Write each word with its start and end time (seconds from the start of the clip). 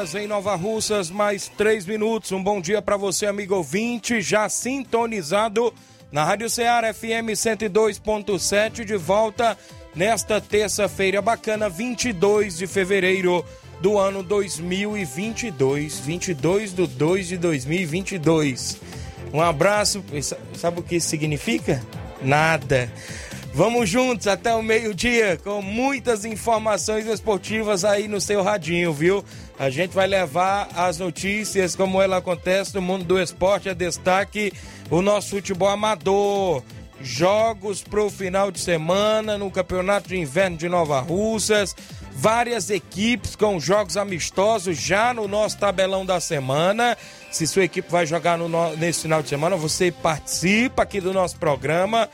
Horas 0.00 0.14
em 0.14 0.26
Nova 0.26 0.54
Russas, 0.54 1.10
mais 1.10 1.48
3 1.58 1.84
minutos. 1.84 2.32
Um 2.32 2.42
bom 2.42 2.58
dia 2.58 2.80
para 2.80 2.96
você, 2.96 3.26
amigo 3.26 3.54
ouvinte, 3.54 4.22
já 4.22 4.48
sintonizado 4.48 5.74
na 6.10 6.24
Rádio 6.24 6.48
Ceará 6.48 6.94
FM 6.94 7.34
102.7, 7.34 8.82
de 8.82 8.96
volta 8.96 9.58
nesta 9.94 10.40
terça-feira 10.40 11.20
bacana, 11.20 11.68
22 11.68 12.56
de 12.56 12.66
fevereiro 12.66 13.44
do 13.82 13.98
ano 13.98 14.22
2022. 14.22 16.00
22 16.00 16.72
do 16.72 16.86
2 16.86 17.28
de 17.28 17.36
2022. 17.36 18.78
Um 19.34 19.42
abraço. 19.42 20.02
Sabe 20.54 20.80
o 20.80 20.82
que 20.82 20.96
isso 20.96 21.08
significa? 21.08 21.82
Nada. 22.22 22.90
Vamos 23.52 23.90
juntos 23.90 24.28
até 24.28 24.54
o 24.54 24.62
meio-dia 24.62 25.36
com 25.42 25.60
muitas 25.60 26.24
informações 26.24 27.04
esportivas 27.06 27.84
aí 27.84 28.06
no 28.06 28.20
seu 28.20 28.44
radinho, 28.44 28.92
viu? 28.92 29.24
A 29.58 29.68
gente 29.68 29.92
vai 29.92 30.06
levar 30.06 30.68
as 30.76 30.98
notícias 30.98 31.74
como 31.74 32.00
ela 32.00 32.18
acontece 32.18 32.74
no 32.76 32.80
mundo 32.80 33.04
do 33.04 33.20
esporte 33.20 33.68
a 33.68 33.74
destaque 33.74 34.52
o 34.88 35.02
nosso 35.02 35.30
futebol 35.30 35.68
amador. 35.68 36.62
Jogos 37.02 37.82
para 37.82 38.04
o 38.04 38.10
final 38.10 38.52
de 38.52 38.60
semana 38.60 39.36
no 39.36 39.50
Campeonato 39.50 40.08
de 40.08 40.16
Inverno 40.16 40.56
de 40.56 40.68
Nova 40.68 41.00
Russas. 41.00 41.74
Várias 42.12 42.70
equipes 42.70 43.34
com 43.34 43.58
jogos 43.58 43.96
amistosos 43.96 44.76
já 44.78 45.12
no 45.12 45.26
nosso 45.26 45.58
tabelão 45.58 46.06
da 46.06 46.20
semana. 46.20 46.96
Se 47.32 47.46
sua 47.46 47.64
equipe 47.64 47.90
vai 47.90 48.06
jogar 48.06 48.38
no, 48.38 48.76
nesse 48.76 49.02
final 49.02 49.22
de 49.22 49.28
semana, 49.28 49.56
você 49.56 49.90
participa 49.90 50.82
aqui 50.82 51.00
do 51.00 51.12
nosso 51.12 51.36
programa. 51.36 52.08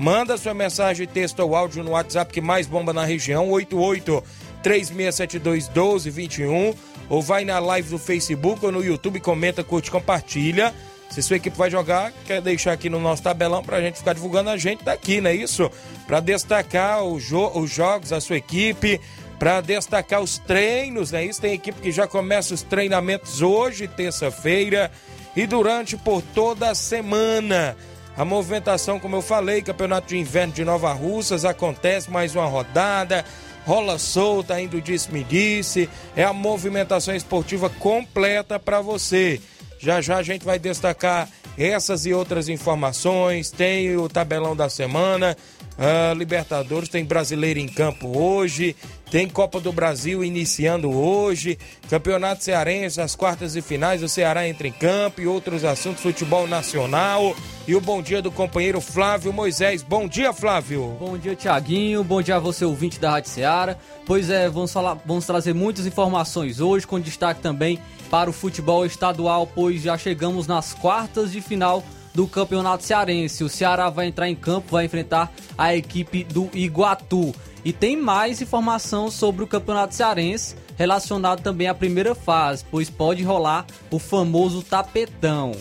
Manda 0.00 0.38
sua 0.38 0.54
mensagem, 0.54 1.06
texto 1.06 1.40
ou 1.40 1.54
áudio 1.54 1.84
no 1.84 1.90
WhatsApp 1.90 2.32
que 2.32 2.40
mais 2.40 2.66
bomba 2.66 2.90
na 2.90 3.04
região, 3.04 3.50
88 3.50 4.24
3672 4.62 5.68
1221. 5.68 6.74
Ou 7.10 7.20
vai 7.20 7.44
na 7.44 7.58
live 7.58 7.90
do 7.90 7.98
Facebook 7.98 8.64
ou 8.64 8.72
no 8.72 8.82
YouTube, 8.82 9.20
comenta, 9.20 9.62
curte, 9.62 9.90
compartilha. 9.90 10.72
Se 11.10 11.20
sua 11.20 11.36
equipe 11.36 11.54
vai 11.54 11.70
jogar, 11.70 12.14
quer 12.24 12.40
deixar 12.40 12.72
aqui 12.72 12.88
no 12.88 12.98
nosso 12.98 13.22
tabelão 13.22 13.62
pra 13.62 13.82
gente 13.82 13.98
ficar 13.98 14.14
divulgando 14.14 14.48
a 14.48 14.56
gente 14.56 14.82
daqui, 14.82 15.20
não 15.20 15.28
é 15.28 15.34
isso? 15.34 15.70
Pra 16.06 16.18
destacar 16.18 17.00
jo 17.18 17.50
os 17.54 17.70
jogos, 17.70 18.10
a 18.10 18.22
sua 18.22 18.38
equipe, 18.38 18.98
para 19.38 19.60
destacar 19.60 20.22
os 20.22 20.38
treinos, 20.38 21.12
né? 21.12 21.26
Isso 21.26 21.42
tem 21.42 21.52
equipe 21.52 21.78
que 21.78 21.92
já 21.92 22.06
começa 22.06 22.54
os 22.54 22.62
treinamentos 22.62 23.42
hoje, 23.42 23.86
terça-feira, 23.86 24.90
e 25.36 25.46
durante 25.46 25.94
por 25.94 26.22
toda 26.22 26.70
a 26.70 26.74
semana. 26.74 27.76
A 28.16 28.24
movimentação, 28.24 28.98
como 28.98 29.16
eu 29.16 29.22
falei, 29.22 29.62
Campeonato 29.62 30.08
de 30.08 30.18
Inverno 30.18 30.52
de 30.52 30.64
Nova 30.64 30.92
Russas, 30.92 31.44
acontece 31.44 32.10
mais 32.10 32.34
uma 32.34 32.46
rodada, 32.46 33.24
rola 33.66 33.98
solta, 33.98 34.54
ainda 34.54 34.80
disse-me 34.80 35.24
disse, 35.24 35.88
é 36.16 36.24
a 36.24 36.32
movimentação 36.32 37.14
esportiva 37.14 37.70
completa 37.70 38.58
para 38.58 38.80
você. 38.80 39.40
Já 39.78 40.00
já 40.00 40.18
a 40.18 40.22
gente 40.22 40.44
vai 40.44 40.58
destacar 40.58 41.28
essas 41.56 42.04
e 42.04 42.12
outras 42.12 42.48
informações, 42.48 43.50
tem 43.50 43.96
o 43.96 44.08
tabelão 44.08 44.54
da 44.54 44.68
semana, 44.68 45.36
Uh, 45.80 46.12
Libertadores, 46.12 46.90
tem 46.90 47.02
brasileiro 47.02 47.58
em 47.58 47.66
campo 47.66 48.18
hoje, 48.18 48.76
tem 49.10 49.28
Copa 49.28 49.58
do 49.60 49.72
Brasil 49.72 50.22
iniciando 50.22 50.88
hoje, 50.88 51.58
Campeonato 51.88 52.44
Cearense, 52.44 53.00
as 53.00 53.16
quartas 53.16 53.56
e 53.56 53.62
finais, 53.62 54.04
o 54.04 54.08
Ceará 54.08 54.46
entra 54.46 54.68
em 54.68 54.72
campo 54.72 55.20
e 55.20 55.26
outros 55.26 55.64
assuntos, 55.64 56.00
futebol 56.00 56.46
nacional. 56.46 57.34
E 57.66 57.74
o 57.74 57.80
bom 57.80 58.00
dia 58.00 58.22
do 58.22 58.30
companheiro 58.30 58.80
Flávio 58.80 59.32
Moisés. 59.32 59.82
Bom 59.82 60.06
dia, 60.08 60.32
Flávio. 60.32 60.96
Bom 60.98 61.18
dia, 61.18 61.34
Tiaguinho. 61.34 62.04
Bom 62.04 62.22
dia 62.22 62.36
a 62.36 62.38
você, 62.38 62.64
ouvinte 62.64 63.00
da 63.00 63.10
Rádio 63.10 63.30
Ceará. 63.30 63.76
Pois 64.06 64.30
é, 64.30 64.48
vamos, 64.48 64.72
falar, 64.72 64.96
vamos 65.04 65.26
trazer 65.26 65.54
muitas 65.54 65.86
informações 65.86 66.60
hoje, 66.60 66.86
com 66.86 67.00
destaque 67.00 67.40
também 67.40 67.80
para 68.08 68.30
o 68.30 68.32
futebol 68.32 68.86
estadual, 68.86 69.46
pois 69.46 69.82
já 69.82 69.98
chegamos 69.98 70.46
nas 70.46 70.72
quartas 70.72 71.32
de 71.32 71.40
final 71.40 71.82
do 72.14 72.26
Campeonato 72.26 72.84
Cearense. 72.84 73.44
O 73.44 73.48
Ceará 73.48 73.90
vai 73.90 74.06
entrar 74.06 74.28
em 74.28 74.34
campo, 74.34 74.72
vai 74.72 74.84
enfrentar 74.84 75.32
a 75.56 75.74
equipe 75.74 76.24
do 76.24 76.48
Iguatu. 76.54 77.34
E 77.64 77.72
tem 77.72 77.96
mais 77.96 78.40
informação 78.40 79.10
sobre 79.10 79.44
o 79.44 79.46
Campeonato 79.46 79.94
Cearense 79.94 80.56
relacionado 80.76 81.42
também 81.42 81.68
à 81.68 81.74
primeira 81.74 82.14
fase, 82.14 82.64
pois 82.70 82.88
pode 82.88 83.22
rolar 83.22 83.66
o 83.90 83.98
famoso 83.98 84.62
tapetão. 84.62 85.52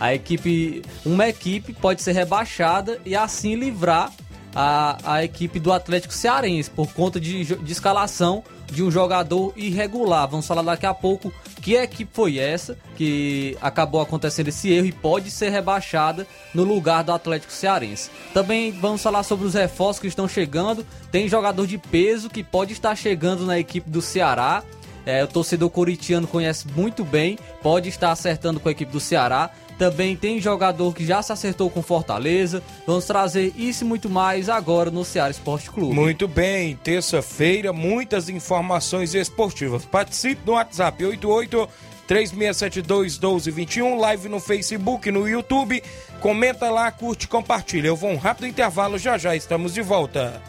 A 0.00 0.14
equipe, 0.14 0.82
uma 1.04 1.28
equipe 1.28 1.72
pode 1.74 2.02
ser 2.02 2.12
rebaixada 2.12 2.98
e 3.04 3.14
assim 3.14 3.54
livrar 3.54 4.10
a, 4.54 4.98
a 5.04 5.24
equipe 5.24 5.60
do 5.60 5.72
Atlético 5.72 6.14
Cearense 6.14 6.70
por 6.70 6.92
conta 6.92 7.20
de, 7.20 7.44
de 7.44 7.72
escalação 7.72 8.42
de 8.66 8.82
um 8.82 8.90
jogador 8.90 9.52
irregular. 9.56 10.26
Vamos 10.26 10.46
falar 10.46 10.62
daqui 10.62 10.86
a 10.86 10.94
pouco 10.94 11.32
que 11.62 11.76
equipe 11.76 12.10
foi 12.12 12.38
essa 12.38 12.76
que 12.96 13.56
acabou 13.62 14.00
acontecendo 14.00 14.48
esse 14.48 14.70
erro 14.70 14.86
e 14.86 14.92
pode 14.92 15.30
ser 15.30 15.50
rebaixada 15.50 16.26
no 16.52 16.64
lugar 16.64 17.04
do 17.04 17.12
Atlético 17.12 17.52
Cearense. 17.52 18.10
Também 18.34 18.72
vamos 18.72 19.00
falar 19.00 19.22
sobre 19.22 19.46
os 19.46 19.54
reforços 19.54 20.00
que 20.00 20.08
estão 20.08 20.26
chegando. 20.26 20.84
Tem 21.12 21.28
jogador 21.28 21.66
de 21.66 21.78
peso 21.78 22.28
que 22.28 22.42
pode 22.42 22.72
estar 22.72 22.96
chegando 22.96 23.46
na 23.46 23.58
equipe 23.60 23.88
do 23.88 24.02
Ceará. 24.02 24.64
É, 25.06 25.22
o 25.22 25.28
torcedor 25.28 25.70
coritiano 25.70 26.26
conhece 26.26 26.66
muito 26.68 27.04
bem, 27.04 27.38
pode 27.62 27.88
estar 27.88 28.12
acertando 28.12 28.60
com 28.60 28.68
a 28.68 28.72
equipe 28.72 28.90
do 28.90 29.00
Ceará. 29.00 29.50
Também 29.82 30.14
tem 30.14 30.40
jogador 30.40 30.94
que 30.94 31.04
já 31.04 31.20
se 31.22 31.32
acertou 31.32 31.68
com 31.68 31.82
Fortaleza. 31.82 32.62
Vamos 32.86 33.04
trazer 33.04 33.52
isso 33.56 33.82
e 33.82 33.86
muito 33.88 34.08
mais 34.08 34.48
agora 34.48 34.92
no 34.92 35.04
Ceará 35.04 35.28
Esporte 35.28 35.68
Clube. 35.68 35.92
Muito 35.92 36.28
bem, 36.28 36.76
terça-feira, 36.76 37.72
muitas 37.72 38.28
informações 38.28 39.12
esportivas. 39.12 39.84
Participe 39.84 40.42
no 40.46 40.52
WhatsApp 40.52 41.04
88 41.04 41.68
3672 42.06 43.18
1221, 43.18 43.98
live 43.98 44.28
no 44.28 44.38
Facebook, 44.38 45.10
no 45.10 45.28
YouTube. 45.28 45.82
Comenta 46.20 46.70
lá, 46.70 46.88
curte, 46.92 47.26
compartilha. 47.26 47.88
Eu 47.88 47.96
vou 47.96 48.10
um 48.10 48.16
rápido 48.16 48.46
intervalo, 48.46 48.96
já 48.96 49.18
já 49.18 49.34
estamos 49.34 49.74
de 49.74 49.82
volta. 49.82 50.40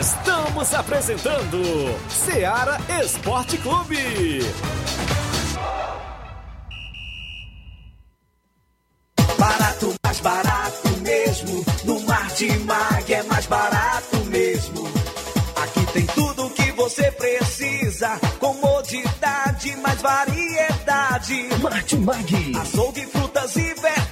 Estamos 0.00 0.72
apresentando 0.72 1.62
Seara 2.08 2.78
Esporte 3.04 3.58
Clube. 3.58 4.40
Barato, 9.38 9.94
mais 10.02 10.20
barato 10.20 10.88
mesmo. 11.02 11.64
No 11.84 12.00
Martimag 12.00 13.12
é 13.12 13.22
mais 13.24 13.46
barato 13.46 14.16
mesmo. 14.30 14.88
Aqui 15.62 15.86
tem 15.92 16.06
tudo 16.06 16.46
o 16.46 16.50
que 16.50 16.72
você 16.72 17.12
precisa. 17.12 18.18
Comodidade, 18.38 19.76
mais 19.76 20.00
variedade. 20.00 21.48
Martimag. 21.60 22.56
Açougue, 22.56 23.06
frutas 23.08 23.56
e 23.56 23.74
verduras 23.74 24.11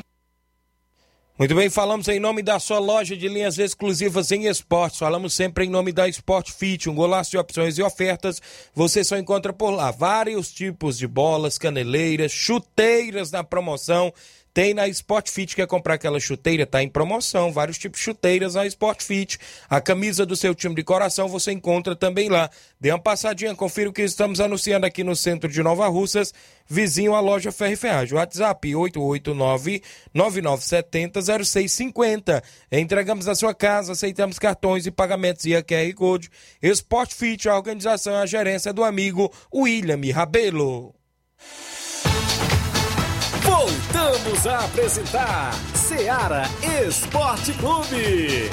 Muito 1.37 1.55
bem, 1.55 1.69
falamos 1.69 2.07
em 2.07 2.19
nome 2.19 2.43
da 2.43 2.59
sua 2.59 2.77
loja 2.77 3.17
de 3.17 3.27
linhas 3.27 3.57
exclusivas 3.57 4.31
em 4.31 4.47
esportes. 4.47 4.99
Falamos 4.99 5.33
sempre 5.33 5.65
em 5.65 5.69
nome 5.69 5.91
da 5.91 6.07
Sport 6.07 6.51
Fit, 6.51 6.89
um 6.89 6.93
golaço 6.93 7.31
de 7.31 7.37
opções 7.37 7.77
e 7.77 7.81
ofertas. 7.81 8.41
Você 8.75 9.03
só 9.03 9.17
encontra 9.17 9.51
por 9.51 9.71
lá 9.71 9.89
vários 9.89 10.51
tipos 10.51 10.97
de 10.97 11.07
bolas, 11.07 11.57
caneleiras, 11.57 12.31
chuteiras 12.31 13.31
na 13.31 13.43
promoção 13.43 14.13
tem 14.53 14.73
na 14.73 14.85
Sport 14.89 15.29
Fit, 15.29 15.55
quer 15.55 15.65
comprar 15.65 15.93
aquela 15.93 16.19
chuteira? 16.19 16.65
Tá 16.65 16.83
em 16.83 16.89
promoção, 16.89 17.53
vários 17.53 17.77
tipos 17.77 17.99
de 17.99 18.05
chuteiras 18.05 18.55
na 18.55 18.67
Sport 18.67 19.01
Fit. 19.01 19.39
A 19.69 19.79
camisa 19.79 20.25
do 20.25 20.35
seu 20.35 20.53
time 20.53 20.75
de 20.75 20.83
coração 20.83 21.29
você 21.29 21.53
encontra 21.53 21.95
também 21.95 22.27
lá. 22.27 22.49
Dê 22.79 22.91
uma 22.91 22.99
passadinha, 22.99 23.55
confira 23.55 23.89
o 23.89 23.93
que 23.93 24.01
estamos 24.01 24.41
anunciando 24.41 24.85
aqui 24.85 25.05
no 25.05 25.15
centro 25.15 25.49
de 25.49 25.63
Nova 25.63 25.87
Russas, 25.87 26.33
vizinho 26.67 27.15
à 27.15 27.21
loja 27.21 27.49
Ferro 27.51 27.73
e 27.73 27.77
Ferragem. 27.77 28.17
WhatsApp 28.17 28.67
889-9970-0650. 30.13 32.43
Entregamos 32.71 33.25
na 33.27 33.35
sua 33.35 33.53
casa, 33.53 33.93
aceitamos 33.93 34.37
cartões 34.37 34.85
e 34.85 34.91
pagamentos 34.91 35.45
e 35.45 35.55
a 35.55 35.63
QR 35.63 35.93
Code. 35.95 36.29
Sport 36.61 37.13
Fit, 37.13 37.47
a 37.47 37.55
organização 37.55 38.11
e 38.13 38.17
a 38.17 38.25
gerência 38.25 38.73
do 38.73 38.83
amigo 38.83 39.31
William 39.53 40.01
Rabelo. 40.13 40.93
Voltamos 43.43 44.47
a 44.47 44.65
apresentar 44.65 45.53
Seara 45.73 46.43
Esporte 46.87 47.53
Clube. 47.53 48.49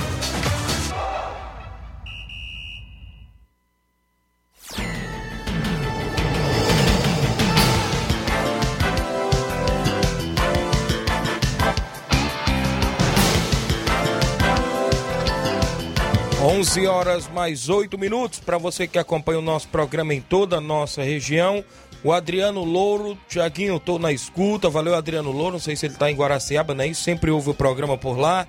Onze 16.40 16.86
horas 16.86 17.28
mais 17.28 17.68
oito 17.68 17.98
minutos 17.98 18.40
para 18.40 18.56
você 18.56 18.88
que 18.88 18.98
acompanha 18.98 19.38
o 19.38 19.42
nosso 19.42 19.68
programa 19.68 20.14
em 20.14 20.20
toda 20.20 20.56
a 20.56 20.60
nossa 20.60 21.02
região. 21.02 21.62
O 22.02 22.12
Adriano 22.12 22.62
Louro, 22.64 23.18
Tiaguinho, 23.28 23.80
tô 23.80 23.98
na 23.98 24.12
escuta. 24.12 24.70
Valeu, 24.70 24.94
Adriano 24.94 25.32
Louro. 25.32 25.52
Não 25.52 25.58
sei 25.58 25.74
se 25.74 25.86
ele 25.86 25.94
tá 25.94 26.10
em 26.10 26.14
Guaraciaba, 26.14 26.74
né? 26.74 26.92
Sempre 26.94 27.30
ouve 27.30 27.50
o 27.50 27.54
programa 27.54 27.98
por 27.98 28.16
lá. 28.16 28.46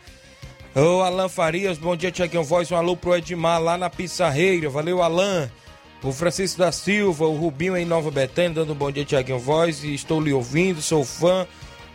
O 0.75 1.01
Alan 1.01 1.27
Farias, 1.27 1.79
bom 1.79 1.95
dia, 1.95 2.11
Tiaguinho 2.11 2.43
Voz. 2.43 2.71
Um 2.71 2.75
alô 2.75 2.95
pro 2.95 3.15
Edmar 3.15 3.59
lá 3.59 3.75
na 3.75 3.89
Pissarreira. 3.89 4.69
Valeu, 4.69 5.01
Alan. 5.01 5.49
O 6.03 6.13
Francisco 6.13 6.59
da 6.59 6.71
Silva, 6.71 7.25
o 7.25 7.35
Rubinho 7.35 7.75
em 7.75 7.85
Nova 7.85 8.09
Betânia, 8.11 8.51
dando 8.51 8.71
um 8.73 8.75
bom 8.75 8.91
dia, 8.91 9.03
Tiaguinho 9.03 9.39
Voz. 9.39 9.83
Estou 9.83 10.21
lhe 10.21 10.31
ouvindo, 10.31 10.81
sou 10.81 11.03
fã 11.03 11.47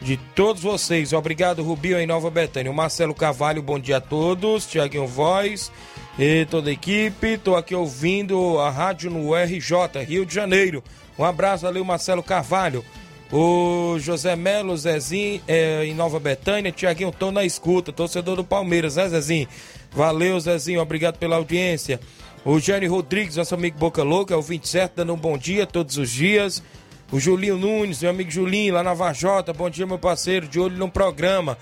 de 0.03 0.17
todos 0.35 0.61
vocês. 0.61 1.13
Obrigado, 1.13 1.63
Rubinho 1.63 1.99
em 1.99 2.07
Nova 2.07 2.31
Betânia. 2.31 2.71
O 2.71 2.75
Marcelo 2.75 3.15
Cavalho, 3.15 3.63
bom 3.63 3.79
dia 3.79 3.99
a 3.99 4.01
todos. 4.01 4.67
Tiaguinho 4.67 5.07
Voz 5.07 5.71
e 6.19 6.47
toda 6.47 6.71
a 6.71 6.73
equipe. 6.73 7.39
Tô 7.39 7.57
aqui 7.57 7.75
ouvindo 7.75 8.59
a 8.59 8.71
rádio 8.71 9.11
no 9.11 9.35
RJ, 9.35 10.03
Rio 10.07 10.25
de 10.25 10.35
Janeiro. 10.35 10.83
Um 11.19 11.25
abraço 11.25 11.67
ali, 11.67 11.81
o 11.81 11.85
Marcelo 11.85 12.23
Carvalho. 12.23 12.85
O 13.33 13.97
José 13.99 14.37
Melo, 14.37 14.77
Zezinho, 14.77 15.41
é, 15.49 15.85
em 15.85 15.95
Nova 15.95 16.21
Betânia. 16.21 16.71
Tiaguinho, 16.71 17.11
tô 17.11 17.33
na 17.33 17.45
escuta. 17.45 17.93
Torcedor 17.93 18.37
do 18.37 18.45
Palmeiras, 18.45 18.97
né, 18.97 19.09
Zezinho? 19.09 19.49
Valeu, 19.91 20.39
Zezinho. 20.39 20.81
Obrigado 20.81 21.19
pela 21.19 21.37
audiência. 21.37 21.99
O 22.45 22.61
Jânio 22.61 22.91
Rodrigues, 22.91 23.37
nosso 23.37 23.55
amigo 23.55 23.79
Boca 23.79 24.03
Louca, 24.03 24.35
é 24.35 24.37
o 24.37 24.43
27, 24.43 24.93
dando 24.97 25.15
um 25.15 25.17
bom 25.17 25.39
dia 25.39 25.67
todos 25.67 25.97
os 25.97 26.11
dias. 26.11 26.63
O 27.11 27.19
Julinho 27.19 27.57
Nunes, 27.57 28.03
meu 28.03 28.11
amigo 28.11 28.31
Julinho, 28.31 28.75
lá 28.75 28.83
na 28.83 28.93
Vajota. 28.93 29.53
Bom 29.53 29.71
dia, 29.71 29.87
meu 29.87 29.99
parceiro. 29.99 30.47
De 30.47 30.61
olho 30.61 30.77
no 30.77 30.91
programa. 30.91 31.57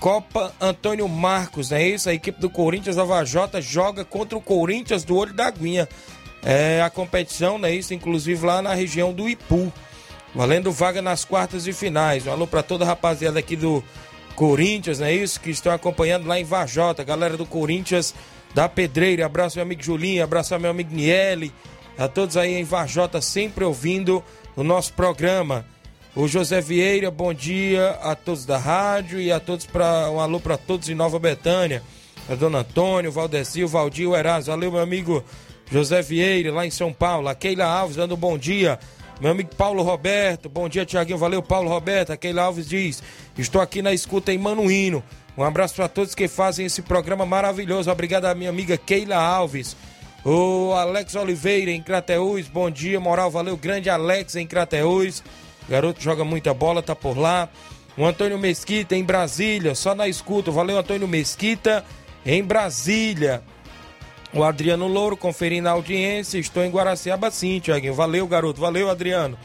Copa 0.00 0.52
Antônio 0.60 1.08
Marcos, 1.08 1.70
não 1.70 1.78
é 1.78 1.88
isso? 1.88 2.08
A 2.08 2.14
equipe 2.14 2.40
do 2.40 2.50
Corinthians 2.50 2.96
da 2.96 3.04
Vajota 3.04 3.60
joga 3.60 4.04
contra 4.04 4.36
o 4.36 4.40
Corinthians 4.40 5.04
do 5.04 5.16
Olho 5.16 5.32
da 5.32 5.46
Aguinha 5.46 5.88
é, 6.46 6.80
a 6.80 6.88
competição, 6.88 7.58
né? 7.58 7.74
Isso, 7.74 7.92
inclusive 7.92 8.46
lá 8.46 8.62
na 8.62 8.72
região 8.72 9.12
do 9.12 9.28
Ipu. 9.28 9.72
Valendo 10.32 10.70
vaga 10.70 11.02
nas 11.02 11.24
quartas 11.24 11.64
de 11.64 11.72
finais. 11.72 12.24
Um 12.24 12.30
alô 12.30 12.46
para 12.46 12.62
toda 12.62 12.84
a 12.84 12.86
rapaziada 12.86 13.40
aqui 13.40 13.56
do 13.56 13.82
Corinthians, 14.36 15.00
não 15.00 15.08
é 15.08 15.12
isso? 15.12 15.40
Que 15.40 15.50
estão 15.50 15.72
acompanhando 15.72 16.28
lá 16.28 16.38
em 16.38 16.44
Vajota. 16.44 17.02
Galera 17.02 17.36
do 17.36 17.44
Corinthians 17.44 18.14
da 18.54 18.68
Pedreira. 18.68 19.26
Abraço 19.26 19.56
meu 19.56 19.64
amigo 19.64 19.82
Julinho, 19.82 20.22
abraço 20.22 20.56
meu 20.60 20.70
amigo 20.70 20.94
Niele. 20.94 21.52
A 21.98 22.06
todos 22.06 22.36
aí 22.36 22.54
em 22.54 22.62
Vajota, 22.62 23.20
sempre 23.20 23.64
ouvindo 23.64 24.22
o 24.54 24.62
nosso 24.62 24.92
programa. 24.92 25.66
O 26.16 26.26
José 26.26 26.62
Vieira, 26.62 27.10
bom 27.10 27.34
dia 27.34 27.90
a 28.02 28.14
todos 28.14 28.46
da 28.46 28.56
rádio 28.56 29.20
e 29.20 29.30
a 29.30 29.38
todos 29.38 29.66
para 29.66 30.10
um 30.10 30.18
alô 30.18 30.40
para 30.40 30.56
todos 30.56 30.88
em 30.88 30.94
Nova 30.94 31.18
Betânia. 31.18 31.82
A 32.26 32.34
Dona 32.34 32.60
Antônio, 32.60 33.12
Valdeci, 33.12 33.62
o 33.62 33.68
Valdir, 33.68 34.08
o 34.08 34.16
Erasmo. 34.16 34.50
Valeu, 34.50 34.72
meu 34.72 34.80
amigo 34.80 35.22
José 35.70 36.00
Vieira, 36.00 36.50
lá 36.50 36.64
em 36.64 36.70
São 36.70 36.90
Paulo. 36.90 37.28
A 37.28 37.34
Keila 37.34 37.66
Alves 37.66 37.96
dando 37.96 38.14
um 38.14 38.18
bom 38.18 38.38
dia. 38.38 38.78
Meu 39.20 39.32
amigo 39.32 39.54
Paulo 39.56 39.82
Roberto, 39.82 40.48
bom 40.48 40.70
dia, 40.70 40.86
Tiaguinho. 40.86 41.18
Valeu, 41.18 41.42
Paulo 41.42 41.68
Roberto. 41.68 42.14
A 42.14 42.16
Keila 42.16 42.44
Alves 42.44 42.66
diz: 42.66 43.02
Estou 43.36 43.60
aqui 43.60 43.82
na 43.82 43.92
escuta 43.92 44.32
em 44.32 44.38
Manuíno. 44.38 45.04
Um 45.36 45.44
abraço 45.44 45.74
para 45.74 45.86
todos 45.86 46.14
que 46.14 46.28
fazem 46.28 46.64
esse 46.64 46.80
programa 46.80 47.26
maravilhoso. 47.26 47.90
Obrigado 47.90 48.24
à 48.24 48.34
minha 48.34 48.48
amiga 48.48 48.78
Keila 48.78 49.16
Alves. 49.16 49.76
O 50.24 50.72
Alex 50.72 51.14
Oliveira 51.14 51.70
em 51.70 51.82
Crateús, 51.82 52.48
bom 52.48 52.70
dia, 52.70 52.98
moral, 52.98 53.30
valeu. 53.30 53.54
Grande 53.54 53.90
Alex 53.90 54.34
em 54.34 54.46
Crateús. 54.46 55.22
Garoto 55.68 56.00
joga 56.00 56.24
muita 56.24 56.54
bola, 56.54 56.82
tá 56.82 56.94
por 56.94 57.18
lá. 57.18 57.48
O 57.96 58.04
Antônio 58.04 58.38
Mesquita 58.38 58.94
em 58.94 59.02
Brasília, 59.02 59.74
só 59.74 59.94
na 59.94 60.06
escuta. 60.06 60.50
Valeu, 60.50 60.78
Antônio 60.78 61.08
Mesquita 61.08 61.84
em 62.24 62.42
Brasília. 62.42 63.42
O 64.32 64.44
Adriano 64.44 64.86
Louro 64.86 65.16
conferindo 65.16 65.68
a 65.68 65.72
audiência. 65.72 66.38
Estou 66.38 66.62
em 66.62 66.70
Guaraciaba 66.70 67.30
sim, 67.30 67.58
Tiaguinho. 67.58 67.94
Valeu, 67.94 68.26
garoto. 68.26 68.60
Valeu, 68.60 68.90
Adriano. 68.90 69.38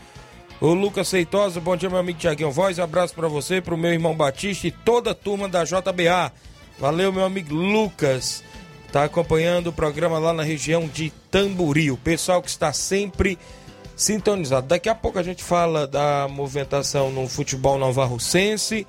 O 0.59 0.73
Lucas 0.73 1.07
Seitosa, 1.07 1.59
bom 1.59 1.75
dia, 1.75 1.89
meu 1.89 1.97
amigo 1.97 2.19
Tiaguinho 2.19 2.51
Voz. 2.51 2.77
Abraço 2.77 3.15
para 3.15 3.27
você, 3.27 3.61
para 3.61 3.73
o 3.73 3.77
meu 3.77 3.91
irmão 3.93 4.13
Batista 4.13 4.67
e 4.67 4.71
toda 4.71 5.11
a 5.11 5.15
turma 5.15 5.49
da 5.49 5.63
JBA. 5.63 6.31
Valeu, 6.77 7.11
meu 7.11 7.25
amigo 7.25 7.55
Lucas. 7.55 8.43
Tá 8.91 9.05
acompanhando 9.05 9.67
o 9.67 9.73
programa 9.73 10.19
lá 10.19 10.33
na 10.33 10.43
região 10.43 10.87
de 10.87 11.09
Tamburi. 11.31 11.89
O 11.89 11.97
pessoal 11.97 12.41
que 12.41 12.49
está 12.49 12.73
sempre 12.73 13.39
sintonizado. 14.01 14.67
Daqui 14.67 14.89
a 14.89 14.95
pouco 14.95 15.19
a 15.19 15.23
gente 15.23 15.43
fala 15.43 15.85
da 15.85 16.27
movimentação 16.27 17.11
no 17.11 17.27
futebol 17.27 17.77
novarrocense. 17.77 18.87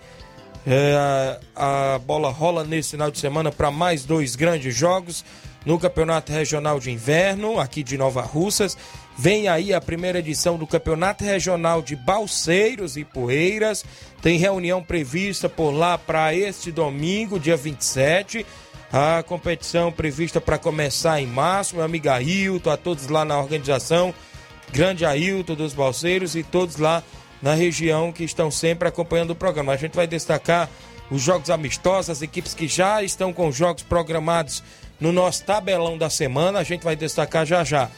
É, 0.66 1.38
a 1.54 1.98
bola 1.98 2.30
rola 2.30 2.64
nesse 2.64 2.92
final 2.92 3.10
de 3.10 3.18
semana 3.18 3.50
para 3.52 3.70
mais 3.70 4.04
dois 4.04 4.36
grandes 4.36 4.74
jogos 4.74 5.24
no 5.66 5.78
Campeonato 5.78 6.32
Regional 6.32 6.80
de 6.80 6.90
Inverno, 6.90 7.60
aqui 7.60 7.82
de 7.82 7.98
Nova 7.98 8.22
Russas. 8.22 8.76
Vem 9.16 9.48
aí 9.48 9.74
a 9.74 9.80
primeira 9.80 10.18
edição 10.18 10.56
do 10.56 10.66
Campeonato 10.66 11.24
Regional 11.24 11.82
de 11.82 11.94
Balseiros 11.94 12.96
e 12.96 13.04
Poeiras. 13.04 13.84
Tem 14.22 14.38
reunião 14.38 14.82
prevista 14.82 15.48
por 15.48 15.72
lá 15.72 15.98
para 15.98 16.34
este 16.34 16.72
domingo, 16.72 17.38
dia 17.38 17.56
27. 17.56 18.46
A 18.90 19.22
competição 19.22 19.92
prevista 19.92 20.40
para 20.40 20.58
começar 20.58 21.20
em 21.20 21.26
março. 21.26 21.76
Meu 21.76 21.84
amigo 21.84 22.08
Ailton, 22.08 22.70
a 22.70 22.76
todos 22.76 23.08
lá 23.08 23.24
na 23.24 23.38
organização. 23.38 24.14
Grande 24.72 25.04
Ailton 25.04 25.54
dos 25.54 25.74
Balseiros 25.74 26.34
e 26.34 26.42
todos 26.42 26.76
lá 26.76 27.02
na 27.42 27.54
região 27.54 28.12
que 28.12 28.24
estão 28.24 28.50
sempre 28.50 28.88
acompanhando 28.88 29.30
o 29.30 29.36
programa. 29.36 29.72
A 29.72 29.76
gente 29.76 29.94
vai 29.94 30.06
destacar 30.06 30.70
os 31.10 31.20
jogos 31.20 31.50
amistosos, 31.50 32.10
as 32.10 32.22
equipes 32.22 32.54
que 32.54 32.66
já 32.66 33.02
estão 33.02 33.32
com 33.32 33.52
jogos 33.52 33.82
programados 33.82 34.62
no 34.98 35.12
nosso 35.12 35.44
tabelão 35.44 35.98
da 35.98 36.08
semana. 36.08 36.60
A 36.60 36.64
gente 36.64 36.82
vai 36.82 36.96
destacar 36.96 37.44
já 37.44 37.62
já. 37.62 37.90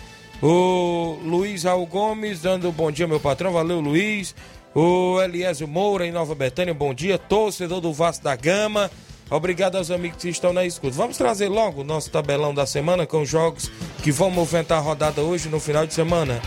O 0.43 1.19
Luiz 1.23 1.63
Raul 1.63 1.87
Gomes 1.87 2.43
dando 2.43 2.73
bom 2.73 2.91
dia, 2.91 3.07
meu 3.07 3.21
patrão. 3.21 3.53
Valeu, 3.53 3.81
Luiz. 3.81 4.35
O 4.75 5.21
Eliésio 5.23 5.69
Moura 5.69 6.05
em 6.05 6.11
Nova 6.11 6.35
Betânia, 6.35 6.75
bom 6.75 6.93
dia. 6.93 7.17
Torcedor 7.17 7.81
do 7.81 7.93
Vasco 7.93 8.25
da 8.25 8.35
Gama. 8.35 8.91
Obrigado 9.31 9.77
aos 9.77 9.91
amigos 9.91 10.23
que 10.23 10.29
estão 10.29 10.53
na 10.53 10.65
escuta. 10.65 10.95
Vamos 10.97 11.17
trazer 11.17 11.49
logo 11.49 11.81
o 11.81 11.85
nosso 11.85 12.11
tabelão 12.11 12.55
da 12.55 12.67
semana 12.67 13.07
com 13.07 13.25
jogos 13.25 13.71
que 14.03 14.13
vão 14.13 14.31
movimentar 14.31 14.79
a 14.79 14.83
rodada 14.83 15.23
hoje 15.23 15.49
no 15.49 15.59
final 15.59 15.87
de 15.87 15.95
semana. 15.95 16.41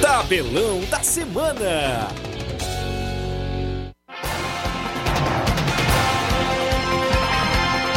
Tabelão 0.00 0.80
da 0.90 1.02
Semana. 1.02 2.08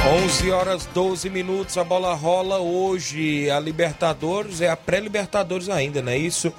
Onze 0.07 0.51
horas 0.51 0.85
12 0.93 1.29
minutos, 1.29 1.77
a 1.77 1.83
bola 1.83 2.13
rola 2.13 2.59
hoje. 2.59 3.49
A 3.49 3.59
Libertadores 3.59 4.61
é 4.61 4.69
a 4.69 4.75
pré-Libertadores 4.75 5.69
ainda, 5.69 6.01
não 6.01 6.11
é 6.11 6.17
isso? 6.17 6.53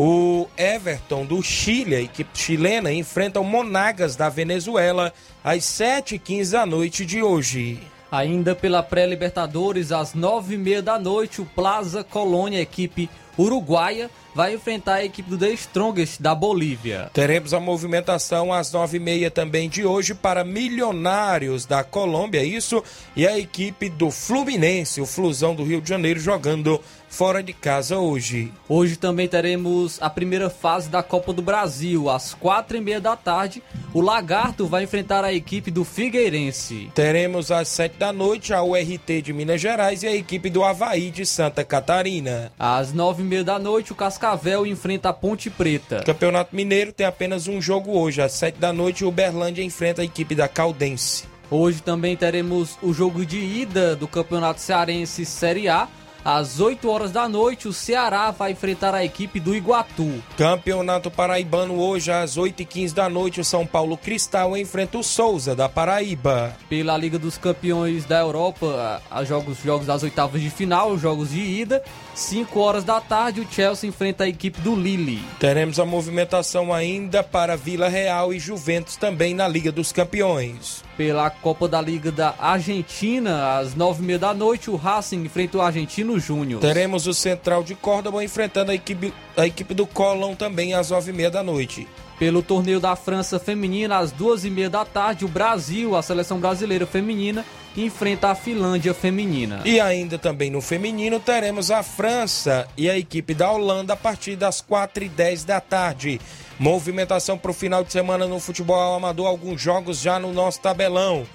O 0.00 0.46
Everton 0.56 1.26
do 1.26 1.42
Chile, 1.42 1.96
a 1.96 2.00
equipe 2.00 2.30
chilena, 2.32 2.92
enfrenta 2.92 3.40
o 3.40 3.44
Monagas 3.44 4.14
da 4.14 4.28
Venezuela 4.28 5.12
às 5.42 5.64
7h15 5.64 6.52
da 6.52 6.64
noite 6.64 7.04
de 7.04 7.20
hoje. 7.20 7.80
Ainda 8.08 8.54
pela 8.54 8.80
pré-Libertadores, 8.80 9.90
às 9.90 10.14
9h30 10.14 10.82
da 10.82 11.00
noite, 11.00 11.40
o 11.40 11.44
Plaza 11.44 12.04
Colônia, 12.04 12.60
equipe 12.60 13.10
uruguaia, 13.38 14.10
vai 14.34 14.54
enfrentar 14.54 14.94
a 14.94 15.04
equipe 15.04 15.30
do 15.30 15.38
The 15.38 15.50
Strongest 15.50 16.20
da 16.20 16.34
Bolívia. 16.34 17.10
Teremos 17.12 17.54
a 17.54 17.60
movimentação 17.60 18.52
às 18.52 18.72
nove 18.72 18.98
e 18.98 19.00
meia 19.00 19.30
também 19.30 19.68
de 19.68 19.84
hoje 19.84 20.14
para 20.14 20.44
Milionários 20.44 21.64
da 21.64 21.82
Colômbia, 21.82 22.44
isso, 22.44 22.82
e 23.16 23.26
a 23.26 23.38
equipe 23.38 23.88
do 23.88 24.10
Fluminense, 24.10 25.00
o 25.00 25.06
Flusão 25.06 25.54
do 25.54 25.64
Rio 25.64 25.80
de 25.80 25.88
Janeiro, 25.88 26.20
jogando 26.20 26.80
fora 27.08 27.42
de 27.42 27.52
casa 27.52 27.98
hoje. 27.98 28.52
Hoje 28.68 28.96
também 28.96 29.26
teremos 29.26 29.98
a 30.00 30.10
primeira 30.10 30.50
fase 30.50 30.88
da 30.88 31.02
Copa 31.02 31.32
do 31.32 31.40
Brasil. 31.40 32.08
Às 32.10 32.34
quatro 32.34 32.76
e 32.76 32.80
meia 32.80 33.00
da 33.00 33.16
tarde, 33.16 33.62
o 33.94 34.00
Lagarto 34.00 34.66
vai 34.66 34.84
enfrentar 34.84 35.24
a 35.24 35.32
equipe 35.32 35.70
do 35.70 35.84
Figueirense. 35.84 36.90
Teremos 36.94 37.50
às 37.50 37.68
sete 37.68 37.96
da 37.96 38.12
noite 38.12 38.52
a 38.52 38.62
URT 38.62 39.22
de 39.22 39.32
Minas 39.32 39.60
Gerais 39.60 40.02
e 40.02 40.06
a 40.06 40.14
equipe 40.14 40.50
do 40.50 40.62
Havaí 40.62 41.10
de 41.10 41.24
Santa 41.24 41.64
Catarina. 41.64 42.52
Às 42.58 42.92
nove 42.92 43.22
e 43.22 43.26
meia 43.28 43.44
da 43.44 43.58
noite, 43.58 43.92
o 43.92 43.94
Cascavel 43.94 44.66
enfrenta 44.66 45.10
a 45.10 45.12
Ponte 45.12 45.50
Preta. 45.50 46.02
Campeonato 46.04 46.56
Mineiro 46.56 46.92
tem 46.92 47.06
apenas 47.06 47.46
um 47.46 47.60
jogo 47.60 47.96
hoje. 47.96 48.22
Às 48.22 48.32
sete 48.32 48.58
da 48.58 48.72
noite, 48.72 49.04
o 49.04 49.08
Uberlândia 49.08 49.62
enfrenta 49.62 50.02
a 50.02 50.04
equipe 50.04 50.34
da 50.34 50.48
Caldense. 50.48 51.24
Hoje 51.50 51.82
também 51.82 52.16
teremos 52.16 52.78
o 52.82 52.92
jogo 52.92 53.24
de 53.24 53.38
ida 53.38 53.94
do 53.94 54.08
Campeonato 54.08 54.60
Cearense 54.60 55.24
Série 55.24 55.68
A 55.68 55.88
às 56.24 56.60
8 56.60 56.90
horas 56.90 57.10
da 57.10 57.28
noite, 57.28 57.68
o 57.68 57.72
Ceará 57.72 58.30
vai 58.30 58.52
enfrentar 58.52 58.94
a 58.94 59.04
equipe 59.04 59.38
do 59.40 59.54
Iguatu. 59.54 60.22
Campeonato 60.36 61.10
Paraibano 61.10 61.80
hoje 61.80 62.10
às 62.10 62.36
8h15 62.36 62.92
da 62.92 63.08
noite, 63.08 63.40
o 63.40 63.44
São 63.44 63.64
Paulo 63.64 63.96
Cristal 63.96 64.56
enfrenta 64.56 64.98
o 64.98 65.02
Souza 65.02 65.54
da 65.54 65.68
Paraíba. 65.68 66.54
Pela 66.68 66.96
Liga 66.96 67.18
dos 67.18 67.38
Campeões 67.38 68.04
da 68.04 68.18
Europa, 68.18 69.00
a 69.10 69.24
jogos, 69.24 69.62
jogos 69.62 69.86
das 69.86 70.02
oitavas 70.02 70.42
de 70.42 70.50
final, 70.50 70.98
jogos 70.98 71.30
de 71.30 71.40
ida. 71.40 71.82
5 72.18 72.58
horas 72.58 72.82
da 72.82 73.00
tarde, 73.00 73.40
o 73.40 73.46
Chelsea 73.48 73.88
enfrenta 73.88 74.24
a 74.24 74.28
equipe 74.28 74.60
do 74.60 74.74
Lille. 74.74 75.22
Teremos 75.38 75.78
a 75.78 75.86
movimentação 75.86 76.74
ainda 76.74 77.22
para 77.22 77.56
Vila 77.56 77.88
Real 77.88 78.34
e 78.34 78.40
Juventus 78.40 78.96
também 78.96 79.34
na 79.34 79.46
Liga 79.46 79.70
dos 79.70 79.92
Campeões. 79.92 80.82
Pela 80.96 81.30
Copa 81.30 81.68
da 81.68 81.80
Liga 81.80 82.10
da 82.10 82.34
Argentina, 82.36 83.56
às 83.58 83.72
9h30 83.72 84.18
da 84.18 84.34
noite, 84.34 84.68
o 84.68 84.74
Racing 84.74 85.22
enfrenta 85.22 85.58
o 85.58 85.62
Argentino 85.62 86.18
Júnior. 86.18 86.60
Teremos 86.60 87.06
o 87.06 87.14
Central 87.14 87.62
de 87.62 87.76
Córdoba 87.76 88.22
enfrentando 88.24 88.72
a 88.72 88.74
equipe, 88.74 89.14
a 89.36 89.46
equipe 89.46 89.72
do 89.72 89.86
Colón 89.86 90.34
também 90.34 90.74
às 90.74 90.90
9h30 90.90 91.30
da 91.30 91.42
noite. 91.44 91.86
Pelo 92.18 92.42
torneio 92.42 92.80
da 92.80 92.96
França 92.96 93.38
Feminina, 93.38 93.98
às 93.98 94.12
2h30 94.12 94.68
da 94.68 94.84
tarde, 94.84 95.24
o 95.24 95.28
Brasil, 95.28 95.94
a 95.94 96.02
seleção 96.02 96.40
brasileira 96.40 96.84
feminina, 96.84 97.44
enfrenta 97.84 98.28
a 98.30 98.34
Finlândia 98.34 98.94
feminina. 98.94 99.60
E 99.64 99.80
ainda 99.80 100.18
também 100.18 100.50
no 100.50 100.60
feminino 100.60 101.20
teremos 101.20 101.70
a 101.70 101.82
França 101.82 102.68
e 102.76 102.88
a 102.88 102.98
equipe 102.98 103.34
da 103.34 103.50
Holanda 103.50 103.92
a 103.92 103.96
partir 103.96 104.36
das 104.36 104.62
4h10 104.62 105.44
da 105.44 105.60
tarde. 105.60 106.20
Movimentação 106.58 107.38
para 107.38 107.50
o 107.50 107.54
final 107.54 107.84
de 107.84 107.92
semana 107.92 108.26
no 108.26 108.40
futebol 108.40 108.96
amador, 108.96 109.26
alguns 109.26 109.60
jogos 109.60 110.00
já 110.00 110.18
no 110.18 110.32
nosso 110.32 110.60
tabelão. 110.60 111.26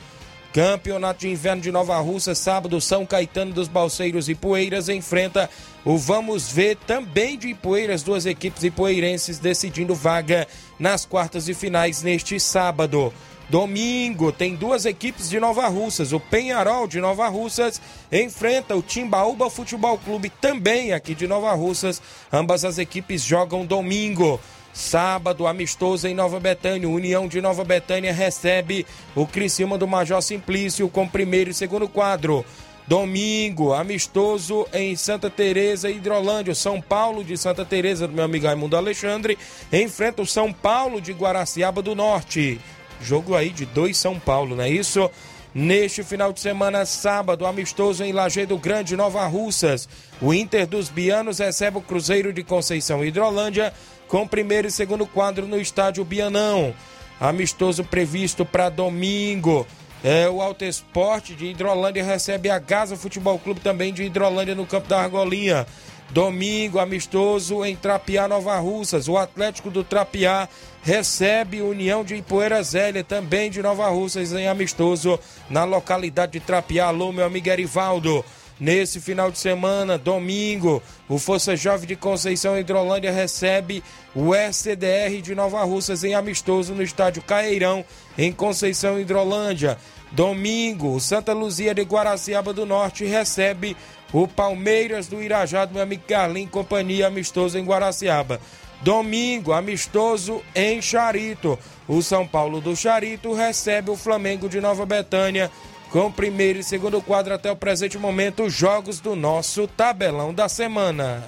Campeonato 0.54 1.22
de 1.22 1.30
Inverno 1.30 1.64
de 1.64 1.72
Nova 1.72 1.98
Russa, 1.98 2.36
sábado, 2.36 2.80
São 2.80 3.08
Caetano 3.08 3.52
dos 3.52 3.68
Balseiros 3.68 4.30
e 4.30 4.36
Poeiras 4.36 4.88
enfrenta 4.88 5.50
o 5.84 5.98
Vamos 5.98 6.52
Ver 6.52 6.78
também 6.86 7.40
de 7.40 7.48
Ipueiras, 7.48 8.04
duas 8.04 8.28
equipes 8.28 8.64
ipueirenses 8.64 9.40
decidindo 9.40 9.96
vaga 9.96 10.48
nas 10.78 11.06
quartas 11.06 11.50
e 11.50 11.56
finais 11.56 12.04
neste 12.04 12.40
sábado. 12.40 13.12
Domingo 13.54 14.32
tem 14.32 14.56
duas 14.56 14.84
equipes 14.84 15.30
de 15.30 15.40
Nova 15.40 15.68
Russas. 15.68 16.12
O 16.12 16.20
Penharol 16.20 16.88
de 16.88 17.00
Nova 17.00 17.28
Russas 17.28 17.80
enfrenta 18.12 18.76
o 18.76 18.82
Timbaúba 18.82 19.48
Futebol 19.48 19.96
Clube 20.00 20.32
também 20.42 20.92
aqui 20.92 21.14
de 21.14 21.28
Nova 21.28 21.54
Russas. 21.54 22.02
Ambas 22.32 22.66
as 22.66 22.80
equipes 22.80 23.22
jogam 23.22 23.64
domingo. 23.64 24.40
Sábado, 24.74 25.46
amistoso 25.46 26.08
em 26.08 26.16
Nova 26.16 26.40
Betânia. 26.40 26.90
União 26.90 27.28
de 27.28 27.42
Nova 27.42 27.64
Betânia 27.64 28.12
recebe 28.12 28.88
o 29.16 29.28
Criciúma 29.28 29.78
do 29.78 29.88
Major 29.88 30.20
Simplício 30.24 30.90
com 30.90 31.08
primeiro 31.08 31.52
e 31.52 31.54
segundo 31.54 31.88
quadro. 31.88 32.44
Domingo, 32.88 33.72
amistoso 33.72 34.68
em 34.74 34.96
Santa 34.96 35.30
Teresa 35.30 35.92
Hidrolândia. 35.92 36.56
São 36.56 36.82
Paulo 36.82 37.24
de 37.24 37.38
Santa 37.38 37.64
Teresa, 37.64 38.08
do 38.08 38.16
meu 38.16 38.26
amigo 38.26 38.48
Raimundo 38.48 38.76
Alexandre, 38.76 39.38
enfrenta 39.72 40.24
o 40.24 40.26
São 40.26 40.52
Paulo 40.52 41.00
de 41.00 41.14
Guaraciaba 41.14 41.84
do 41.84 41.94
Norte. 41.94 42.60
Jogo 43.04 43.36
aí 43.36 43.50
de 43.50 43.66
dois 43.66 43.98
São 43.98 44.20
Paulo, 44.20 44.56
não 44.56 44.64
é 44.64 44.70
isso? 44.70 45.10
Neste 45.54 46.02
final 46.04 46.34
de 46.34 46.40
semana, 46.40 46.84
sábado, 46.84 47.46
amistoso 47.46 48.04
em 48.04 48.12
Lajeado 48.12 48.58
Grande, 48.58 48.96
Nova 48.96 49.24
Russas. 49.28 49.88
O 50.20 50.34
Inter 50.34 50.66
dos 50.66 50.90
Bianos 50.90 51.38
recebe 51.38 51.78
o 51.78 51.82
Cruzeiro 51.82 52.34
de 52.34 52.44
Conceição 52.44 53.06
Hidrolândia 53.06 53.72
com 54.08 54.28
primeiro 54.28 54.68
e 54.68 54.72
segundo 54.72 55.06
quadro 55.06 55.46
no 55.46 55.60
estádio 55.60 56.04
Bianão. 56.04 56.74
Amistoso 57.20 57.84
previsto 57.84 58.44
para 58.44 58.70
domingo. 58.70 59.68
É, 60.04 60.28
o 60.28 60.42
Alto 60.42 60.66
Esporte 60.66 61.34
de 61.34 61.46
Hidrolândia 61.46 62.04
recebe 62.04 62.50
a 62.50 62.60
Gaza 62.60 62.98
Futebol 62.98 63.38
Clube 63.38 63.62
também 63.62 63.94
de 63.94 64.04
Hidrolândia 64.04 64.56
no 64.56 64.66
campo 64.66 64.88
da 64.88 65.00
Argolinha. 65.00 65.68
Domingo, 66.14 66.78
amistoso 66.78 67.66
em 67.66 67.76
Trapiá, 67.76 68.28
Nova 68.28 68.56
Russas. 68.60 69.08
O 69.08 69.18
Atlético 69.18 69.72
do 69.72 69.84
Trapiá 69.84 70.48
recebe 70.84 71.60
União 71.60 72.04
de 72.04 72.14
Ipoeira 72.14 72.62
Zélia, 72.62 73.04
também 73.04 73.50
de 73.50 73.64
Nova 73.64 73.90
Russas, 73.90 74.32
em 74.32 74.48
amistoso 74.48 75.20
na 75.50 75.64
localidade 75.64 76.34
de 76.34 76.40
Trapiá. 76.40 76.86
Alô, 76.86 77.12
meu 77.12 77.26
amigo 77.26 77.50
Erivaldo. 77.50 78.24
Nesse 78.60 79.00
final 79.02 79.32
de 79.32 79.40
semana, 79.40 79.98
domingo, 79.98 80.84
o 81.10 81.18
Força 81.18 81.56
Jovem 81.56 81.88
de 81.88 81.96
Conceição 81.96 82.58
Hidrolândia 82.60 83.12
recebe 83.12 83.84
o 84.14 84.36
SCDR 84.36 85.20
de 85.20 85.34
Nova 85.34 85.64
Russas 85.64 86.04
em 86.04 86.14
amistoso 86.14 86.76
no 86.76 86.84
estádio 86.84 87.24
Caeirão, 87.24 87.84
em 88.16 88.32
Conceição 88.32 89.00
Hidrolândia. 89.00 89.80
Domingo, 90.12 91.00
Santa 91.00 91.34
Luzia 91.34 91.74
de 91.74 91.82
Guaraciaba 91.82 92.54
do 92.54 92.68
Norte 92.68 93.04
recebe 93.04 93.76
o 94.14 94.28
Palmeiras 94.28 95.08
do 95.08 95.22
Irajá 95.22 95.66
do 95.66 95.74
meu 95.74 95.84
amigo 95.84 96.04
Carlinhos, 96.08 96.52
companhia 96.52 97.08
amistoso 97.08 97.58
em 97.58 97.66
Guaraciaba. 97.66 98.40
Domingo, 98.82 99.52
amistoso 99.52 100.42
em 100.54 100.82
Charito. 100.82 101.58
O 101.88 102.02
São 102.02 102.28
Paulo 102.28 102.62
do 102.62 102.76
Charito 102.76 103.34
recebe 103.34 103.90
o 103.90 103.96
Flamengo 103.96 104.48
de 104.48 104.62
Nova 104.62 104.86
Betânia 104.86 105.50
com 105.90 106.12
primeiro 106.12 106.60
e 106.60 106.64
segundo 106.64 107.02
quadro 107.02 107.34
até 107.34 107.52
o 107.52 107.56
presente 107.56 108.00
momento, 108.00 108.44
os 108.44 108.54
jogos 108.54 109.00
do 109.00 109.16
nosso 109.16 109.68
tabelão 109.68 110.34
da 110.34 110.50
semana. 110.50 111.24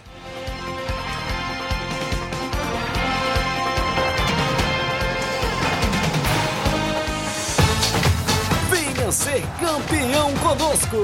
Venha 9.06 9.12
ser 9.12 9.44
campeão 9.60 10.34
conosco, 10.38 10.98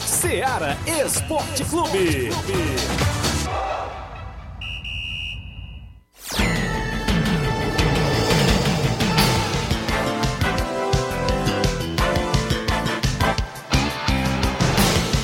Seara 0.00 0.76
Esporte 0.86 1.64
Clube. 1.64 2.30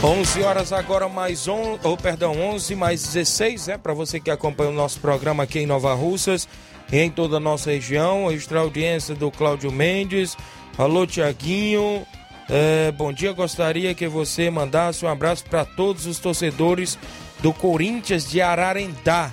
11 0.05 0.43
horas 0.43 0.73
agora 0.73 1.09
mais 1.09 1.49
on, 1.49 1.79
ou 1.83 1.97
perdão, 1.97 2.33
11 2.33 2.77
mais 2.77 3.03
16, 3.03 3.69
é 3.69 3.77
para 3.77 3.93
você 3.93 4.21
que 4.21 4.31
acompanha 4.31 4.71
o 4.71 4.75
nosso 4.75 5.01
programa 5.01 5.43
aqui 5.43 5.59
em 5.59 5.67
Nova 5.67 5.93
Russas 5.95 6.47
e 6.93 6.99
em 6.99 7.11
toda 7.11 7.39
a 7.39 7.41
nossa 7.41 7.73
região, 7.73 8.31
extra 8.31 8.61
audiência 8.61 9.17
do 9.17 9.33
Cláudio 9.33 9.73
Mendes. 9.73 10.37
Alô 10.79 11.07
Tiaguinho, 11.07 12.07
é, 12.51 12.93
bom 12.93 13.13
dia, 13.13 13.33
gostaria 13.33 13.95
que 13.95 14.09
você 14.09 14.51
mandasse 14.51 15.05
um 15.05 15.09
abraço 15.09 15.45
para 15.45 15.65
todos 15.65 16.07
os 16.07 16.19
torcedores 16.19 16.99
do 17.39 17.53
Corinthians 17.53 18.29
de 18.29 18.43
Ararendá. 18.43 19.33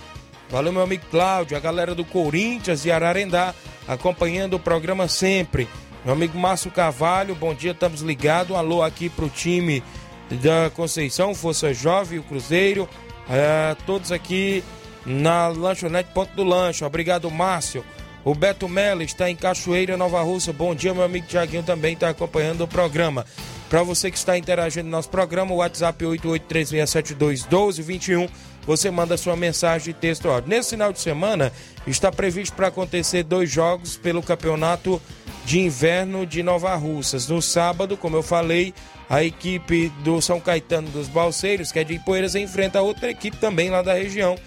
Valeu 0.50 0.72
meu 0.72 0.84
amigo 0.84 1.06
Cláudio, 1.10 1.58
a 1.58 1.60
galera 1.60 1.94
do 1.94 2.06
Corinthians 2.06 2.84
de 2.84 2.92
Ararendá 2.92 3.54
acompanhando 3.88 4.56
o 4.56 4.60
programa 4.60 5.08
sempre. 5.08 5.68
Meu 6.06 6.14
amigo 6.14 6.38
Márcio 6.38 6.72
Carvalho, 6.72 7.36
bom 7.36 7.54
dia, 7.54 7.72
estamos 7.72 8.02
ligados. 8.02 8.56
alô 8.56 8.82
aqui 8.84 9.10
pro 9.10 9.30
time 9.30 9.84
da 10.30 10.70
Conceição, 10.70 11.34
Força 11.34 11.74
Jovem, 11.74 12.20
o 12.20 12.24
Cruzeiro, 12.24 12.88
é, 13.30 13.76
todos 13.86 14.12
aqui 14.12 14.64
na 15.06 15.48
lanchonete 15.48 16.10
Ponto 16.14 16.34
do 16.36 16.44
Lanche. 16.44 16.84
Obrigado, 16.84 17.30
Márcio. 17.32 17.84
O 18.28 18.36
Beto 18.36 18.68
Mello 18.68 19.02
está 19.04 19.30
em 19.30 19.38
Cachoeira, 19.38 19.96
Nova 19.96 20.22
Russa. 20.22 20.52
Bom 20.52 20.76
dia, 20.76 20.94
meu 20.94 21.04
amigo 21.04 21.28
Tiaguinho 21.28 21.64
também 21.64 21.94
está 21.94 22.10
acompanhando 22.10 22.66
o 22.66 22.68
programa. 22.68 23.26
Para 23.70 23.84
você 23.84 24.12
que 24.12 24.18
está 24.18 24.38
interagindo 24.38 24.84
no 24.84 24.92
nosso 24.92 25.10
programa, 25.10 25.54
o 25.54 25.60
WhatsApp 25.60 26.04
8836721221. 26.04 28.30
Você 28.66 28.92
manda 28.92 29.16
sua 29.16 29.38
mensagem 29.38 29.94
de 29.94 30.00
texto. 30.02 30.28
Ó. 30.28 30.42
Nesse 30.46 30.72
final 30.72 30.92
de 30.92 31.00
semana 31.00 31.54
está 31.88 32.12
previsto 32.12 32.54
para 32.54 32.68
acontecer 32.68 33.24
dois 33.24 33.50
jogos 33.50 33.96
pelo 33.96 34.22
campeonato 34.22 35.02
de 35.46 35.62
inverno 35.62 36.26
de 36.26 36.44
Nova 36.44 36.76
Russas. 36.76 37.30
No 37.30 37.42
sábado, 37.42 37.96
como 37.96 38.18
eu 38.18 38.24
falei, 38.24 38.74
a 39.10 39.24
equipe 39.24 39.88
do 40.04 40.22
São 40.22 40.42
Caetano 40.42 40.90
dos 40.90 41.08
Balseiros, 41.08 41.72
que 41.72 41.80
é 41.80 41.84
de 41.86 41.94
Ipoeiras, 41.94 42.36
enfrenta 42.36 42.82
outra 42.82 43.10
equipe 43.10 43.38
também 43.38 43.70
lá 43.70 43.82
da 43.82 43.94
região, 43.94 44.38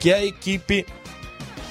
que 0.00 0.10
é 0.10 0.16
a 0.16 0.24
equipe 0.24 0.84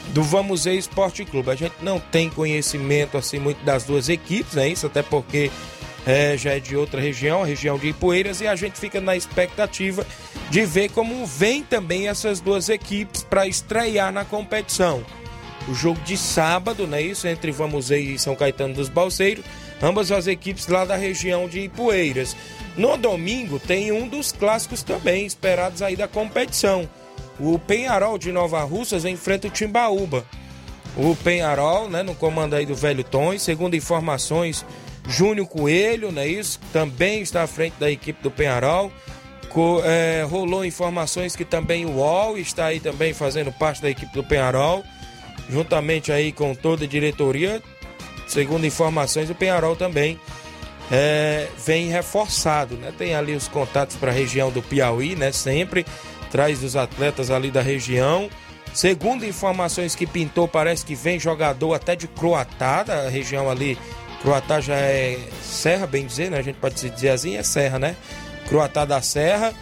do 0.09 0.23
Vamos 0.23 0.63
Ver 0.63 0.75
Esporte 0.75 1.25
Clube. 1.25 1.49
A 1.49 1.55
gente 1.55 1.75
não 1.81 1.99
tem 1.99 2.29
conhecimento 2.29 3.17
assim 3.17 3.39
muito 3.39 3.63
das 3.63 3.83
duas 3.83 4.09
equipes, 4.09 4.57
é 4.57 4.67
isso, 4.67 4.87
até 4.87 5.01
porque 5.01 5.51
é, 6.05 6.37
já 6.37 6.53
é 6.53 6.59
de 6.59 6.75
outra 6.75 7.01
região, 7.01 7.43
a 7.43 7.45
região 7.45 7.77
de 7.77 7.89
Ipueiras, 7.89 8.41
e 8.41 8.47
a 8.47 8.55
gente 8.55 8.79
fica 8.79 9.01
na 9.01 9.15
expectativa 9.15 10.05
de 10.49 10.65
ver 10.65 10.89
como 10.89 11.25
vem 11.25 11.63
também 11.63 12.07
essas 12.07 12.39
duas 12.39 12.69
equipes 12.69 13.23
para 13.23 13.47
estrear 13.47 14.11
na 14.11 14.23
competição. 14.23 15.03
O 15.67 15.73
jogo 15.73 15.99
de 16.01 16.15
sábado, 16.15 16.87
não 16.87 16.97
é 16.97 17.01
isso? 17.01 17.27
Entre 17.27 17.51
Vamos 17.51 17.89
Ver 17.89 17.99
e 17.99 18.17
São 18.17 18.35
Caetano 18.35 18.73
dos 18.73 18.87
Balseiros, 18.87 19.43
ambas 19.81 20.09
as 20.11 20.25
equipes 20.25 20.67
lá 20.67 20.85
da 20.85 20.95
região 20.95 21.49
de 21.49 21.59
Ipueiras. 21.59 22.37
No 22.77 22.95
domingo 22.95 23.59
tem 23.59 23.91
um 23.91 24.07
dos 24.07 24.31
clássicos 24.31 24.83
também 24.83 25.25
esperados 25.25 25.81
aí 25.81 25.97
da 25.97 26.07
competição 26.07 26.87
o 27.39 27.59
Penharol 27.59 28.17
de 28.17 28.31
Nova 28.31 28.63
Russas 28.63 29.05
enfrenta 29.05 29.47
o 29.47 29.51
Timbaúba. 29.51 30.25
O 30.95 31.15
Penharol, 31.15 31.89
né, 31.89 32.01
no 32.01 32.15
comando 32.15 32.55
aí 32.55 32.65
do 32.65 32.75
velho 32.75 33.03
Tom, 33.03 33.37
segundo 33.37 33.75
informações, 33.75 34.65
Júnior 35.07 35.47
Coelho, 35.47 36.11
né, 36.11 36.27
isso, 36.27 36.59
também 36.73 37.21
está 37.21 37.43
à 37.43 37.47
frente 37.47 37.75
da 37.79 37.89
equipe 37.89 38.21
do 38.23 38.31
Penharol. 38.31 38.91
Co, 39.49 39.81
é, 39.85 40.23
rolou 40.23 40.65
informações 40.65 41.35
que 41.35 41.45
também 41.45 41.85
o 41.85 41.97
UOL 41.97 42.37
está 42.37 42.65
aí 42.65 42.79
também 42.79 43.13
fazendo 43.13 43.51
parte 43.51 43.81
da 43.81 43.89
equipe 43.89 44.11
do 44.13 44.23
Penharol, 44.23 44.83
juntamente 45.49 46.11
aí 46.11 46.31
com 46.31 46.53
toda 46.53 46.85
a 46.85 46.87
diretoria. 46.87 47.61
Segundo 48.27 48.65
informações, 48.65 49.29
o 49.29 49.35
Penharol 49.35 49.75
também 49.75 50.19
é, 50.91 51.47
vem 51.65 51.87
reforçado, 51.87 52.75
né? 52.75 52.93
Tem 52.97 53.15
ali 53.15 53.33
os 53.33 53.47
contatos 53.47 53.95
para 53.95 54.11
a 54.11 54.13
região 54.13 54.51
do 54.51 54.61
Piauí, 54.61 55.15
né? 55.15 55.31
Sempre 55.31 55.85
traz 56.27 56.63
os 56.63 56.75
atletas 56.75 57.31
ali 57.31 57.49
da 57.49 57.61
região. 57.61 58.29
Segundo 58.73 59.25
informações 59.25 59.95
que 59.95 60.05
pintou, 60.05 60.47
parece 60.47 60.85
que 60.85 60.93
vem 60.93 61.19
jogador 61.19 61.73
até 61.73 61.95
de 61.95 62.07
Croatá, 62.07 62.83
da 62.83 63.09
região 63.09 63.49
ali. 63.49 63.77
Croatá 64.21 64.59
já 64.59 64.75
é 64.75 65.17
Serra, 65.41 65.87
bem 65.87 66.05
dizer, 66.05 66.29
né? 66.29 66.37
A 66.37 66.41
gente 66.41 66.57
pode 66.57 66.75
dizer 66.89 67.09
assim, 67.09 67.35
é 67.37 67.43
Serra, 67.43 67.79
né? 67.79 67.95
Croatá 68.47 68.85
da 68.85 69.01
Serra. 69.01 69.53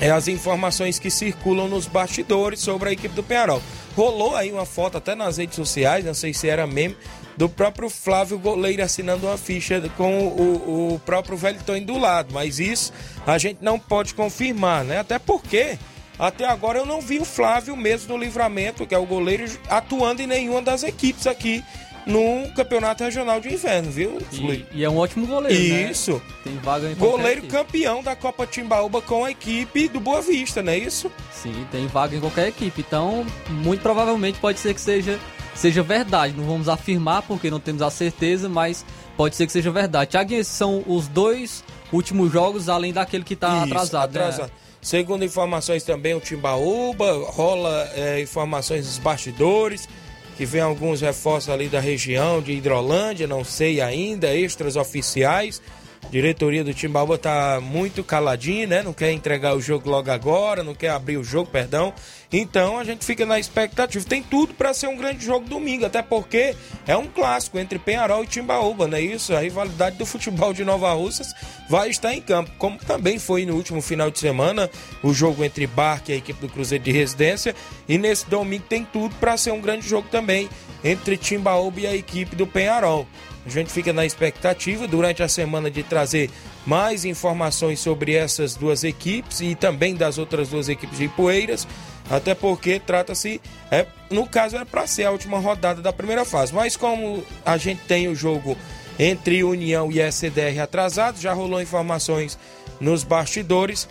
É 0.00 0.10
as 0.10 0.26
informações 0.28 0.98
que 0.98 1.10
circulam 1.10 1.68
nos 1.68 1.86
bastidores 1.86 2.60
sobre 2.60 2.88
a 2.88 2.92
equipe 2.92 3.14
do 3.14 3.22
Penharol. 3.22 3.62
Rolou 3.96 4.34
aí 4.34 4.50
uma 4.50 4.64
foto 4.64 4.98
até 4.98 5.14
nas 5.14 5.36
redes 5.36 5.54
sociais, 5.54 6.04
não 6.04 6.14
sei 6.14 6.32
se 6.32 6.48
era 6.48 6.66
meme, 6.66 6.96
do 7.36 7.48
próprio 7.48 7.88
Flávio 7.88 8.38
Goleiro 8.38 8.82
assinando 8.82 9.26
uma 9.26 9.38
ficha 9.38 9.80
com 9.96 10.26
o, 10.26 10.94
o 10.94 10.98
próprio 11.00 11.36
Velton 11.36 11.80
do 11.80 11.98
lado. 11.98 12.32
Mas 12.32 12.58
isso 12.58 12.92
a 13.26 13.38
gente 13.38 13.58
não 13.62 13.78
pode 13.78 14.14
confirmar, 14.14 14.84
né? 14.84 14.98
Até 14.98 15.18
porque 15.18 15.78
até 16.18 16.44
agora 16.44 16.78
eu 16.78 16.86
não 16.86 17.00
vi 17.00 17.18
o 17.18 17.24
Flávio 17.24 17.76
mesmo 17.76 18.14
no 18.14 18.22
livramento, 18.22 18.86
que 18.86 18.94
é 18.94 18.98
o 18.98 19.06
goleiro, 19.06 19.44
atuando 19.68 20.22
em 20.22 20.26
nenhuma 20.26 20.62
das 20.62 20.82
equipes 20.82 21.26
aqui 21.26 21.64
no 22.06 22.48
Campeonato 22.54 23.04
Regional 23.04 23.40
de 23.40 23.52
Inverno, 23.52 23.90
viu? 23.90 24.18
E, 24.32 24.66
e 24.72 24.84
é 24.84 24.90
um 24.90 24.98
ótimo 24.98 25.26
goleiro, 25.26 25.74
né? 25.74 25.90
Isso. 25.90 26.14
Né? 26.14 26.20
Tem 26.44 26.56
vaga 26.58 26.90
em 26.90 26.94
Goleiro 26.94 27.42
campeão 27.46 28.02
da 28.02 28.16
Copa 28.16 28.46
Timbaúba 28.46 29.00
com 29.00 29.24
a 29.24 29.30
equipe 29.30 29.88
do 29.88 30.00
Boa 30.00 30.20
Vista, 30.20 30.62
não 30.62 30.72
é 30.72 30.78
isso? 30.78 31.10
Sim, 31.32 31.66
tem 31.70 31.86
vaga 31.86 32.16
em 32.16 32.20
qualquer 32.20 32.48
equipe. 32.48 32.80
Então, 32.80 33.24
muito 33.48 33.80
provavelmente 33.80 34.38
pode 34.40 34.58
ser 34.58 34.74
que 34.74 34.80
seja 34.80 35.18
seja 35.54 35.82
verdade. 35.82 36.34
Não 36.36 36.44
vamos 36.44 36.68
afirmar 36.68 37.22
porque 37.22 37.50
não 37.50 37.60
temos 37.60 37.82
a 37.82 37.90
certeza, 37.90 38.48
mas 38.48 38.84
pode 39.16 39.36
ser 39.36 39.46
que 39.46 39.52
seja 39.52 39.70
verdade. 39.70 40.10
Tiago, 40.10 40.34
esses 40.34 40.52
são 40.52 40.84
os 40.86 41.08
dois 41.08 41.64
últimos 41.92 42.32
jogos, 42.32 42.68
além 42.68 42.92
daquele 42.92 43.24
que 43.24 43.34
está 43.34 43.62
atrasado. 43.62 44.12
Né? 44.12 44.20
atrasado. 44.20 44.48
Né? 44.48 44.56
Segundo 44.80 45.24
informações 45.24 45.84
também, 45.84 46.14
o 46.14 46.20
Timbaúba, 46.20 47.12
rola 47.30 47.88
é, 47.94 48.20
informações 48.20 48.84
dos 48.86 48.98
bastidores, 48.98 49.88
que 50.36 50.44
vem 50.44 50.60
alguns 50.60 51.00
reforços 51.00 51.50
ali 51.50 51.68
da 51.68 51.78
região 51.78 52.42
de 52.42 52.52
Hidrolândia, 52.52 53.28
não 53.28 53.44
sei 53.44 53.80
ainda, 53.80 54.34
extras 54.34 54.74
oficiais 54.74 55.62
diretoria 56.10 56.64
do 56.64 56.74
Timbaúba 56.74 57.16
tá 57.16 57.60
muito 57.60 58.02
caladinha, 58.02 58.66
né? 58.66 58.82
Não 58.82 58.92
quer 58.92 59.12
entregar 59.12 59.54
o 59.54 59.60
jogo 59.60 59.88
logo 59.88 60.10
agora, 60.10 60.62
não 60.62 60.74
quer 60.74 60.90
abrir 60.90 61.16
o 61.16 61.24
jogo, 61.24 61.50
perdão. 61.50 61.92
Então 62.32 62.78
a 62.78 62.84
gente 62.84 63.04
fica 63.04 63.26
na 63.26 63.38
expectativa. 63.38 64.04
Tem 64.04 64.22
tudo 64.22 64.54
para 64.54 64.72
ser 64.72 64.86
um 64.86 64.96
grande 64.96 65.24
jogo 65.24 65.46
domingo, 65.46 65.84
até 65.84 66.00
porque 66.00 66.56
é 66.86 66.96
um 66.96 67.06
clássico 67.06 67.58
entre 67.58 67.78
Penharol 67.78 68.24
e 68.24 68.26
Timbaúba, 68.26 68.88
não 68.88 68.96
é 68.96 69.02
isso? 69.02 69.34
A 69.34 69.40
rivalidade 69.40 69.98
do 69.98 70.06
futebol 70.06 70.54
de 70.54 70.64
Nova 70.64 70.92
Russas 70.94 71.34
vai 71.68 71.90
estar 71.90 72.14
em 72.14 72.20
campo, 72.22 72.50
como 72.58 72.78
também 72.78 73.18
foi 73.18 73.44
no 73.44 73.54
último 73.54 73.82
final 73.82 74.10
de 74.10 74.18
semana 74.18 74.70
o 75.02 75.12
jogo 75.12 75.44
entre 75.44 75.66
Barque 75.66 76.12
e 76.12 76.14
a 76.14 76.18
equipe 76.18 76.40
do 76.40 76.48
Cruzeiro 76.48 76.82
de 76.82 76.92
Residência. 76.92 77.54
E 77.86 77.98
nesse 77.98 78.28
domingo 78.28 78.64
tem 78.68 78.84
tudo 78.84 79.14
para 79.16 79.36
ser 79.36 79.52
um 79.52 79.60
grande 79.60 79.86
jogo 79.86 80.08
também 80.10 80.48
entre 80.82 81.16
Timbaúba 81.16 81.80
e 81.80 81.86
a 81.86 81.94
equipe 81.94 82.34
do 82.34 82.46
Penharol. 82.46 83.06
A 83.44 83.48
gente 83.48 83.72
fica 83.72 83.92
na 83.92 84.06
expectativa 84.06 84.86
durante 84.86 85.22
a 85.22 85.28
semana 85.28 85.70
de 85.70 85.82
trazer 85.82 86.30
mais 86.64 87.04
informações 87.04 87.80
sobre 87.80 88.14
essas 88.14 88.54
duas 88.54 88.84
equipes 88.84 89.40
e 89.40 89.54
também 89.56 89.96
das 89.96 90.16
outras 90.16 90.48
duas 90.48 90.68
equipes 90.68 90.96
de 90.96 91.08
Poeiras, 91.08 91.66
até 92.10 92.34
porque 92.34 92.80
trata-se, 92.80 93.40
é, 93.70 93.86
no 94.10 94.26
caso 94.26 94.56
é 94.56 94.64
para 94.64 94.86
ser 94.86 95.04
a 95.04 95.10
última 95.10 95.38
rodada 95.38 95.80
da 95.80 95.92
primeira 95.92 96.24
fase, 96.24 96.54
mas 96.54 96.76
como 96.76 97.24
a 97.44 97.56
gente 97.56 97.82
tem 97.82 98.08
o 98.08 98.14
jogo 98.14 98.56
entre 98.98 99.42
União 99.42 99.90
e 99.90 100.00
SDR 100.00 100.60
atrasado, 100.62 101.20
já 101.20 101.32
rolou 101.32 101.60
informações 101.60 102.38
nos 102.80 103.02
bastidores 103.04 103.88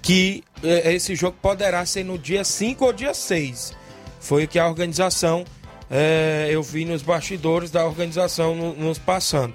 que 0.00 0.42
é, 0.62 0.92
esse 0.94 1.14
jogo 1.14 1.36
poderá 1.40 1.86
ser 1.86 2.04
no 2.04 2.18
dia 2.18 2.42
5 2.42 2.84
ou 2.84 2.92
dia 2.92 3.14
6. 3.14 3.72
Foi 4.20 4.44
o 4.44 4.48
que 4.48 4.58
a 4.58 4.66
organização 4.66 5.44
é, 5.90 6.48
eu 6.50 6.62
vi 6.62 6.84
nos 6.84 7.02
bastidores 7.02 7.70
da 7.70 7.84
organização 7.84 8.54
no, 8.54 8.74
nos 8.74 8.98
passando. 8.98 9.54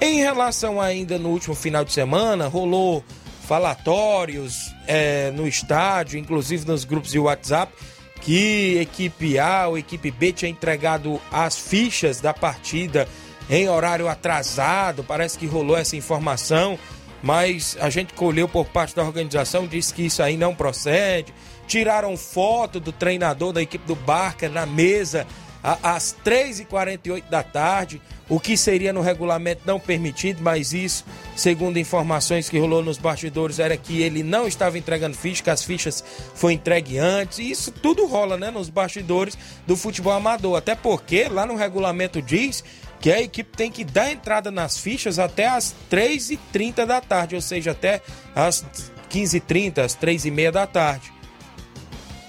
Em 0.00 0.16
relação 0.16 0.80
ainda 0.80 1.18
no 1.18 1.28
último 1.28 1.54
final 1.54 1.84
de 1.84 1.92
semana, 1.92 2.48
rolou 2.48 3.04
falatórios 3.48 4.74
é, 4.86 5.30
no 5.30 5.48
estádio, 5.48 6.18
inclusive 6.18 6.66
nos 6.66 6.84
grupos 6.84 7.10
de 7.10 7.18
WhatsApp, 7.18 7.72
que 8.20 8.76
equipe 8.78 9.38
A 9.38 9.68
ou 9.68 9.78
equipe 9.78 10.10
B 10.10 10.34
tinha 10.34 10.50
entregado 10.50 11.18
as 11.32 11.58
fichas 11.58 12.20
da 12.20 12.34
partida 12.34 13.08
em 13.48 13.66
horário 13.66 14.06
atrasado. 14.06 15.02
Parece 15.02 15.38
que 15.38 15.46
rolou 15.46 15.78
essa 15.78 15.96
informação, 15.96 16.78
mas 17.22 17.74
a 17.80 17.88
gente 17.88 18.12
colheu 18.12 18.46
por 18.46 18.66
parte 18.66 18.94
da 18.94 19.02
organização, 19.02 19.66
disse 19.66 19.94
que 19.94 20.02
isso 20.02 20.22
aí 20.22 20.36
não 20.36 20.54
procede. 20.54 21.32
Tiraram 21.66 22.18
foto 22.18 22.78
do 22.78 22.92
treinador 22.92 23.54
da 23.54 23.62
equipe 23.62 23.86
do 23.86 23.96
Barca 23.96 24.46
na 24.50 24.66
mesa 24.66 25.26
às 25.62 26.14
3h48 26.22 27.24
da 27.30 27.42
tarde, 27.42 28.00
o 28.28 28.38
que 28.38 28.56
seria 28.56 28.92
no 28.92 29.00
regulamento 29.00 29.62
não 29.64 29.80
permitido, 29.80 30.42
mas 30.42 30.72
isso, 30.72 31.04
segundo 31.34 31.78
informações 31.78 32.48
que 32.48 32.58
rolou 32.58 32.82
nos 32.82 32.98
bastidores, 32.98 33.58
era 33.58 33.76
que 33.76 34.02
ele 34.02 34.22
não 34.22 34.46
estava 34.46 34.76
entregando 34.76 35.16
ficha, 35.16 35.42
que 35.42 35.50
as 35.50 35.62
fichas 35.62 36.04
foram 36.34 36.52
entregues 36.52 36.98
antes. 36.98 37.38
Isso 37.38 37.72
tudo 37.72 38.06
rola, 38.06 38.36
né, 38.36 38.50
nos 38.50 38.68
bastidores 38.68 39.36
do 39.66 39.76
futebol 39.76 40.12
amador. 40.12 40.58
Até 40.58 40.74
porque 40.74 41.28
lá 41.28 41.46
no 41.46 41.56
regulamento 41.56 42.20
diz 42.20 42.62
que 43.00 43.10
a 43.10 43.20
equipe 43.22 43.56
tem 43.56 43.70
que 43.70 43.84
dar 43.84 44.10
entrada 44.10 44.50
nas 44.50 44.76
fichas 44.76 45.18
até 45.18 45.48
às 45.48 45.74
3h30 45.90 46.84
da 46.84 47.00
tarde, 47.00 47.34
ou 47.34 47.40
seja, 47.40 47.70
até 47.70 48.02
às 48.34 48.64
15h30, 49.10 49.78
às 49.78 49.96
3h30 49.96 50.50
da 50.50 50.66
tarde. 50.66 51.12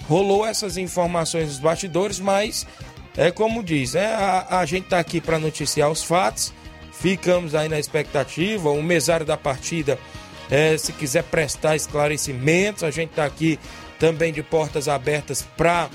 Rolou 0.08 0.46
essas 0.46 0.76
informações 0.76 1.46
nos 1.48 1.58
bastidores, 1.58 2.18
mas 2.18 2.66
é 3.16 3.30
como 3.30 3.62
diz, 3.62 3.94
né? 3.94 4.06
a, 4.06 4.60
a 4.60 4.64
gente 4.64 4.84
está 4.84 4.98
aqui 4.98 5.20
para 5.20 5.38
noticiar 5.38 5.90
os 5.90 6.02
fatos, 6.02 6.52
ficamos 6.92 7.54
aí 7.54 7.68
na 7.68 7.78
expectativa. 7.78 8.70
O 8.70 8.82
mesário 8.82 9.26
da 9.26 9.36
partida, 9.36 9.98
é, 10.50 10.76
se 10.76 10.92
quiser 10.92 11.24
prestar 11.24 11.76
esclarecimentos, 11.76 12.82
a 12.82 12.90
gente 12.90 13.10
está 13.10 13.24
aqui 13.24 13.58
também 13.98 14.32
de 14.32 14.42
portas 14.42 14.88
abertas 14.88 15.46
para 15.56 15.90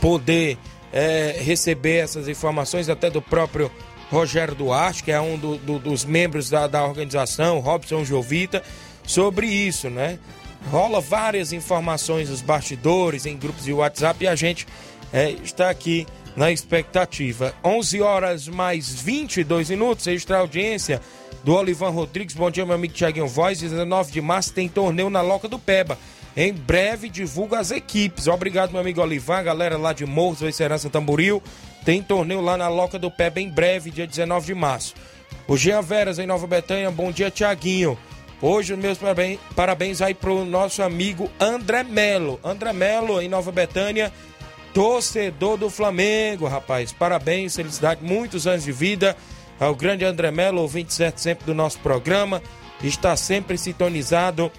poder 0.00 0.58
é, 0.92 1.36
receber 1.40 1.98
essas 1.98 2.28
informações, 2.28 2.88
até 2.88 3.10
do 3.10 3.22
próprio 3.22 3.70
Rogério 4.10 4.54
Duarte, 4.54 5.02
que 5.02 5.12
é 5.12 5.20
um 5.20 5.38
do, 5.38 5.56
do, 5.56 5.78
dos 5.78 6.04
membros 6.04 6.50
da, 6.50 6.66
da 6.66 6.84
organização, 6.84 7.60
Robson 7.60 8.04
Jovita, 8.04 8.62
sobre 9.04 9.46
isso, 9.46 9.88
né? 9.88 10.18
rola 10.70 11.00
várias 11.00 11.52
informações 11.52 12.28
nos 12.28 12.42
bastidores, 12.42 13.26
em 13.26 13.36
grupos 13.36 13.64
de 13.64 13.72
WhatsApp 13.72 14.24
e 14.24 14.28
a 14.28 14.34
gente 14.34 14.66
é, 15.12 15.30
está 15.30 15.70
aqui 15.70 16.06
na 16.36 16.52
expectativa. 16.52 17.54
11 17.64 18.00
horas 18.02 18.48
mais 18.48 18.92
22 18.92 19.70
minutos, 19.70 20.06
extra 20.06 20.38
audiência 20.38 21.00
do 21.42 21.54
Olivan 21.54 21.90
Rodrigues. 21.90 22.34
Bom 22.34 22.50
dia, 22.50 22.66
meu 22.66 22.74
amigo 22.74 22.92
Tiaguinho 22.92 23.26
Voz. 23.26 23.60
19 23.60 24.12
de 24.12 24.20
março 24.20 24.52
tem 24.52 24.68
torneio 24.68 25.08
na 25.08 25.22
Loca 25.22 25.48
do 25.48 25.58
Peba. 25.58 25.98
Em 26.36 26.52
breve 26.52 27.08
divulga 27.08 27.58
as 27.58 27.70
equipes. 27.70 28.26
Obrigado, 28.26 28.70
meu 28.70 28.80
amigo 28.80 29.00
Olivan, 29.00 29.42
galera 29.42 29.78
lá 29.78 29.94
de 29.94 30.04
Morros, 30.04 30.54
Serança 30.54 30.90
Tamboril. 30.90 31.42
Tem 31.84 32.02
torneio 32.02 32.42
lá 32.42 32.56
na 32.56 32.68
Loca 32.68 32.98
do 32.98 33.10
Peba 33.10 33.40
em 33.40 33.48
breve, 33.48 33.90
dia 33.90 34.06
19 34.06 34.46
de 34.46 34.54
março. 34.54 34.94
O 35.48 35.56
Jean 35.56 35.80
Veras 35.80 36.18
em 36.18 36.26
Nova 36.26 36.46
Betânia. 36.46 36.90
Bom 36.90 37.10
dia, 37.10 37.30
Tiaguinho. 37.30 37.96
Hoje, 38.42 38.76
meus 38.76 38.98
parabéns, 38.98 39.38
parabéns 39.54 40.02
aí 40.02 40.12
pro 40.12 40.44
nosso 40.44 40.82
amigo 40.82 41.30
André 41.40 41.82
Melo. 41.82 42.38
André 42.44 42.72
Melo 42.72 43.22
em 43.22 43.28
Nova 43.28 43.50
Betânia, 43.50 44.12
torcedor 44.76 45.56
do 45.56 45.70
Flamengo, 45.70 46.46
rapaz. 46.46 46.92
Parabéns, 46.92 47.56
felicidade, 47.56 48.04
muitos 48.04 48.46
anos 48.46 48.62
de 48.62 48.72
vida 48.72 49.16
ao 49.58 49.74
grande 49.74 50.04
André 50.04 50.30
Melo, 50.30 50.60
ouvinte 50.60 50.92
certo 50.92 51.18
sempre 51.18 51.46
do 51.46 51.54
nosso 51.54 51.78
programa. 51.78 52.42
Está 52.84 53.16
sempre 53.16 53.56
sintonizado. 53.56 54.52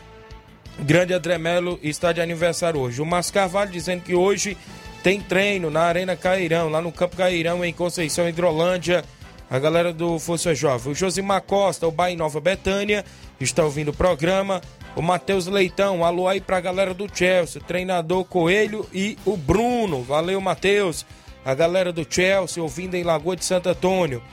Grande 0.80 1.14
André 1.14 1.38
Melo 1.38 1.80
está 1.84 2.12
de 2.12 2.20
aniversário 2.20 2.80
hoje. 2.80 3.00
O 3.00 3.06
Márcio 3.06 3.32
Carvalho 3.32 3.70
dizendo 3.70 4.02
que 4.02 4.16
hoje 4.16 4.58
tem 5.04 5.22
treino 5.22 5.70
na 5.70 5.82
Arena 5.82 6.16
Cairão, 6.16 6.68
lá 6.68 6.82
no 6.82 6.92
Campo 6.92 7.16
Cairão, 7.16 7.64
em 7.64 7.72
Conceição, 7.72 8.28
Hidrolândia. 8.28 9.06
A 9.52 9.60
galera 9.60 9.94
do 9.94 10.18
Força 10.18 10.56
Jovem. 10.56 10.94
O 10.94 10.96
Josimar 10.96 11.44
Costa, 11.44 11.88
o 11.88 11.92
Bahia 11.92 12.18
Nova 12.18 12.42
Betânia 12.42 13.06
está 13.40 13.64
ouvindo 13.64 13.90
o 13.90 13.96
programa. 13.96 14.62
O 14.98 15.02
Matheus 15.04 15.46
Leitão, 15.46 16.04
alô 16.04 16.28
aí 16.28 16.42
pra 16.42 16.60
galera 16.60 16.92
do 16.92 17.08
Chelsea, 17.08 17.62
treinador 17.62 18.26
Coelho 18.26 18.84
e 18.92 19.16
o 19.28 19.38
Bruno. 19.38 20.02
Valeu, 20.02 20.42
Matheus. 20.42 21.06
A 21.46 21.54
galera 21.54 21.94
do 21.94 22.04
Chelsea 22.10 22.64
ouvindo 22.64 22.96
em 22.96 23.04
Lagoa 23.04 23.36
de 23.36 23.46
Santo 23.46 23.70
Antônio. 23.70 24.24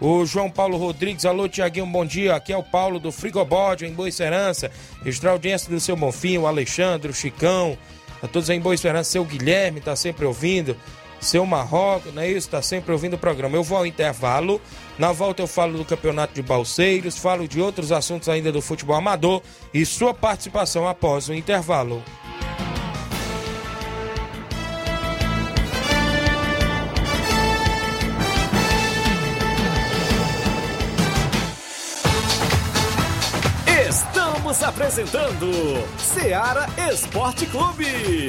O 0.00 0.24
João 0.24 0.48
Paulo 0.48 0.76
Rodrigues, 0.76 1.24
alô 1.24 1.48
Tiaguinho, 1.48 1.86
bom 1.86 2.06
dia. 2.06 2.36
Aqui 2.36 2.52
é 2.52 2.56
o 2.56 2.62
Paulo 2.62 3.00
do 3.00 3.10
Frigobode, 3.10 3.84
em 3.84 3.92
Boa 3.92 4.12
Serança. 4.12 4.70
Extra 5.04 5.32
audiência 5.32 5.68
do 5.68 5.80
seu 5.80 5.96
Bonfim, 5.96 6.38
o 6.38 6.46
Alexandre, 6.46 7.10
o 7.10 7.14
Chicão. 7.14 7.76
A 8.22 8.28
todos 8.28 8.48
em 8.48 8.60
Boa 8.60 8.76
Esperança, 8.76 9.10
seu 9.10 9.24
Guilherme 9.24 9.80
tá 9.80 9.96
sempre 9.96 10.24
ouvindo 10.24 10.76
seu 11.22 11.46
Marrocos, 11.46 12.12
não 12.12 12.22
é 12.22 12.28
isso? 12.28 12.48
Está 12.48 12.60
sempre 12.60 12.92
ouvindo 12.92 13.14
o 13.14 13.18
programa. 13.18 13.56
Eu 13.56 13.62
vou 13.62 13.78
ao 13.78 13.86
intervalo. 13.86 14.60
Na 14.98 15.12
volta 15.12 15.42
eu 15.42 15.46
falo 15.46 15.78
do 15.78 15.84
campeonato 15.84 16.34
de 16.34 16.42
balseiros, 16.42 17.16
falo 17.16 17.48
de 17.48 17.60
outros 17.60 17.92
assuntos 17.92 18.28
ainda 18.28 18.52
do 18.52 18.60
futebol 18.60 18.96
amador 18.96 19.42
e 19.72 19.86
sua 19.86 20.12
participação 20.12 20.86
após 20.86 21.28
o 21.28 21.34
intervalo. 21.34 22.02
Estamos 33.88 34.62
apresentando 34.62 35.50
Seara 35.98 36.66
Esporte 36.90 37.46
Clube. 37.46 38.28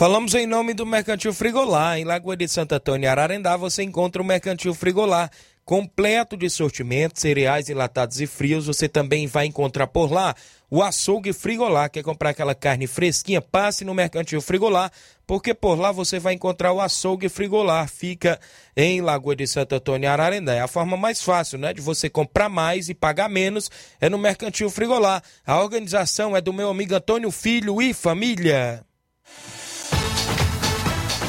Falamos 0.00 0.34
em 0.34 0.46
nome 0.46 0.72
do 0.72 0.86
Mercantil 0.86 1.34
Frigolá. 1.34 1.98
Em 1.98 2.04
Lagoa 2.04 2.34
de 2.34 2.48
Santo 2.48 2.74
Antônio, 2.74 3.10
Ararendá, 3.10 3.54
você 3.54 3.82
encontra 3.82 4.22
o 4.22 4.24
Mercantil 4.24 4.72
Frigolá. 4.72 5.28
Completo 5.62 6.38
de 6.38 6.48
sortimentos, 6.48 7.20
cereais 7.20 7.68
enlatados 7.68 8.18
e 8.18 8.26
frios. 8.26 8.66
Você 8.66 8.88
também 8.88 9.26
vai 9.26 9.44
encontrar 9.44 9.86
por 9.88 10.10
lá 10.10 10.34
o 10.70 10.82
açougue 10.82 11.34
Frigolá. 11.34 11.88
Quer 11.88 12.02
comprar 12.02 12.30
aquela 12.30 12.54
carne 12.54 12.86
fresquinha? 12.86 13.42
Passe 13.42 13.84
no 13.84 13.92
Mercantil 13.92 14.40
Frigolá, 14.40 14.90
porque 15.30 15.54
por 15.54 15.78
lá 15.78 15.92
você 15.92 16.18
vai 16.18 16.34
encontrar 16.34 16.72
o 16.72 16.80
açougue 16.80 17.28
Frigolá. 17.28 17.86
Fica 17.86 18.40
em 18.76 19.00
Lagoa 19.00 19.36
de 19.36 19.46
Santo 19.46 19.76
Antônio, 19.76 20.10
Ararendá. 20.10 20.54
É 20.54 20.60
a 20.60 20.66
forma 20.66 20.96
mais 20.96 21.22
fácil, 21.22 21.56
né, 21.56 21.72
de 21.72 21.80
você 21.80 22.10
comprar 22.10 22.48
mais 22.48 22.88
e 22.88 22.94
pagar 22.94 23.28
menos 23.28 23.70
é 24.00 24.08
no 24.08 24.18
Mercantil 24.18 24.68
Frigolá. 24.68 25.22
A 25.46 25.60
organização 25.60 26.36
é 26.36 26.40
do 26.40 26.52
meu 26.52 26.68
amigo 26.68 26.96
Antônio 26.96 27.30
Filho 27.30 27.80
e 27.80 27.94
família. 27.94 28.84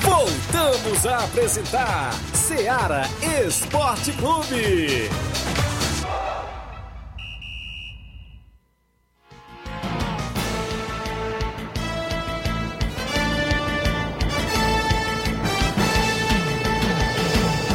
Voltamos 0.01 1.05
a 1.05 1.23
apresentar 1.23 2.11
Seara 2.33 3.03
Esporte 3.45 4.13
Clube. 4.13 5.11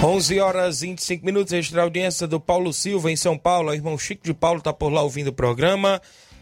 11 0.02 0.40
horas 0.40 0.82
e 0.82 0.88
25 0.88 1.24
minutos, 1.24 1.52
extra 1.54 1.82
audiência 1.82 2.26
do 2.26 2.38
Paulo 2.38 2.72
Silva 2.72 3.10
em 3.10 3.16
São 3.16 3.36
Paulo. 3.36 3.70
O 3.70 3.74
irmão 3.74 3.98
Chico 3.98 4.22
de 4.22 4.34
Paulo 4.34 4.60
tá 4.60 4.72
por 4.72 4.92
lá 4.92 5.02
ouvindo 5.02 5.28
o 5.28 5.32
programa. 5.32 6.00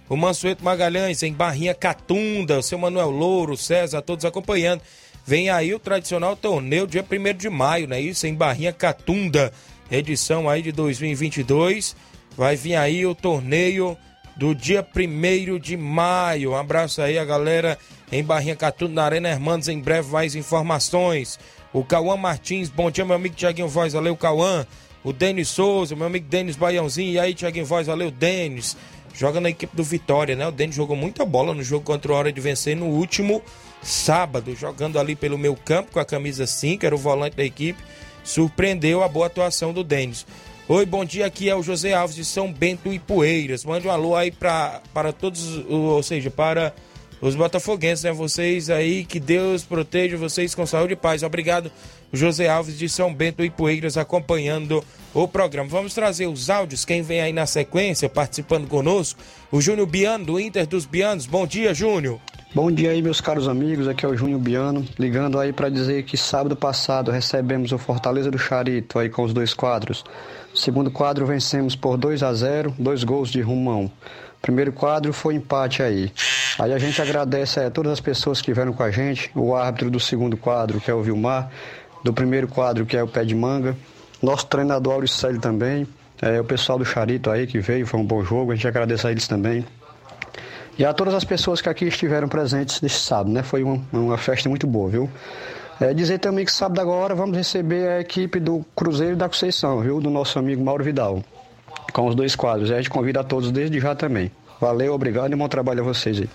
O 0.09 0.17
Mansueto 0.17 0.65
Magalhães 0.65 1.23
em 1.23 1.33
Barrinha 1.33 1.73
Catunda. 1.73 2.59
O 2.59 2.63
seu 2.63 2.77
Manuel 2.77 3.11
Louro, 3.11 3.57
César, 3.57 4.03
todos 4.03 4.25
acompanhando. 4.25 4.83
Vem 5.25 5.51
aí 5.51 5.73
o 5.73 5.79
tradicional 5.79 6.35
torneio 6.37 6.87
dia 6.87 7.05
1 7.09 7.37
de 7.39 7.49
maio, 7.49 7.87
né? 7.87 8.01
Isso 8.01 8.27
em 8.27 8.35
Barrinha 8.35 8.73
Catunda. 8.73 9.53
Edição 9.91 10.49
aí 10.51 10.61
de 10.61 10.73
2022. 10.73 11.95
Vai 12.37 12.57
vir 12.57 12.75
aí 12.75 13.07
o 13.07 13.15
torneio 13.15 13.97
do 14.37 14.53
dia 14.53 14.85
1 14.85 15.59
de 15.61 15.77
maio. 15.77 16.51
Um 16.51 16.57
abraço 16.57 17.01
aí 17.01 17.17
a 17.17 17.25
galera 17.25 17.79
em 18.11 18.23
Barrinha 18.23 18.57
Catunda, 18.57 18.95
na 18.95 19.05
Arena 19.05 19.29
Hermanos. 19.29 19.69
Em 19.69 19.79
breve 19.79 20.11
mais 20.11 20.35
informações. 20.35 21.39
O 21.75 21.83
Cauã 21.83 22.17
Martins, 22.17 22.71
bom 22.71 22.89
dia, 22.89 23.05
meu 23.05 23.17
amigo 23.17 23.35
Tiaguinho 23.35 23.67
Voz, 23.67 23.95
valeu, 23.95 24.17
Cauã. 24.17 24.65
O 25.03 25.13
Denis 25.13 25.49
Souza, 25.49 25.97
meu 25.97 26.07
amigo 26.07 26.25
Denis 26.29 26.55
Baiãozinho, 26.55 27.11
e 27.11 27.19
aí, 27.19 27.35
Tiaguinho 27.35 27.67
Voz, 27.67 27.89
valeu, 27.89 28.13
Denis. 28.13 28.77
Joga 29.13 29.41
na 29.41 29.51
equipe 29.51 29.77
do 29.77 29.83
Vitória, 29.83 30.37
né? 30.37 30.47
O 30.47 30.53
Denis 30.53 30.77
jogou 30.77 30.95
muita 30.95 31.27
bola 31.27 31.53
no 31.53 31.65
jogo 31.65 31.85
contra 31.85 32.13
a 32.13 32.17
Hora 32.17 32.33
de 32.33 32.41
Vencer 32.41 32.77
no 32.77 32.87
último 32.87 33.43
sábado, 33.83 34.55
jogando 34.55 35.01
ali 35.01 35.17
pelo 35.17 35.37
meu 35.37 35.57
campo 35.57 35.91
com 35.91 35.99
a 35.99 36.05
camisa 36.05 36.47
5, 36.47 36.87
era 36.87 36.95
o 36.95 36.99
volante 36.99 37.37
da 37.37 37.45
equipe. 37.45 37.83
Surpreendeu 38.23 39.03
a 39.03 39.09
boa 39.09 39.27
atuação 39.27 39.73
do 39.73 39.83
Denis. 39.83 40.25
Oi, 40.69 40.87
bom 40.87 41.05
dia, 41.05 41.27
aqui 41.27 41.51
é 41.51 41.57
o 41.57 41.63
José 41.63 41.93
Alves 41.93 42.15
de 42.15 42.25
São 42.25 42.53
Bento 42.53 42.93
e 42.93 43.01
Poeiras. 43.01 43.65
Mande 43.65 43.89
um 43.89 43.91
alô 43.91 44.15
aí 44.15 44.31
pra, 44.31 44.81
para 44.95 45.13
todos, 45.13 45.65
ou 45.69 46.01
seja, 46.05 46.31
para 46.31 46.73
os 47.29 47.35
botafoguenses, 47.35 48.05
né? 48.05 48.13
Vocês 48.13 48.69
aí, 48.69 49.03
que 49.03 49.19
Deus 49.19 49.65
proteja 49.65 50.15
vocês 50.15 50.55
com 50.55 50.67
saúde 50.67 50.93
e 50.93 50.97
paz. 50.97 51.23
Obrigado, 51.23 51.73
José 52.13 52.49
Alves 52.49 52.79
de 52.79 52.87
São 52.87 53.15
Bento 53.15 53.43
e 53.43 53.49
Poeiras, 53.49 53.97
acompanhando 53.97 54.85
o 55.15 55.27
programa. 55.27 55.69
Vamos 55.71 55.95
trazer 55.95 56.27
os 56.27 56.51
áudios, 56.51 56.85
quem 56.85 57.01
vem 57.01 57.23
aí 57.23 57.33
na 57.33 57.47
sequência, 57.47 58.11
participando 58.11 58.69
conosco. 58.69 59.19
O 59.51 59.59
Júnior 59.59 59.87
Biano, 59.87 60.27
do 60.27 60.39
Inter 60.39 60.67
dos 60.67 60.85
Bianos. 60.85 61.25
Bom 61.25 61.47
dia, 61.47 61.73
Júnior. 61.73 62.21
Bom 62.55 62.71
dia 62.71 62.91
aí, 62.91 63.01
meus 63.01 63.23
caros 63.23 63.49
amigos. 63.49 63.89
Aqui 63.89 64.05
é 64.05 64.09
o 64.09 64.17
Júnior 64.17 64.41
Biano, 64.41 64.87
ligando 64.99 65.41
aí 65.41 65.51
para 65.51 65.71
dizer 65.71 66.05
que 66.05 66.19
sábado 66.19 66.55
passado 66.55 67.11
recebemos 67.11 67.73
o 67.73 67.79
Fortaleza 67.79 68.31
do 68.31 68.39
Charito 68.39 68.99
aí 68.99 69.09
com 69.09 69.23
os 69.23 69.33
dois 69.33 69.55
quadros. 69.55 70.05
segundo 70.55 70.91
quadro 70.91 71.25
vencemos 71.25 71.75
por 71.75 71.97
2 71.97 72.23
a 72.23 72.35
0, 72.35 72.75
dois 72.79 73.03
gols 73.03 73.31
de 73.31 73.41
Rumão. 73.41 73.91
Primeiro 74.45 74.75
quadro 74.75 75.11
foi 75.11 75.37
empate 75.37 75.83
aí. 75.83 76.13
Aí 76.59 76.71
a 76.75 76.79
gente 76.79 77.01
agradece 77.01 77.61
a 77.61 77.71
todas 77.71 77.91
as 77.91 78.01
pessoas 78.01 78.43
que 78.43 78.53
vieram 78.53 78.75
com 78.75 78.83
a 78.83 78.91
gente, 78.91 79.31
o 79.35 79.57
árbitro 79.57 79.91
do 79.91 79.99
segundo 79.99 80.37
quadro, 80.37 80.79
que 80.83 80.91
é 80.91 80.95
o 80.95 81.01
Vilmar, 81.01 81.51
do 82.05 82.13
primeiro 82.13 82.47
quadro, 82.47 82.85
que 82.85 82.95
é 82.95 83.03
o 83.03 83.09
Pé 83.09 83.25
de 83.25 83.35
Manga, 83.35 83.75
nosso 84.23 84.47
treinador 84.47 84.93
Auricélio 84.93 85.41
também, 85.41 85.89
é, 86.21 86.39
o 86.39 86.45
pessoal 86.45 86.79
do 86.79 86.85
Charito 86.85 87.31
aí 87.31 87.47
que 87.47 87.59
veio, 87.59 87.87
foi 87.87 87.99
um 87.99 88.05
bom 88.05 88.23
jogo, 88.23 88.53
a 88.53 88.55
gente 88.55 88.69
agradece 88.69 89.07
a 89.07 89.11
eles 89.11 89.27
também. 89.27 89.65
E 90.79 90.85
a 90.85 90.93
todas 90.93 91.15
as 91.15 91.25
pessoas 91.25 91.63
que 91.63 91.71
aqui 91.71 91.87
estiveram 91.87 92.29
presentes 92.29 92.83
nesse 92.83 93.01
sábado, 93.01 93.31
né? 93.31 93.43
Foi 93.43 93.63
uma, 93.63 93.83
uma 93.95 94.19
festa 94.19 94.47
muito 94.47 94.67
boa, 94.67 94.91
viu? 94.91 95.11
É, 95.81 95.95
dizer 95.95 96.19
também 96.19 96.45
que 96.45 96.53
sábado 96.53 96.83
agora 96.83 97.15
vamos 97.15 97.35
receber 97.35 97.89
a 97.89 98.01
equipe 98.01 98.39
do 98.39 98.63
Cruzeiro 98.77 99.17
da 99.17 99.27
Conceição, 99.27 99.81
viu? 99.81 100.03
Do 100.03 100.11
nosso 100.11 100.39
amigo 100.39 100.63
Mauro 100.63 100.85
Vidal, 100.85 101.25
com 101.95 102.09
os 102.09 102.15
dois 102.15 102.35
quadros. 102.35 102.71
A 102.73 102.77
gente 102.77 102.91
convida 102.91 103.21
a 103.21 103.25
todos 103.25 103.51
desde 103.53 103.79
já 103.79 103.95
também. 103.95 104.31
Valeu, 104.61 104.93
obrigado 104.93 105.33
e 105.33 105.37
bom 105.37 105.49
trabalho 105.49 105.81
a 105.81 105.85
vocês 105.85 106.19
aí. 106.19 106.29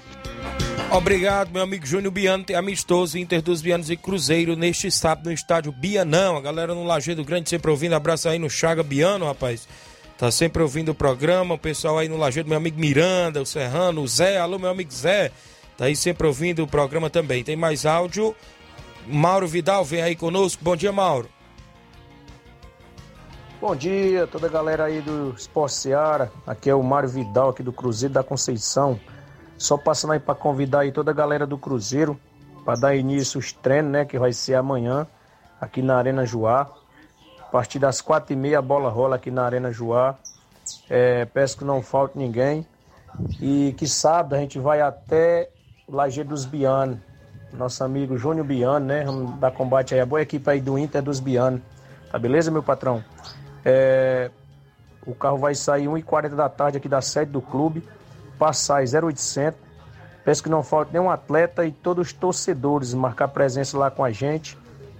Obrigado, 0.89 1.51
meu 1.51 1.61
amigo 1.61 1.85
Júnior 1.85 2.11
Biano. 2.11 2.45
Amistoso 2.55 3.17
Inter 3.17 3.41
dos 3.41 3.61
Bianos 3.61 3.89
e 3.91 3.97
Cruzeiro 3.97 4.55
neste 4.55 4.89
sábado 4.89 5.25
no 5.25 5.33
estádio 5.33 5.71
Bianão. 5.71 6.37
A 6.37 6.41
galera 6.41 6.73
no 6.73 6.83
Lajeado 6.83 7.23
Grande 7.23 7.49
sempre 7.49 7.69
ouvindo. 7.69 7.93
Abraço 7.93 8.27
aí 8.27 8.39
no 8.39 8.49
Chaga 8.49 8.81
Biano, 8.81 9.25
rapaz. 9.25 9.67
Tá 10.17 10.31
sempre 10.31 10.63
ouvindo 10.63 10.89
o 10.89 10.95
programa. 10.95 11.55
O 11.55 11.59
pessoal 11.59 11.99
aí 11.99 12.07
no 12.07 12.17
Lajeado, 12.17 12.49
meu 12.49 12.57
amigo 12.57 12.79
Miranda, 12.79 13.41
o 13.41 13.45
Serrano, 13.45 14.01
o 14.01 14.07
Zé. 14.07 14.39
Alô, 14.39 14.57
meu 14.57 14.69
amigo 14.69 14.91
Zé. 14.91 15.29
Tá 15.77 15.85
aí 15.85 15.95
sempre 15.95 16.25
ouvindo 16.25 16.63
o 16.63 16.67
programa 16.67 17.09
também. 17.09 17.43
Tem 17.43 17.55
mais 17.55 17.85
áudio. 17.85 18.33
Mauro 19.05 19.47
Vidal 19.47 19.83
vem 19.83 20.01
aí 20.01 20.15
conosco. 20.15 20.63
Bom 20.63 20.75
dia, 20.75 20.91
Mauro. 20.91 21.29
Bom 23.61 23.75
dia, 23.75 24.25
toda 24.25 24.47
a 24.47 24.49
galera 24.49 24.85
aí 24.85 25.01
do 25.01 25.33
Esporte 25.37 25.73
Seara. 25.73 26.31
Aqui 26.47 26.69
é 26.69 26.73
o 26.73 26.81
Mário 26.81 27.09
Vidal, 27.09 27.49
aqui 27.49 27.61
do 27.61 27.73
Cruzeiro 27.73 28.13
da 28.13 28.23
Conceição. 28.23 28.97
Só 29.57 29.77
passando 29.77 30.13
aí 30.13 30.19
para 30.19 30.33
convidar 30.33 30.79
aí 30.79 30.93
toda 30.93 31.11
a 31.11 31.13
galera 31.13 31.45
do 31.45 31.57
Cruzeiro 31.57 32.17
para 32.63 32.79
dar 32.79 32.95
início 32.95 33.37
os 33.37 33.51
treinos, 33.51 33.91
né? 33.91 34.05
Que 34.05 34.17
vai 34.17 34.31
ser 34.31 34.55
amanhã 34.55 35.05
aqui 35.59 35.81
na 35.81 35.97
Arena 35.97 36.25
Joá. 36.25 36.71
A 37.37 37.43
partir 37.51 37.79
das 37.79 37.99
quatro 37.99 38.31
e 38.31 38.35
meia 38.37 38.59
a 38.59 38.61
bola 38.61 38.89
rola 38.89 39.17
aqui 39.17 39.29
na 39.29 39.43
Arena 39.43 39.73
Joá. 39.73 40.15
É, 40.89 41.25
peço 41.25 41.57
que 41.57 41.65
não 41.65 41.81
falte 41.81 42.17
ninguém. 42.17 42.65
E 43.41 43.75
que 43.77 43.87
sábado 43.89 44.35
a 44.35 44.37
gente 44.37 44.57
vai 44.57 44.79
até 44.79 45.49
o 45.85 45.93
Lajeiro 45.93 46.29
dos 46.29 46.45
Bianos 46.45 46.97
nosso 47.51 47.83
amigo 47.83 48.15
Júnior 48.15 48.45
Biano, 48.45 48.85
né? 48.85 49.03
Vamos 49.03 49.37
dar 49.39 49.51
combate 49.51 49.93
aí, 49.95 49.99
a 49.99 50.05
boa 50.05 50.21
equipe 50.21 50.49
aí 50.49 50.61
do 50.61 50.77
Inter 50.77 51.01
dos 51.01 51.19
Biano. 51.19 51.61
Tá 52.09 52.17
beleza, 52.17 52.49
meu 52.49 52.63
patrão? 52.63 53.03
É, 53.63 54.31
o 55.05 55.13
carro 55.13 55.37
vai 55.37 55.55
sair 55.55 55.87
1h40 55.87 56.35
da 56.35 56.49
tarde 56.49 56.77
aqui 56.77 56.87
da 56.87 57.01
sede 57.01 57.31
do 57.31 57.41
clube, 57.41 57.83
passar 58.37 58.83
0800. 58.83 59.59
Peço 60.23 60.43
que 60.43 60.49
não 60.49 60.61
falte 60.61 60.91
nenhum 60.93 61.09
atleta 61.09 61.65
e 61.65 61.71
todos 61.71 62.07
os 62.07 62.13
torcedores 62.13 62.93
marcar 62.93 63.29
presença 63.29 63.77
lá 63.77 63.89
com 63.89 64.03
a 64.03 64.11
gente. 64.11 64.57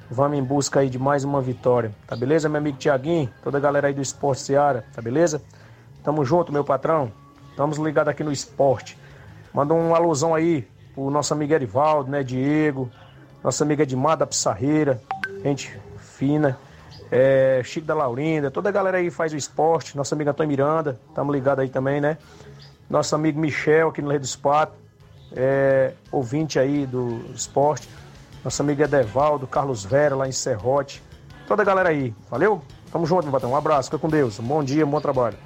Vamos 0.09 0.37
em 0.37 0.43
busca 0.43 0.79
aí 0.79 0.89
de 0.89 0.97
mais 0.97 1.23
uma 1.23 1.41
vitória. 1.41 1.91
Tá 2.07 2.15
beleza, 2.15 2.49
meu 2.49 2.57
amigo 2.57 2.77
Tiaguinho? 2.77 3.29
Toda 3.43 3.59
a 3.59 3.61
galera 3.61 3.87
aí 3.87 3.93
do 3.93 4.01
Esporte 4.01 4.41
Seara, 4.41 4.83
tá 4.93 5.01
beleza? 5.01 5.41
Tamo 6.03 6.25
junto, 6.25 6.51
meu 6.51 6.63
patrão. 6.63 7.11
Estamos 7.51 7.77
ligados 7.77 8.09
aqui 8.09 8.23
no 8.23 8.31
esporte. 8.31 8.97
Manda 9.53 9.73
um 9.73 9.93
alusão 9.93 10.33
aí 10.33 10.67
o 10.95 11.09
nosso 11.09 11.33
amigo 11.33 11.53
Erivaldo, 11.53 12.11
né, 12.11 12.23
Diego, 12.23 12.89
nossa 13.43 13.63
amiga 13.63 13.83
Edmar 13.83 14.17
da 14.17 14.27
Pissarreira, 14.27 15.01
gente 15.43 15.79
fina, 15.97 16.57
é, 17.11 17.61
Chico 17.63 17.87
da 17.87 17.93
Laurinda, 17.93 18.51
toda 18.51 18.69
a 18.69 18.71
galera 18.71 18.97
aí 18.97 19.09
faz 19.09 19.33
o 19.33 19.37
esporte, 19.37 19.97
nossa 19.97 20.15
amiga 20.15 20.31
Antônio 20.31 20.49
Miranda, 20.49 20.99
estamos 21.07 21.33
ligados 21.33 21.63
aí 21.63 21.69
também, 21.69 21.99
né? 21.99 22.17
Nosso 22.89 23.15
amigo 23.15 23.39
Michel 23.39 23.89
aqui 23.89 24.01
no 24.01 24.09
Rei 24.09 24.19
do 24.19 24.25
Espato, 24.25 24.73
é, 25.33 25.93
ouvinte 26.11 26.59
aí 26.59 26.85
do 26.85 27.21
esporte, 27.33 27.87
nossa 28.43 28.63
amiga 28.63 28.85
Edevaldo, 28.85 29.47
Carlos 29.47 29.83
Vera 29.83 30.15
lá 30.15 30.27
em 30.27 30.31
Serrote, 30.31 31.01
toda 31.47 31.61
a 31.61 31.65
galera 31.65 31.89
aí, 31.89 32.13
valeu? 32.29 32.61
Tamo 32.91 33.05
junto, 33.05 33.27
meu 33.27 33.49
um 33.49 33.55
abraço, 33.55 33.89
fica 33.89 33.99
com 33.99 34.09
Deus, 34.09 34.39
um 34.39 34.43
bom 34.43 34.63
dia, 34.63 34.85
um 34.85 34.89
bom 34.89 35.01
trabalho. 35.01 35.37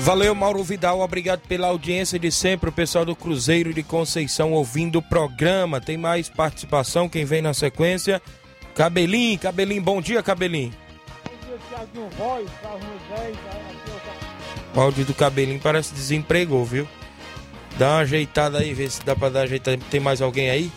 Valeu, 0.00 0.34
Mauro 0.34 0.62
Vidal. 0.62 1.00
Obrigado 1.00 1.40
pela 1.40 1.68
audiência 1.68 2.18
de 2.18 2.30
sempre. 2.30 2.70
O 2.70 2.72
pessoal 2.72 3.04
do 3.04 3.16
Cruzeiro 3.16 3.74
de 3.74 3.82
Conceição 3.82 4.52
ouvindo 4.52 4.98
o 4.98 5.02
programa. 5.02 5.80
Tem 5.80 5.96
mais 5.96 6.28
participação. 6.28 7.08
Quem 7.08 7.24
vem 7.24 7.42
na 7.42 7.52
sequência? 7.52 8.22
Cabelinho, 8.74 9.38
Cabelinho. 9.38 9.82
Bom 9.82 10.00
dia, 10.00 10.22
Cabelinho. 10.22 10.72
O 14.74 14.80
áudio 14.80 15.04
do 15.04 15.14
Cabelinho 15.14 15.60
parece 15.60 15.92
desempregou, 15.94 16.64
viu? 16.64 16.88
Dá 17.78 17.90
uma 17.90 17.98
ajeitada 17.98 18.58
aí, 18.58 18.74
vê 18.74 18.88
se 18.88 19.02
dá 19.04 19.16
pra 19.16 19.28
dar 19.28 19.42
ajeitada. 19.42 19.78
Tem 19.90 20.00
mais 20.00 20.20
alguém 20.20 20.50
aí? 20.50 20.70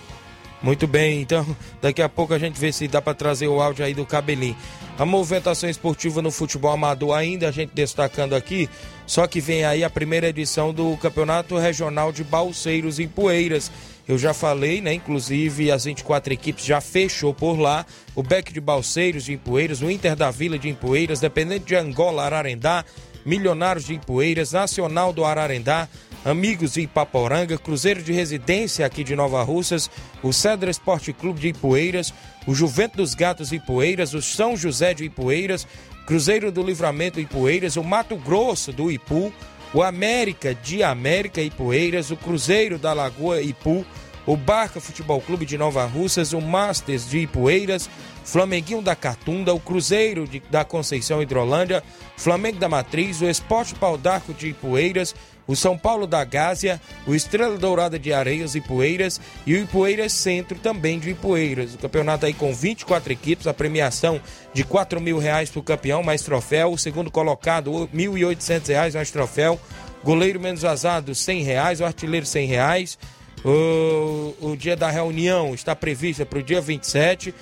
Muito 0.61 0.87
bem, 0.87 1.21
então 1.21 1.45
daqui 1.81 2.01
a 2.01 2.09
pouco 2.09 2.33
a 2.33 2.39
gente 2.39 2.59
vê 2.59 2.71
se 2.71 2.87
dá 2.87 3.01
para 3.01 3.13
trazer 3.13 3.47
o 3.47 3.61
áudio 3.61 3.85
aí 3.85 3.93
do 3.93 4.05
Cabelinho. 4.05 4.57
A 4.97 5.05
movimentação 5.05 5.69
esportiva 5.69 6.21
no 6.21 6.31
futebol 6.31 6.71
amador 6.71 7.15
ainda, 7.15 7.49
a 7.49 7.51
gente 7.51 7.71
destacando 7.73 8.33
aqui, 8.33 8.69
só 9.05 9.27
que 9.27 9.41
vem 9.41 9.65
aí 9.65 9.83
a 9.83 9.89
primeira 9.89 10.29
edição 10.29 10.73
do 10.73 10.95
Campeonato 10.97 11.57
Regional 11.57 12.11
de 12.11 12.23
Balseiros 12.23 12.97
em 12.97 13.07
Poeiras. 13.07 13.69
Eu 14.07 14.17
já 14.17 14.33
falei, 14.33 14.81
né? 14.81 14.93
Inclusive 14.93 15.71
as 15.71 15.85
24 15.85 16.33
equipes 16.33 16.65
já 16.65 16.79
fechou 16.79 17.33
por 17.33 17.59
lá. 17.59 17.85
O 18.13 18.21
Beck 18.21 18.53
de 18.53 18.61
Balseiros 18.61 19.25
de 19.25 19.33
Impoeiras, 19.33 19.81
o 19.81 19.89
Inter 19.89 20.15
da 20.15 20.29
Vila 20.29 20.59
de 20.59 20.69
Impoeiras, 20.69 21.19
Dependente 21.19 21.65
de 21.65 21.75
Angola, 21.75 22.23
Ararendá, 22.23 22.85
Milionários 23.25 23.85
de 23.85 23.95
Impoeiras, 23.95 24.51
Nacional 24.51 25.11
do 25.11 25.25
Ararendá, 25.25 25.89
Amigos 26.23 26.73
de 26.73 26.81
Ipaporanga, 26.81 27.57
Cruzeiro 27.57 28.01
de 28.01 28.13
Residência 28.13 28.85
aqui 28.85 29.03
de 29.03 29.15
Nova 29.15 29.43
Russas, 29.43 29.89
o 30.21 30.31
Cedra 30.31 30.69
Esporte 30.69 31.11
Clube 31.11 31.39
de 31.39 31.47
Ipueiras, 31.49 32.13
o 32.47 32.53
Juventus 32.53 32.97
dos 32.97 33.15
Gatos 33.15 33.49
de 33.49 33.55
Ipueiras, 33.57 34.13
o 34.13 34.21
São 34.21 34.55
José 34.55 34.93
de 34.93 35.05
Ipueiras, 35.05 35.67
Cruzeiro 36.05 36.51
do 36.51 36.63
Livramento 36.63 37.19
Ipueiras, 37.19 37.75
o 37.75 37.83
Mato 37.83 38.15
Grosso 38.15 38.71
do 38.71 38.91
Ipu, 38.91 39.33
o 39.75 39.83
América 39.83 40.55
de 40.55 40.81
América 40.81 41.41
Ipueiras, 41.41 42.09
o 42.09 42.15
Cruzeiro 42.15 42.79
da 42.79 42.93
Lagoa 42.93 43.41
Ipu, 43.41 43.85
o 44.25 44.35
Barca 44.35 44.79
Futebol 44.79 45.21
Clube 45.21 45.45
de 45.45 45.57
Nova 45.57 45.85
Russas, 45.85 46.33
o 46.33 46.41
Masters 46.41 47.09
de 47.09 47.19
Ipueiras, 47.19 47.89
Flamenguinho 48.23 48.81
da 48.81 48.95
Catunda, 48.95 49.53
o 49.53 49.59
Cruzeiro 49.59 50.27
de, 50.27 50.41
da 50.49 50.65
Conceição 50.65 51.21
Hidrolândia, 51.21 51.83
Flamengo 52.17 52.57
da 52.57 52.67
Matriz, 52.67 53.21
o 53.21 53.29
Esporte 53.29 53.75
Pau 53.75 53.97
d'Arco 53.97 54.33
de 54.33 54.47
Ipueiras, 54.47 55.13
o 55.47 55.55
São 55.55 55.77
Paulo 55.77 56.07
da 56.07 56.23
Gásia, 56.23 56.81
o 57.05 57.13
Estrela 57.13 57.57
Dourada 57.57 57.99
de 57.99 58.11
Areias 58.11 58.55
e 58.55 58.61
Poeiras 58.61 59.21
e 59.45 59.53
o 59.53 59.57
Ipueiras 59.57 60.11
Centro 60.11 60.57
também 60.57 60.97
de 60.97 61.11
Ipueiras. 61.11 61.75
O 61.75 61.77
campeonato 61.77 62.25
aí 62.25 62.33
com 62.33 62.53
24 62.53 63.13
equipes, 63.13 63.45
a 63.45 63.53
premiação 63.53 64.19
de 64.53 64.63
4 64.63 64.99
mil 64.99 65.19
reais 65.19 65.49
para 65.49 65.59
o 65.59 65.63
campeão, 65.63 66.01
mais 66.01 66.23
troféu. 66.23 66.71
O 66.71 66.77
segundo 66.77 67.11
colocado, 67.11 67.71
1.800 67.93 68.67
reais 68.67 68.95
mais 68.95 69.11
troféu. 69.11 69.59
Goleiro 70.03 70.39
menos 70.39 70.61
vazado, 70.61 71.13
100 71.13 71.43
reais. 71.43 71.79
O 71.79 71.85
artilheiro, 71.85 72.25
100 72.25 72.47
reais. 72.47 72.97
O, 73.43 74.33
o 74.41 74.55
dia 74.55 74.75
da 74.75 74.89
reunião 74.89 75.53
está 75.53 75.75
previsto 75.75 76.25
para 76.25 76.39
o 76.39 76.43
dia 76.43 76.61
27. 76.61 77.33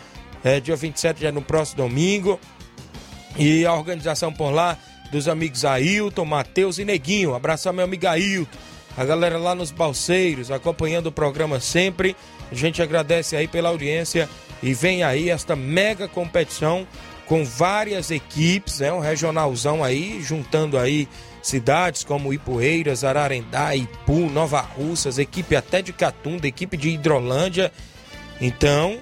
É, 0.43 0.59
dia 0.59 0.75
27 0.75 1.21
já 1.21 1.29
é 1.29 1.31
no 1.31 1.41
próximo 1.41 1.77
domingo. 1.77 2.39
E 3.37 3.65
a 3.65 3.73
organização 3.73 4.31
por 4.31 4.51
lá 4.51 4.77
dos 5.11 5.27
amigos 5.27 5.63
Ailton, 5.63 6.25
Matheus 6.25 6.77
e 6.77 6.85
Neguinho. 6.85 7.35
Abraçar 7.35 7.71
meu 7.71 7.85
amigo 7.85 8.07
Ailton, 8.07 8.57
a 8.97 9.05
galera 9.05 9.37
lá 9.37 9.55
nos 9.55 9.71
Balseiros, 9.71 10.51
acompanhando 10.51 11.07
o 11.07 11.11
programa 11.11 11.59
sempre. 11.59 12.15
A 12.51 12.55
gente 12.55 12.81
agradece 12.81 13.35
aí 13.35 13.47
pela 13.47 13.69
audiência 13.69 14.29
e 14.61 14.73
vem 14.73 15.03
aí 15.03 15.29
esta 15.29 15.55
mega 15.55 16.07
competição 16.07 16.87
com 17.25 17.45
várias 17.45 18.11
equipes, 18.11 18.79
né? 18.79 18.91
um 18.91 18.99
regionalzão 18.99 19.83
aí, 19.83 20.21
juntando 20.21 20.77
aí 20.77 21.07
cidades 21.43 22.03
como 22.03 22.33
Ipueiras, 22.33 23.03
Ararendá, 23.03 23.75
Ipu, 23.75 24.29
Nova 24.29 24.61
Russas, 24.61 25.19
equipe 25.19 25.55
até 25.55 25.81
de 25.81 25.91
Catunda, 25.91 26.47
equipe 26.47 26.77
de 26.77 26.89
Hidrolândia. 26.89 27.71
Então, 28.39 28.99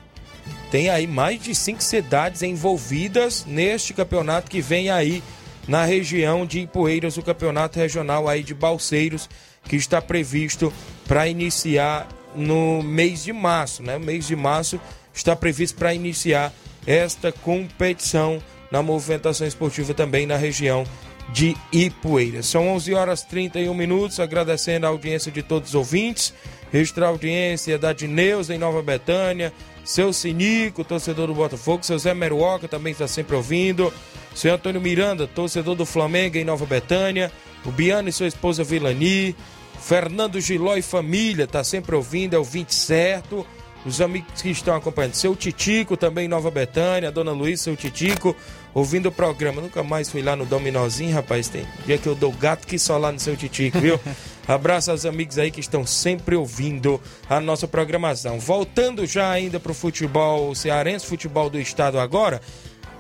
tem 0.72 0.90
aí 0.90 1.06
mais 1.06 1.42
de 1.42 1.54
cinco 1.54 1.84
cidades 1.84 2.42
envolvidas 2.42 3.46
neste 3.46 3.94
campeonato 3.94 4.50
que 4.50 4.60
vem 4.60 4.90
aí 4.90 5.24
na 5.68 5.86
região 5.86 6.46
de 6.46 6.62
Ipueiras, 6.62 7.18
o 7.18 7.22
campeonato 7.22 7.78
regional 7.78 8.28
aí 8.28 8.44
de 8.44 8.56
Balseiros, 8.56 9.30
que 9.66 9.76
está 9.76 10.02
previsto 10.02 10.74
para 11.08 11.28
iniciar 11.28 12.08
no 12.36 12.82
mês 12.82 13.24
de 13.24 13.32
março, 13.32 13.84
né? 13.84 13.98
O 13.98 14.00
mês 14.00 14.26
de 14.26 14.36
março 14.36 14.82
está 15.14 15.36
previsto 15.36 15.78
para 15.78 15.94
iniciar 15.94 16.52
esta 16.88 17.32
competição 17.32 18.42
na 18.72 18.82
movimentação 18.82 19.46
esportiva 19.46 19.94
também 19.94 20.26
na 20.26 20.38
região 20.38 20.84
de 21.30 21.56
Ipueiras. 21.72 22.48
São 22.48 22.68
11 22.70 22.94
horas 22.94 23.24
31 23.24 23.74
minutos, 23.74 24.20
agradecendo 24.20 24.86
a 24.86 24.90
audiência 24.90 25.32
de 25.32 25.42
todos 25.42 25.70
os 25.70 25.76
ouvintes, 25.76 26.34
registrar 26.72 27.08
a 27.08 27.10
audiência 27.10 27.78
da 27.78 27.94
Dineuza 27.94 28.54
em 28.54 28.58
Nova 28.58 28.82
Betânia, 28.82 29.54
seu 29.84 30.14
Sinico, 30.14 30.84
torcedor 30.84 31.28
do 31.28 31.34
Botafogo, 31.34 31.84
seu 31.84 31.98
Zé 31.98 32.14
Meruoca 32.14 32.68
também 32.68 32.92
está 32.92 33.08
sempre 33.08 33.36
ouvindo, 33.36 33.92
seu 34.36 34.54
Antônio 34.54 34.80
Miranda, 34.80 35.28
torcedor 35.28 35.76
do 35.76 35.86
Flamengo 35.86 36.38
em 36.38 36.46
Nova 36.46 36.66
Betânia, 36.66 37.32
o 37.66 37.72
Biano 37.72 38.10
e 38.10 38.14
sua 38.14 38.28
esposa 38.28 38.64
Vilani, 38.64 39.36
Fernando 39.80 40.40
Giló 40.40 40.76
e 40.76 40.82
família, 40.82 41.46
está 41.46 41.64
sempre 41.64 41.96
ouvindo, 41.96 42.36
é 42.36 42.40
o 42.40 42.44
20 42.44 42.74
certo. 42.74 43.46
Os 43.86 44.02
amigos 44.02 44.42
que 44.42 44.50
estão 44.50 44.76
acompanhando. 44.76 45.16
Seu 45.16 45.36
Titico 45.36 45.98
também, 45.98 46.28
Nova 46.28 46.52
Betânia, 46.52 47.12
Dona 47.12 47.32
Luiz, 47.32 47.62
seu 47.62 47.76
Titico, 47.76 48.36
ouvindo 48.74 49.10
o 49.10 49.12
programa. 49.12 49.62
Nunca 49.62 49.84
mais 49.84 50.10
fui 50.10 50.22
lá 50.22 50.36
no 50.36 50.46
Dominozinho, 50.46 51.14
rapaz. 51.14 51.48
Tem 51.48 51.66
dia 51.86 51.98
que 51.98 52.08
eu 52.08 52.16
dou 52.16 52.32
gato 52.32 52.68
que 52.68 52.78
só 52.78 52.98
lá 52.98 53.12
no 53.12 53.20
seu 53.20 53.36
Titico, 53.36 53.80
viu? 53.80 54.00
Abraço 54.48 54.92
aos 54.92 55.06
amigos 55.06 55.38
aí 55.38 55.52
que 55.52 55.60
estão 55.60 55.86
sempre 55.86 56.36
ouvindo 56.36 57.00
a 57.30 57.40
nossa 57.40 57.68
programação. 57.68 58.40
Voltando 58.40 59.06
já 59.06 59.30
ainda 59.30 59.60
para 59.60 59.72
o 59.72 59.76
futebol 59.76 60.54
cearense, 60.56 61.06
futebol 61.06 61.50
do 61.50 61.60
estado 61.60 62.00
agora. 62.00 62.42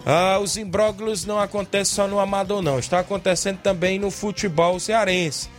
Ah, 0.06 0.40
os 0.42 0.58
imbróglios 0.58 1.26
não 1.26 1.40
acontecem 1.40 1.96
só 1.96 2.08
no 2.08 2.20
Amador, 2.20 2.62
não. 2.62 2.80
Está 2.80 3.00
acontecendo 3.00 3.60
também 3.60 4.00
no 4.00 4.10
futebol 4.10 4.80
cearense. 4.80 5.50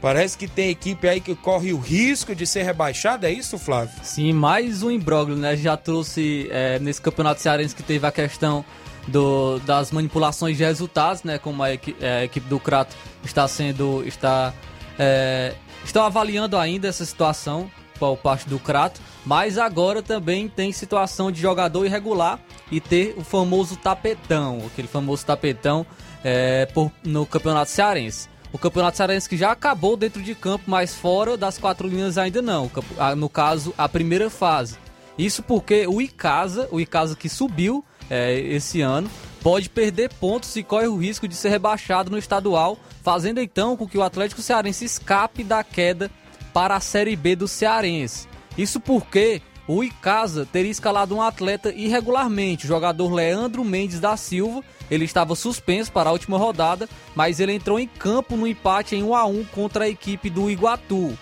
Parece 0.00 0.38
que 0.38 0.48
tem 0.48 0.70
equipe 0.70 1.06
aí 1.06 1.20
que 1.20 1.34
corre 1.34 1.72
o 1.72 1.78
risco 1.78 2.34
de 2.34 2.46
ser 2.46 2.62
rebaixada, 2.62 3.28
é 3.28 3.32
isso, 3.32 3.58
Flávio? 3.58 3.94
Sim, 4.02 4.32
mais 4.32 4.82
um 4.82 4.90
imbróglio, 4.90 5.36
né? 5.36 5.54
Já 5.56 5.76
trouxe 5.76 6.48
é, 6.50 6.78
nesse 6.78 7.02
campeonato 7.02 7.42
cearense 7.42 7.74
que 7.74 7.82
teve 7.82 8.06
a 8.06 8.10
questão 8.10 8.64
do, 9.06 9.58
das 9.60 9.90
manipulações 9.90 10.56
de 10.56 10.64
resultados, 10.64 11.22
né? 11.22 11.38
Como 11.38 11.62
a, 11.62 11.74
equi, 11.74 11.94
é, 12.00 12.20
a 12.20 12.24
equipe 12.24 12.48
do 12.48 12.58
Crato 12.58 12.96
está 13.22 13.46
sendo. 13.46 14.02
está 14.06 14.54
é, 14.98 15.54
estão 15.84 16.04
avaliando 16.04 16.56
ainda 16.56 16.88
essa 16.88 17.04
situação 17.04 17.70
por 17.98 18.16
parte 18.16 18.48
do 18.48 18.58
Crato, 18.58 19.00
mas 19.26 19.58
agora 19.58 20.02
também 20.02 20.48
tem 20.48 20.72
situação 20.72 21.30
de 21.30 21.40
jogador 21.40 21.84
irregular 21.84 22.40
e 22.72 22.80
ter 22.80 23.14
o 23.18 23.22
famoso 23.22 23.76
tapetão, 23.76 24.62
aquele 24.66 24.88
famoso 24.88 25.26
tapetão 25.26 25.84
é, 26.24 26.64
por, 26.66 26.90
no 27.04 27.26
campeonato 27.26 27.70
cearense. 27.70 28.30
O 28.52 28.58
Campeonato 28.58 28.96
Cearense 28.96 29.28
que 29.28 29.36
já 29.36 29.52
acabou 29.52 29.96
dentro 29.96 30.22
de 30.22 30.34
campo, 30.34 30.64
mas 30.66 30.94
fora 30.94 31.36
das 31.36 31.56
quatro 31.58 31.86
linhas 31.86 32.18
ainda 32.18 32.42
não. 32.42 32.70
No 33.16 33.28
caso, 33.28 33.72
a 33.78 33.88
primeira 33.88 34.28
fase. 34.28 34.76
Isso 35.16 35.42
porque 35.42 35.86
o 35.86 36.00
Icasa, 36.00 36.68
o 36.70 36.80
Icasa 36.80 37.14
que 37.14 37.28
subiu 37.28 37.84
é, 38.08 38.38
esse 38.38 38.80
ano, 38.80 39.10
pode 39.42 39.68
perder 39.68 40.12
pontos 40.14 40.56
e 40.56 40.62
corre 40.62 40.86
o 40.86 40.96
risco 40.96 41.28
de 41.28 41.34
ser 41.34 41.50
rebaixado 41.50 42.10
no 42.10 42.18
estadual, 42.18 42.78
fazendo 43.02 43.40
então 43.40 43.76
com 43.76 43.86
que 43.86 43.98
o 43.98 44.02
Atlético 44.02 44.42
Cearense 44.42 44.84
escape 44.84 45.44
da 45.44 45.62
queda 45.62 46.10
para 46.52 46.74
a 46.74 46.80
Série 46.80 47.14
B 47.14 47.36
do 47.36 47.46
Cearense. 47.46 48.28
Isso 48.58 48.80
porque 48.80 49.40
o 49.72 49.84
Icasa 49.84 50.44
teria 50.50 50.72
escalado 50.72 51.14
um 51.14 51.22
atleta 51.22 51.72
irregularmente, 51.72 52.64
o 52.64 52.68
jogador 52.68 53.12
Leandro 53.12 53.64
Mendes 53.64 54.00
da 54.00 54.16
Silva, 54.16 54.64
ele 54.90 55.04
estava 55.04 55.36
suspenso 55.36 55.92
para 55.92 56.10
a 56.10 56.12
última 56.12 56.36
rodada, 56.36 56.88
mas 57.14 57.38
ele 57.38 57.52
entrou 57.52 57.78
em 57.78 57.86
campo 57.86 58.36
no 58.36 58.48
empate 58.48 58.96
em 58.96 59.04
1 59.04 59.14
a 59.14 59.24
1 59.26 59.44
contra 59.44 59.84
a 59.84 59.88
equipe 59.88 60.28
do 60.28 60.50
Iguatu. 60.50 61.16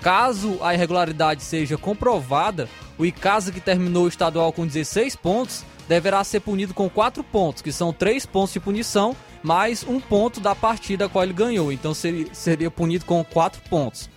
Caso 0.00 0.58
a 0.62 0.72
irregularidade 0.72 1.42
seja 1.42 1.76
comprovada, 1.76 2.66
o 2.96 3.04
Icasa 3.04 3.52
que 3.52 3.60
terminou 3.60 4.04
o 4.04 4.08
estadual 4.08 4.54
com 4.54 4.66
16 4.66 5.14
pontos 5.16 5.62
deverá 5.86 6.24
ser 6.24 6.40
punido 6.40 6.72
com 6.72 6.88
4 6.88 7.22
pontos, 7.22 7.60
que 7.60 7.70
são 7.70 7.92
3 7.92 8.24
pontos 8.24 8.54
de 8.54 8.60
punição, 8.60 9.14
mais 9.42 9.84
um 9.86 10.00
ponto 10.00 10.40
da 10.40 10.54
partida 10.54 11.04
a 11.04 11.08
qual 11.10 11.24
ele 11.24 11.34
ganhou. 11.34 11.70
Então 11.70 11.92
seria, 11.92 12.70
punido 12.70 13.04
com 13.04 13.22
4 13.22 13.60
pontos. 13.68 14.08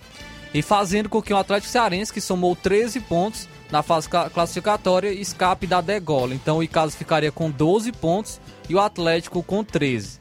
E 0.54 0.62
fazendo 0.62 1.10
com 1.10 1.20
que 1.20 1.34
o 1.34 1.36
Atlético 1.36 1.70
Cearense, 1.70 2.10
que 2.10 2.22
somou 2.22 2.56
13 2.56 3.00
pontos 3.00 3.46
na 3.70 3.82
fase 3.82 4.08
classificatória, 4.08 5.10
escape 5.10 5.66
da 5.66 5.80
degola. 5.80 6.34
Então 6.34 6.58
o 6.58 6.62
Icasa 6.62 6.96
ficaria 6.96 7.32
com 7.32 7.50
12 7.50 7.92
pontos 7.92 8.40
e 8.68 8.74
o 8.74 8.80
Atlético 8.80 9.42
com 9.42 9.64
13. 9.64 10.18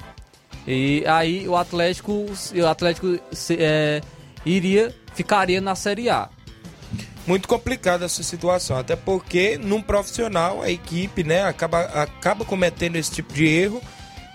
E 0.67 1.03
aí 1.05 1.47
o 1.47 1.55
Atlético, 1.55 2.25
o 2.55 2.67
Atlético 2.67 3.19
é, 3.51 4.01
iria 4.45 4.93
ficaria 5.13 5.61
na 5.61 5.75
Série 5.75 6.09
A. 6.09 6.29
Muito 7.25 7.47
complicada 7.47 8.05
essa 8.05 8.21
situação, 8.21 8.77
até 8.77 8.95
porque 8.95 9.57
num 9.57 9.81
profissional 9.81 10.61
a 10.61 10.69
equipe, 10.69 11.23
né, 11.23 11.43
acaba, 11.43 11.81
acaba 11.81 12.45
cometendo 12.45 12.97
esse 12.97 13.11
tipo 13.11 13.33
de 13.33 13.47
erro. 13.47 13.81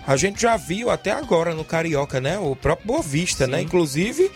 A 0.05 0.17
gente 0.17 0.41
já 0.41 0.57
viu 0.57 0.89
até 0.89 1.11
agora 1.11 1.53
no 1.53 1.63
Carioca, 1.63 2.19
né, 2.19 2.37
o 2.37 2.53
próprio 2.55 2.87
Boa 2.87 3.01
Vista, 3.01 3.47
né, 3.47 3.61
inclusive 3.61 4.29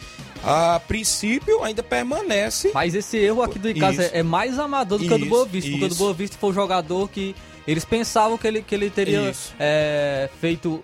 a 0.46 0.80
princípio 0.80 1.64
ainda 1.64 1.82
permanece. 1.82 2.72
Mas 2.74 2.94
esse 2.94 3.18
erro 3.18 3.42
aqui 3.42 3.58
do 3.58 3.68
Icasa 3.68 4.04
é, 4.14 4.22
mais 4.22 4.60
amador 4.60 5.00
do 5.00 5.06
isso, 5.06 5.16
que 5.16 5.22
o 5.22 5.26
do 5.26 5.30
Boa 5.30 5.46
Vista, 5.46 5.72
porque 5.72 5.86
o 5.86 5.90
do 5.90 5.96
Boa 5.96 6.14
Vista 6.14 6.38
foi 6.40 6.50
um 6.52 6.54
jogador 6.54 7.10
que 7.10 7.36
eles 7.68 7.84
pensavam 7.84 8.38
que 8.38 8.48
ele, 8.48 8.62
que 8.62 8.76
ele 8.76 8.92
teria 8.92 9.34
é, 9.60 10.30
feito. 10.40 10.84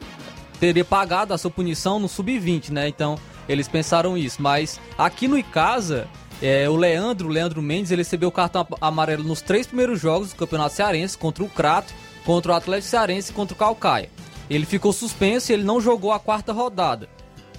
teria 0.60 0.84
pagado 0.84 1.34
a 1.34 1.38
sua 1.38 1.52
punição 1.52 2.00
no 2.00 2.10
sub-20, 2.10 2.72
né? 2.72 2.88
Então, 2.88 3.20
eles 3.48 3.68
pensaram 3.68 4.18
isso. 4.18 4.42
Mas 4.42 4.80
aqui 4.98 5.28
no 5.28 5.38
Icasa, 5.38 6.08
é, 6.42 6.68
o 6.68 6.76
Leandro, 6.76 7.30
o 7.30 7.32
Leandro 7.32 7.62
Mendes, 7.62 7.92
ele 7.92 8.02
recebeu 8.02 8.30
o 8.30 8.32
cartão 8.32 8.66
amarelo 8.82 9.24
nos 9.24 9.42
três 9.42 9.68
primeiros 9.68 10.00
jogos 10.00 10.30
do 10.30 10.36
Campeonato 10.36 10.74
Cearense, 10.74 11.16
contra 11.16 11.44
o 11.44 11.50
Crato, 11.50 11.94
contra 12.26 12.54
o 12.54 12.56
Atlético 12.56 12.90
Cearense 12.90 13.32
e 13.32 13.34
contra 13.34 13.54
o 13.54 13.58
Calcaia. 13.58 14.10
Ele 14.50 14.66
ficou 14.66 14.92
suspenso 14.92 15.52
e 15.52 15.54
ele 15.54 15.64
não 15.64 15.80
jogou 15.80 16.12
a 16.12 16.20
quarta 16.20 16.52
rodada 16.52 17.08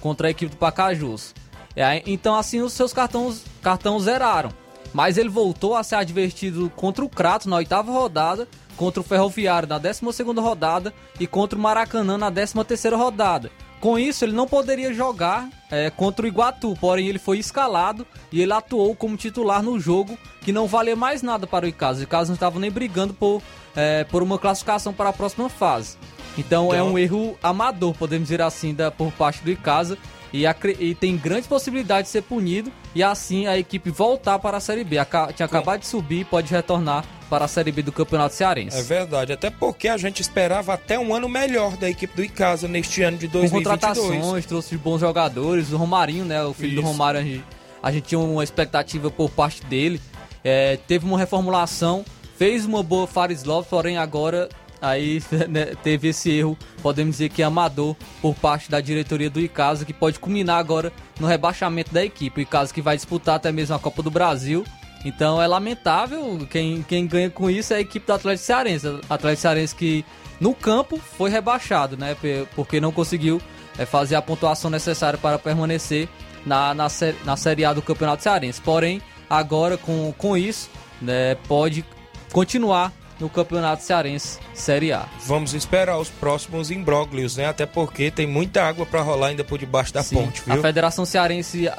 contra 0.01 0.27
a 0.27 0.31
equipe 0.31 0.51
do 0.51 0.57
Pacajus. 0.57 1.33
É, 1.75 2.03
então, 2.05 2.35
assim, 2.35 2.61
os 2.61 2.73
seus 2.73 2.93
cartões, 2.93 3.43
cartões 3.61 4.03
zeraram. 4.03 4.51
Mas 4.93 5.17
ele 5.17 5.29
voltou 5.29 5.75
a 5.75 5.83
ser 5.83 5.95
advertido 5.95 6.71
contra 6.75 7.03
o 7.03 7.09
Crato 7.09 7.49
na 7.49 7.55
oitava 7.55 7.91
rodada 7.91 8.47
contra 8.75 9.01
o 9.01 9.03
Ferroviário 9.03 9.67
na 9.67 9.77
12 9.77 10.23
rodada 10.39 10.93
e 11.19 11.27
contra 11.27 11.57
o 11.57 11.61
Maracanã 11.61 12.17
na 12.17 12.31
13 12.31 12.89
rodada. 12.95 13.51
Com 13.79 13.99
isso, 13.99 14.23
ele 14.23 14.31
não 14.31 14.47
poderia 14.47 14.93
jogar 14.93 15.49
é, 15.69 15.89
contra 15.89 16.25
o 16.25 16.27
Iguatu, 16.27 16.73
porém 16.79 17.07
ele 17.07 17.19
foi 17.19 17.37
escalado 17.37 18.07
e 18.31 18.41
ele 18.41 18.53
atuou 18.53 18.95
como 18.95 19.17
titular 19.17 19.61
no 19.61 19.77
jogo 19.77 20.17
que 20.41 20.53
não 20.53 20.67
valia 20.67 20.95
mais 20.95 21.21
nada 21.21 21.45
para 21.45 21.65
o 21.65 21.67
Icasa. 21.67 21.99
O 21.99 22.03
Icasa 22.03 22.29
não 22.29 22.35
estava 22.35 22.59
nem 22.59 22.71
brigando 22.71 23.13
por, 23.13 23.41
é, 23.75 24.05
por 24.05 24.23
uma 24.23 24.39
classificação 24.39 24.93
para 24.93 25.09
a 25.09 25.13
próxima 25.13 25.49
fase. 25.49 25.97
Então, 26.37 26.65
é 26.65 26.77
então... 26.77 26.87
é 26.87 26.91
um 26.91 26.97
erro 26.97 27.37
amador, 27.43 27.93
podemos 27.93 28.29
dizer 28.29 28.41
assim, 28.41 28.73
da, 28.73 28.89
por 28.89 29.11
parte 29.11 29.43
do 29.43 29.51
Icasa 29.51 29.97
e, 30.33 30.45
e, 30.79 30.95
tem 30.95 31.15
grandes 31.15 31.45
possibilidades 31.45 32.09
de 32.09 32.13
ser 32.13 32.23
punido 32.23 32.71
e 32.95 33.03
assim 33.03 33.45
a 33.45 33.55
equipe 33.55 33.91
voltar 33.91 34.39
para 34.39 34.57
a 34.57 34.59
Série 34.59 34.83
B. 34.83 34.97
Aca 34.97 35.31
tinha 35.31 35.45
acabado 35.45 35.81
de 35.81 35.87
subir 35.87 36.21
e 36.21 36.25
pode 36.25 36.51
retornar 36.51 37.05
para 37.29 37.45
a 37.45 37.47
Série 37.47 37.71
B 37.71 37.83
do 37.83 37.91
Campeonato 37.91 38.33
Cearense. 38.33 38.77
É 38.77 38.81
verdade, 38.81 39.31
até 39.31 39.51
porque 39.51 39.87
a 39.87 39.95
gente 39.95 40.21
esperava 40.21 40.73
até 40.73 40.97
um 40.97 41.13
ano 41.13 41.29
melhor 41.29 41.77
da 41.77 41.87
equipe 41.87 42.15
do 42.15 42.23
Icasa 42.23 42.67
neste 42.67 43.03
ano 43.03 43.17
de 43.17 43.27
2022. 43.27 43.51
Com 43.51 43.69
contratações, 43.69 44.45
trouxe 44.47 44.75
bons 44.75 44.99
jogadores, 44.99 45.71
o 45.71 45.77
Romarinho, 45.77 46.25
né, 46.25 46.43
o 46.43 46.53
filho 46.53 46.73
Isso. 46.73 46.81
do 46.81 46.87
Romário, 46.87 47.19
a 47.19 47.23
gente, 47.23 47.43
a 47.81 47.91
gente, 47.91 48.03
tinha 48.05 48.19
uma 48.19 48.43
expectativa 48.43 49.11
por 49.11 49.29
parte 49.29 49.63
dele. 49.65 50.01
É, 50.43 50.77
teve 50.87 51.05
uma 51.05 51.17
reformulação, 51.17 52.03
fez 52.37 52.65
uma 52.65 52.81
boa 52.81 53.05
Fares 53.05 53.43
Love, 53.43 53.67
porém 53.69 53.97
agora 53.97 54.49
aí 54.83 55.23
né, 55.49 55.73
teve 55.81 56.09
esse 56.09 56.29
erro, 56.29 56.57
podemos 56.81 57.13
dizer 57.13 57.29
que 57.29 57.41
amador 57.41 57.95
por 58.21 58.35
parte 58.35 58.69
da 58.69 58.81
diretoria 58.81 59.29
do 59.29 59.39
Icasa, 59.39 59.85
que 59.85 59.93
pode 59.93 60.19
culminar 60.19 60.59
agora 60.59 60.91
no 61.19 61.25
rebaixamento 61.25 61.93
da 61.93 62.03
equipe. 62.03 62.41
O 62.41 62.43
Icasa 62.43 62.73
que 62.73 62.81
vai 62.81 62.97
disputar 62.97 63.35
até 63.35 63.51
mesmo 63.51 63.75
a 63.75 63.79
Copa 63.79 64.03
do 64.03 64.11
Brasil. 64.11 64.65
Então 65.05 65.41
é 65.41 65.47
lamentável, 65.47 66.45
quem, 66.49 66.83
quem 66.83 67.07
ganha 67.07 67.29
com 67.29 67.49
isso 67.49 67.73
é 67.73 67.77
a 67.77 67.81
equipe 67.81 68.05
do 68.05 68.13
Atlético 68.13 68.45
Cearense. 68.45 68.87
Atlético 69.09 69.41
Cearense 69.41 69.75
que 69.75 70.05
no 70.39 70.53
campo 70.53 70.97
foi 70.97 71.29
rebaixado, 71.29 71.97
né? 71.97 72.15
Porque 72.55 72.79
não 72.79 72.91
conseguiu 72.91 73.41
é, 73.77 73.85
fazer 73.85 74.15
a 74.15 74.21
pontuação 74.21 74.69
necessária 74.69 75.17
para 75.17 75.39
permanecer 75.39 76.07
na, 76.45 76.73
na, 76.73 76.87
na 77.23 77.37
Série 77.37 77.65
A 77.65 77.73
do 77.73 77.81
Campeonato 77.81 78.23
Cearense. 78.23 78.61
Porém, 78.61 79.01
agora 79.29 79.77
com, 79.77 80.13
com 80.17 80.37
isso, 80.37 80.69
né, 81.01 81.35
pode 81.47 81.85
continuar 82.31 82.91
no 83.19 83.29
Campeonato 83.29 83.83
Cearense 83.83 84.39
Série 84.53 84.91
A. 84.91 85.05
Vamos 85.25 85.53
esperar 85.53 85.97
os 85.97 86.09
próximos 86.09 86.71
imbróglios, 86.71 87.37
né? 87.37 87.45
Até 87.45 87.65
porque 87.65 88.11
tem 88.11 88.27
muita 88.27 88.63
água 88.63 88.85
para 88.85 89.01
rolar 89.01 89.27
ainda 89.27 89.43
por 89.43 89.57
debaixo 89.57 89.93
da 89.93 90.03
Sim, 90.03 90.15
ponte, 90.15 90.41
viu? 90.45 90.53
A 90.53 90.61
Federação 90.61 91.05
Cearense 91.05 91.69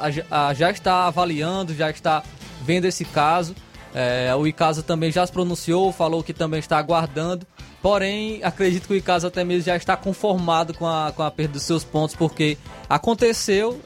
já 0.55 0.71
está 0.71 1.07
avaliando, 1.07 1.75
já 1.75 1.91
está 1.91 2.23
vendo 2.63 2.87
esse 2.87 3.05
caso. 3.05 3.55
É, 3.95 4.35
o 4.35 4.47
Icasa 4.47 4.83
também 4.83 5.13
já 5.13 5.25
se 5.25 5.33
pronunciou, 5.33 5.93
falou 5.93 6.23
que 6.23 6.33
também 6.33 6.59
está 6.59 6.79
aguardando. 6.79 7.47
Porém, 7.81 8.43
acredito 8.43 8.89
que 8.89 8.95
o 8.95 8.97
Icasa 8.97 9.29
até 9.29 9.45
mesmo 9.45 9.65
já 9.65 9.77
está 9.77 9.97
conformado 9.97 10.75
com 10.75 10.87
a, 10.87 11.13
com 11.15 11.23
a 11.23 11.31
perda 11.31 11.53
dos 11.53 11.63
seus 11.63 11.85
pontos, 11.85 12.17
porque 12.17 12.57
aconteceu, 12.89 13.81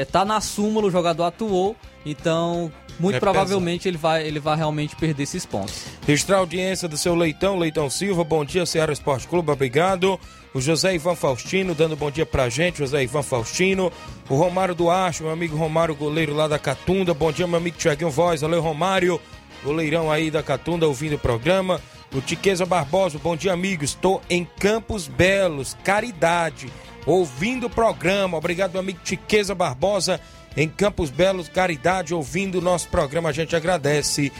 está 0.00 0.22
é, 0.22 0.24
na 0.24 0.40
súmula, 0.40 0.86
o 0.86 0.90
jogador 0.90 1.24
atuou, 1.24 1.76
então 2.06 2.72
muito 2.98 3.16
é 3.16 3.20
provavelmente 3.20 3.88
ele 3.88 3.96
vai, 3.96 4.26
ele 4.26 4.38
vai 4.38 4.56
realmente 4.56 4.94
perder 4.96 5.22
esses 5.22 5.44
pontos. 5.44 5.84
Registrar 6.06 6.36
a 6.36 6.40
audiência 6.40 6.88
do 6.88 6.96
seu 6.96 7.14
Leitão, 7.14 7.58
Leitão 7.58 7.90
Silva, 7.90 8.24
bom 8.24 8.44
dia, 8.44 8.64
Ceará 8.66 8.92
Esporte 8.92 9.26
Clube, 9.26 9.50
obrigado. 9.50 10.18
O 10.52 10.60
José 10.60 10.94
Ivan 10.94 11.16
Faustino 11.16 11.74
dando 11.74 11.96
bom 11.96 12.10
dia 12.10 12.24
pra 12.24 12.48
gente, 12.48 12.78
José 12.78 13.02
Ivan 13.02 13.22
Faustino. 13.22 13.92
O 14.28 14.36
Romário 14.36 14.74
Duarte, 14.74 15.22
meu 15.22 15.32
amigo 15.32 15.56
Romário, 15.56 15.94
goleiro 15.94 16.32
lá 16.32 16.46
da 16.46 16.58
Catunda, 16.58 17.12
bom 17.12 17.32
dia, 17.32 17.46
meu 17.46 17.56
amigo 17.56 17.76
Tiaguinho 17.76 18.10
Voz, 18.10 18.42
valeu 18.42 18.60
Romário, 18.60 19.20
goleirão 19.64 20.10
aí 20.10 20.30
da 20.30 20.42
Catunda 20.42 20.86
ouvindo 20.86 21.16
o 21.16 21.18
programa. 21.18 21.80
O 22.14 22.20
Tiqueza 22.20 22.64
Barbosa, 22.64 23.18
bom 23.18 23.34
dia, 23.36 23.52
amigos, 23.52 23.90
estou 23.90 24.22
em 24.30 24.44
Campos 24.60 25.08
Belos, 25.08 25.76
Caridade, 25.82 26.68
ouvindo 27.04 27.66
o 27.66 27.70
programa, 27.70 28.38
obrigado, 28.38 28.70
meu 28.70 28.80
amigo 28.80 29.00
Tiqueza 29.02 29.52
Barbosa 29.52 30.20
em 30.56 30.68
Campos 30.68 31.10
Belos, 31.10 31.48
Caridade, 31.48 32.14
ouvindo 32.14 32.58
o 32.58 32.62
nosso 32.62 32.88
programa. 32.88 33.28
A 33.28 33.32
gente 33.32 33.54
agradece 33.56 34.32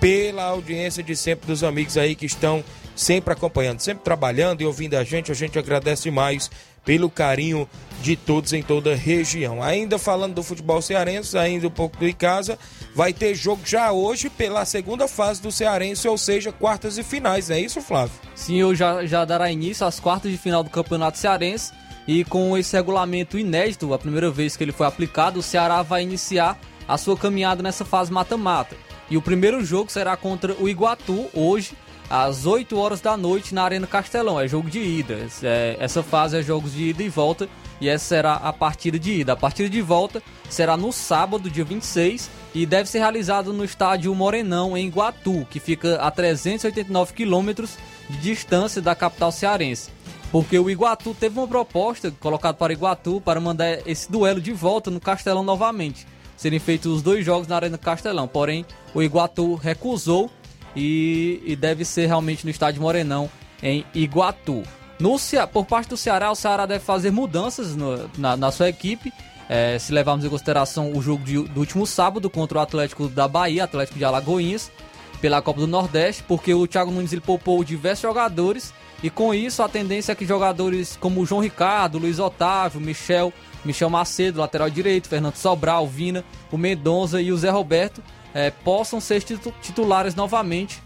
pela 0.00 0.44
audiência 0.44 1.02
de 1.02 1.16
sempre 1.16 1.46
dos 1.46 1.64
amigos 1.64 1.96
aí 1.96 2.14
que 2.14 2.26
estão 2.26 2.64
sempre 2.94 3.32
acompanhando, 3.32 3.80
sempre 3.80 4.04
trabalhando 4.04 4.60
e 4.60 4.66
ouvindo 4.66 4.94
a 4.94 5.04
gente. 5.04 5.30
A 5.30 5.34
gente 5.34 5.58
agradece 5.58 6.10
mais 6.10 6.50
pelo 6.84 7.10
carinho 7.10 7.68
de 8.00 8.16
todos 8.16 8.52
em 8.52 8.62
toda 8.62 8.92
a 8.92 8.96
região. 8.96 9.62
Ainda 9.62 9.98
falando 9.98 10.34
do 10.34 10.42
futebol 10.42 10.80
cearense, 10.80 11.36
ainda 11.36 11.66
um 11.66 11.70
pouco 11.70 11.96
do 11.98 12.08
Icasa, 12.08 12.58
vai 12.94 13.12
ter 13.12 13.34
jogo 13.34 13.60
já 13.64 13.92
hoje 13.92 14.30
pela 14.30 14.64
segunda 14.64 15.06
fase 15.06 15.42
do 15.42 15.52
Cearense, 15.52 16.08
ou 16.08 16.16
seja, 16.16 16.50
quartas 16.52 16.96
e 16.96 17.02
finais, 17.02 17.48
não 17.48 17.56
é 17.56 17.60
isso, 17.60 17.82
Flávio? 17.82 18.14
Sim, 18.34 18.74
já, 18.74 19.04
já 19.04 19.24
dará 19.24 19.50
início 19.50 19.86
às 19.86 20.00
quartas 20.00 20.30
de 20.30 20.38
final 20.38 20.62
do 20.62 20.70
Campeonato 20.70 21.18
Cearense 21.18 21.72
e 22.08 22.24
com 22.24 22.56
esse 22.56 22.74
regulamento 22.74 23.38
inédito, 23.38 23.92
a 23.92 23.98
primeira 23.98 24.30
vez 24.30 24.56
que 24.56 24.64
ele 24.64 24.72
foi 24.72 24.86
aplicado, 24.86 25.40
o 25.40 25.42
Ceará 25.42 25.82
vai 25.82 26.02
iniciar 26.02 26.58
a 26.88 26.96
sua 26.96 27.18
caminhada 27.18 27.62
nessa 27.62 27.84
fase 27.84 28.10
mata-mata. 28.10 28.74
E 29.10 29.16
o 29.18 29.22
primeiro 29.22 29.62
jogo 29.62 29.92
será 29.92 30.16
contra 30.16 30.54
o 30.54 30.66
Iguatu, 30.66 31.28
hoje, 31.34 31.74
às 32.08 32.46
8 32.46 32.78
horas 32.78 33.02
da 33.02 33.14
noite 33.14 33.54
na 33.54 33.62
Arena 33.62 33.86
Castelão. 33.86 34.40
É 34.40 34.48
jogo 34.48 34.70
de 34.70 34.78
ida. 34.78 35.18
É, 35.42 35.76
essa 35.78 36.02
fase 36.02 36.38
é 36.38 36.42
jogos 36.42 36.72
de 36.72 36.84
ida 36.84 37.02
e 37.02 37.10
volta 37.10 37.46
e 37.78 37.90
essa 37.90 38.06
será 38.06 38.34
a 38.36 38.54
partida 38.54 38.98
de 38.98 39.20
ida. 39.20 39.34
A 39.34 39.36
partida 39.36 39.68
de 39.68 39.82
volta 39.82 40.22
será 40.48 40.78
no 40.78 40.90
sábado, 40.92 41.50
dia 41.50 41.64
26, 41.64 42.30
e 42.54 42.64
deve 42.64 42.88
ser 42.88 43.00
realizado 43.00 43.52
no 43.52 43.64
estádio 43.64 44.14
Morenão, 44.14 44.74
em 44.74 44.86
Iguatu, 44.86 45.46
que 45.50 45.60
fica 45.60 45.96
a 45.96 46.10
389 46.10 47.12
quilômetros 47.12 47.76
de 48.08 48.16
distância 48.16 48.80
da 48.80 48.94
capital 48.94 49.30
cearense. 49.30 49.97
Porque 50.30 50.58
o 50.58 50.68
Iguatu 50.68 51.14
teve 51.14 51.38
uma 51.38 51.48
proposta 51.48 52.10
colocada 52.10 52.54
para 52.54 52.70
o 52.70 52.72
Iguatu 52.72 53.20
para 53.20 53.40
mandar 53.40 53.86
esse 53.86 54.10
duelo 54.10 54.40
de 54.40 54.52
volta 54.52 54.90
no 54.90 55.00
Castelão 55.00 55.42
novamente. 55.42 56.06
Serem 56.36 56.58
feitos 56.58 56.92
os 56.92 57.02
dois 57.02 57.24
jogos 57.24 57.48
na 57.48 57.56
Arena 57.56 57.78
Castelão. 57.78 58.28
Porém, 58.28 58.64
o 58.94 59.02
Iguatu 59.02 59.54
recusou 59.54 60.30
e, 60.76 61.42
e 61.44 61.56
deve 61.56 61.84
ser 61.84 62.06
realmente 62.06 62.44
no 62.44 62.50
estádio 62.50 62.82
Morenão, 62.82 63.30
em 63.62 63.84
Iguatu. 63.94 64.62
No, 65.00 65.16
por 65.52 65.64
parte 65.64 65.88
do 65.88 65.96
Ceará, 65.96 66.30
o 66.30 66.34
Ceará 66.34 66.66
deve 66.66 66.84
fazer 66.84 67.10
mudanças 67.10 67.74
no, 67.74 68.10
na, 68.18 68.36
na, 68.36 68.50
sua 68.50 68.68
equipe. 68.68 69.12
É, 69.48 69.78
se 69.78 69.92
levarmos 69.92 70.24
em 70.24 70.28
consideração 70.28 70.92
o 70.92 71.00
jogo 71.00 71.24
de, 71.24 71.42
do 71.42 71.60
último 71.60 71.86
sábado 71.86 72.28
contra 72.28 72.58
o 72.58 72.60
Atlético 72.60 73.08
da 73.08 73.26
Bahia, 73.26 73.64
Atlético 73.64 73.98
de 73.98 74.04
Alagoinhas, 74.04 74.70
pela 75.22 75.40
Copa 75.40 75.60
do 75.60 75.66
Nordeste, 75.66 76.22
porque 76.28 76.52
o 76.52 76.66
Thiago 76.66 76.90
Nunes 76.90 77.12
ele 77.12 77.22
poupou 77.22 77.64
diversos 77.64 78.02
jogadores 78.02 78.74
e 79.02 79.08
com 79.08 79.32
isso 79.32 79.62
a 79.62 79.68
tendência 79.68 80.12
é 80.12 80.14
que 80.14 80.26
jogadores 80.26 80.96
como 80.96 81.24
João 81.24 81.40
Ricardo, 81.40 81.98
Luiz 81.98 82.18
Otávio, 82.18 82.80
Michel, 82.80 83.32
Michel 83.64 83.90
Macedo, 83.90 84.40
lateral 84.40 84.68
direito, 84.68 85.08
Fernando 85.08 85.36
Sobral, 85.36 85.86
Vina, 85.86 86.24
o 86.50 86.58
Mendonça 86.58 87.20
e 87.20 87.30
o 87.30 87.36
Zé 87.36 87.50
Roberto 87.50 88.02
é, 88.34 88.50
possam 88.50 89.00
ser 89.00 89.22
titulares 89.22 90.14
novamente 90.14 90.82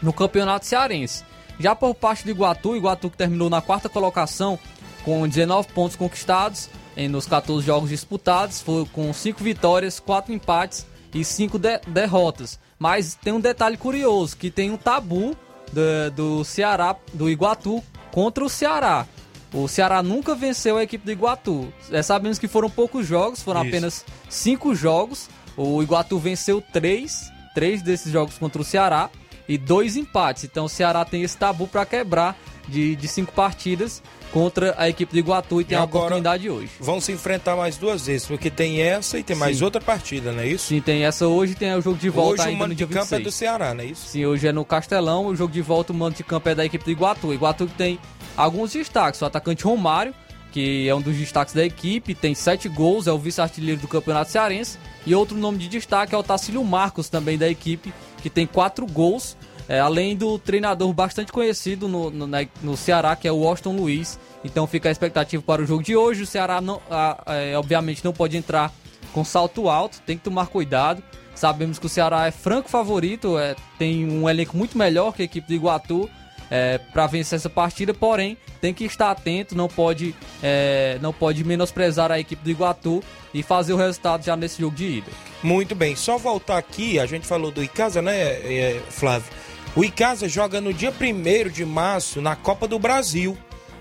no 0.00 0.12
Campeonato 0.12 0.66
Cearense. 0.66 1.24
Já 1.58 1.74
por 1.74 1.94
parte 1.94 2.24
do 2.24 2.30
Iguatu, 2.30 2.76
Iguatu 2.76 3.10
que 3.10 3.16
terminou 3.16 3.50
na 3.50 3.60
quarta 3.60 3.88
colocação 3.88 4.58
com 5.04 5.26
19 5.26 5.68
pontos 5.68 5.96
conquistados 5.96 6.70
em, 6.96 7.08
nos 7.08 7.26
14 7.26 7.66
jogos 7.66 7.90
disputados, 7.90 8.60
foi 8.60 8.84
com 8.86 9.12
5 9.12 9.42
vitórias, 9.42 9.98
4 9.98 10.32
empates 10.32 10.86
e 11.12 11.24
5 11.24 11.58
de 11.58 11.78
derrotas. 11.86 12.58
Mas 12.78 13.14
tem 13.14 13.32
um 13.32 13.40
detalhe 13.40 13.76
curioso, 13.76 14.36
que 14.36 14.50
tem 14.50 14.70
um 14.70 14.76
tabu 14.76 15.36
do, 15.72 16.10
do 16.10 16.44
Ceará, 16.44 16.96
do 17.12 17.30
Iguatu 17.30 17.82
contra 18.10 18.44
o 18.44 18.48
Ceará. 18.48 19.06
O 19.52 19.66
Ceará 19.66 20.02
nunca 20.02 20.34
venceu 20.34 20.76
a 20.76 20.82
equipe 20.82 21.04
do 21.04 21.10
Iguatu. 21.10 21.72
É, 21.90 22.02
sabemos 22.02 22.38
que 22.38 22.46
foram 22.46 22.70
poucos 22.70 23.06
jogos, 23.06 23.42
foram 23.42 23.60
Isso. 23.62 23.68
apenas 23.68 24.04
5 24.28 24.74
jogos. 24.74 25.28
O 25.56 25.82
Iguatu 25.82 26.18
venceu 26.18 26.62
3, 26.62 27.32
3 27.54 27.82
desses 27.82 28.12
jogos 28.12 28.38
contra 28.38 28.62
o 28.62 28.64
Ceará 28.64 29.10
e 29.48 29.58
dois 29.58 29.96
empates. 29.96 30.44
Então 30.44 30.66
o 30.66 30.68
Ceará 30.68 31.04
tem 31.04 31.22
esse 31.22 31.36
tabu 31.36 31.66
para 31.66 31.84
quebrar 31.84 32.38
de, 32.68 32.94
de 32.94 33.08
cinco 33.08 33.32
partidas 33.32 34.00
contra 34.32 34.74
a 34.78 34.88
equipe 34.88 35.12
do 35.12 35.18
Iguatu 35.18 35.60
e 35.60 35.64
tem 35.64 35.76
e 35.76 35.80
a 35.80 35.84
oportunidade 35.84 36.48
hoje. 36.48 36.70
Vão 36.78 37.00
se 37.00 37.12
enfrentar 37.12 37.56
mais 37.56 37.76
duas 37.76 38.06
vezes, 38.06 38.26
porque 38.26 38.50
tem 38.50 38.80
essa 38.80 39.18
e 39.18 39.22
tem 39.22 39.34
Sim. 39.36 39.40
mais 39.40 39.62
outra 39.62 39.80
partida, 39.80 40.32
não 40.32 40.40
é 40.40 40.48
isso? 40.48 40.68
Sim, 40.68 40.80
tem 40.80 41.04
essa 41.04 41.26
hoje 41.26 41.52
e 41.52 41.56
tem 41.56 41.74
o 41.74 41.80
jogo 41.80 41.98
de 41.98 42.08
volta 42.08 42.42
hoje 42.42 42.50
ainda 42.50 42.56
o 42.56 42.58
mando 42.58 42.74
de 42.74 42.86
campo 42.86 43.14
é 43.14 43.20
do 43.20 43.30
Ceará, 43.30 43.74
não 43.74 43.82
é 43.82 43.86
isso? 43.86 44.08
Sim, 44.08 44.26
hoje 44.26 44.46
é 44.46 44.52
no 44.52 44.64
Castelão, 44.64 45.26
o 45.26 45.36
jogo 45.36 45.52
de 45.52 45.60
volta, 45.60 45.92
o 45.92 45.96
mando 45.96 46.16
de 46.16 46.24
campo 46.24 46.48
é 46.48 46.54
da 46.54 46.64
equipe 46.64 46.84
do 46.84 46.90
Iguatu. 46.90 47.32
Iguatu 47.32 47.66
tem 47.66 47.98
alguns 48.36 48.72
destaques, 48.72 49.20
o 49.22 49.24
atacante 49.24 49.64
Romário, 49.64 50.14
que 50.52 50.88
é 50.88 50.94
um 50.94 51.00
dos 51.00 51.16
destaques 51.16 51.54
da 51.54 51.64
equipe, 51.64 52.14
tem 52.14 52.34
sete 52.34 52.68
gols, 52.68 53.06
é 53.06 53.12
o 53.12 53.18
vice-artilheiro 53.18 53.80
do 53.80 53.88
Campeonato 53.88 54.30
Cearense. 54.30 54.78
E 55.06 55.14
outro 55.14 55.36
nome 55.36 55.58
de 55.58 55.68
destaque 55.68 56.14
é 56.14 56.18
o 56.18 56.22
Tacílio 56.22 56.62
Marcos, 56.64 57.08
também 57.08 57.38
da 57.38 57.48
equipe, 57.48 57.92
que 58.22 58.28
tem 58.28 58.46
quatro 58.46 58.86
gols, 58.86 59.36
é, 59.70 59.78
além 59.78 60.16
do 60.16 60.36
treinador 60.36 60.92
bastante 60.92 61.30
conhecido 61.30 61.86
no, 61.86 62.10
no, 62.10 62.28
no, 62.60 62.76
Ceará, 62.76 63.14
que 63.14 63.28
é 63.28 63.30
o 63.30 63.36
Washington 63.36 63.76
Luiz. 63.76 64.18
Então 64.44 64.66
fica 64.66 64.88
a 64.88 64.92
expectativa 64.92 65.40
para 65.40 65.62
o 65.62 65.66
jogo 65.66 65.80
de 65.80 65.94
hoje. 65.94 66.24
O 66.24 66.26
Ceará, 66.26 66.60
não, 66.60 66.82
a, 66.90 67.22
é, 67.28 67.56
obviamente, 67.56 68.04
não 68.04 68.12
pode 68.12 68.36
entrar 68.36 68.72
com 69.12 69.24
salto 69.24 69.68
alto, 69.68 70.00
tem 70.04 70.18
que 70.18 70.24
tomar 70.24 70.48
cuidado. 70.48 71.00
Sabemos 71.36 71.78
que 71.78 71.86
o 71.86 71.88
Ceará 71.88 72.26
é 72.26 72.32
franco 72.32 72.68
favorito, 72.68 73.38
é, 73.38 73.54
tem 73.78 74.10
um 74.10 74.28
elenco 74.28 74.56
muito 74.56 74.76
melhor 74.76 75.14
que 75.14 75.22
a 75.22 75.24
equipe 75.24 75.46
do 75.46 75.54
Iguatu 75.54 76.10
é, 76.50 76.78
para 76.78 77.06
vencer 77.06 77.36
essa 77.36 77.48
partida, 77.48 77.94
porém 77.94 78.36
tem 78.60 78.74
que 78.74 78.84
estar 78.84 79.12
atento, 79.12 79.56
não 79.56 79.68
pode, 79.68 80.16
é, 80.42 80.98
não 81.00 81.12
pode 81.12 81.44
menosprezar 81.44 82.10
a 82.10 82.18
equipe 82.18 82.42
do 82.42 82.50
Iguatu 82.50 83.04
e 83.32 83.40
fazer 83.40 83.72
o 83.72 83.76
resultado 83.76 84.24
já 84.24 84.36
nesse 84.36 84.60
jogo 84.60 84.74
de 84.74 84.98
ida. 84.98 85.12
Muito 85.44 85.76
bem, 85.76 85.94
só 85.94 86.18
voltar 86.18 86.58
aqui, 86.58 86.98
a 86.98 87.06
gente 87.06 87.24
falou 87.24 87.52
do 87.52 87.62
Icasa, 87.62 88.02
né, 88.02 88.18
é, 88.18 88.82
Flávio? 88.90 89.39
O 89.76 89.84
Icasa 89.84 90.28
joga 90.28 90.60
no 90.60 90.74
dia 90.74 90.92
1 90.92 91.48
de 91.48 91.64
março 91.64 92.20
na 92.20 92.34
Copa 92.34 92.66
do 92.66 92.76
Brasil. 92.76 93.38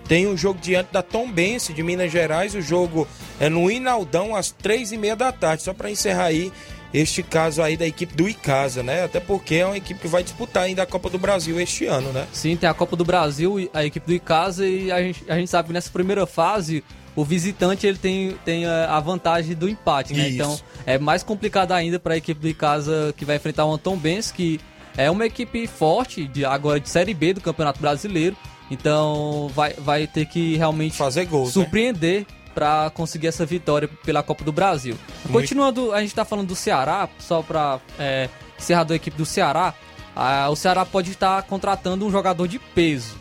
Tem 0.08 0.28
um 0.28 0.38
jogo 0.38 0.60
diante 0.62 0.94
da 0.94 1.02
Tombense 1.02 1.74
de 1.74 1.82
Minas 1.82 2.12
Gerais. 2.12 2.54
O 2.54 2.62
jogo 2.62 3.08
é 3.40 3.50
no 3.50 3.72
Inaldão 3.72 4.36
às 4.36 4.52
três 4.52 4.92
e 4.92 4.98
meia 4.98 5.16
da 5.16 5.32
tarde. 5.32 5.64
Só 5.64 5.74
para 5.74 5.90
encerrar 5.90 6.26
aí 6.26 6.52
este 6.94 7.24
caso 7.24 7.62
aí 7.64 7.76
da 7.76 7.88
equipe 7.88 8.16
do 8.16 8.30
Icasa, 8.30 8.84
né? 8.84 9.04
Até 9.04 9.20
porque 9.20 9.56
é 9.56 9.66
uma 9.66 9.78
equipe 9.78 10.00
que 10.00 10.08
vai 10.08 10.24
disputar 10.24 10.64
ainda 10.64 10.84
a 10.84 10.86
Copa 10.86 11.10
do 11.10 11.18
Brasil 11.18 11.60
este 11.60 11.86
ano, 11.86 12.12
né? 12.12 12.28
Sim, 12.32 12.56
tem 12.56 12.70
a 12.70 12.74
Copa 12.74 12.96
do 12.96 13.04
Brasil, 13.04 13.70
a 13.74 13.84
equipe 13.84 14.06
do 14.06 14.14
Icasa 14.14 14.68
e 14.68 14.92
a 14.92 15.02
gente, 15.02 15.24
a 15.28 15.36
gente 15.38 15.50
sabe 15.50 15.68
que 15.68 15.74
nessa 15.74 15.90
primeira 15.90 16.28
fase 16.28 16.84
o 17.16 17.26
visitante 17.26 17.86
ele 17.88 17.98
tem, 17.98 18.38
tem 18.46 18.66
a 18.66 19.00
vantagem 19.00 19.56
do 19.56 19.68
empate, 19.68 20.14
né? 20.14 20.28
Isso. 20.28 20.36
Então 20.36 20.60
é 20.86 21.00
mais 21.00 21.24
complicado 21.24 21.72
ainda 21.72 22.00
para 22.00 22.14
a 22.14 22.18
equipe 22.18 22.40
do 22.40 22.48
Icasa 22.48 23.14
que 23.18 23.26
vai 23.26 23.38
enfrentar 23.38 23.66
o 23.66 23.74
Anton 23.74 23.98
Benz, 23.98 24.32
que 24.32 24.60
é 25.00 25.10
uma 25.10 25.26
equipe 25.26 25.66
forte 25.66 26.28
de 26.28 26.44
agora 26.44 26.78
de 26.78 26.90
Série 26.90 27.14
B 27.14 27.34
do 27.34 27.40
Campeonato 27.40 27.80
Brasileiro. 27.80 28.36
Então 28.70 29.50
vai, 29.56 29.72
vai 29.74 30.06
ter 30.06 30.26
que 30.26 30.58
realmente 30.58 30.98
fazer 30.98 31.26
gols, 31.26 31.48
né? 31.48 31.54
surpreender 31.54 32.20
né? 32.20 32.26
para 32.54 32.90
conseguir 32.90 33.28
essa 33.28 33.46
vitória 33.46 33.90
pela 34.04 34.22
Copa 34.22 34.44
do 34.44 34.52
Brasil. 34.52 34.96
Muito. 35.24 35.32
Continuando, 35.32 35.94
a 35.94 36.02
gente 36.02 36.10
está 36.10 36.26
falando 36.26 36.50
do 36.50 36.56
Ceará, 36.56 37.08
só 37.18 37.42
para 37.42 37.80
é, 37.98 38.28
encerrar 38.60 38.84
da 38.84 38.94
equipe 38.94 39.16
do 39.16 39.26
Ceará, 39.26 39.74
a, 40.14 40.50
o 40.50 40.56
Ceará 40.58 40.86
pode 40.86 41.12
estar 41.12 41.42
contratando 41.44 42.06
um 42.06 42.12
jogador 42.12 42.46
de 42.46 42.60
peso. 42.60 43.16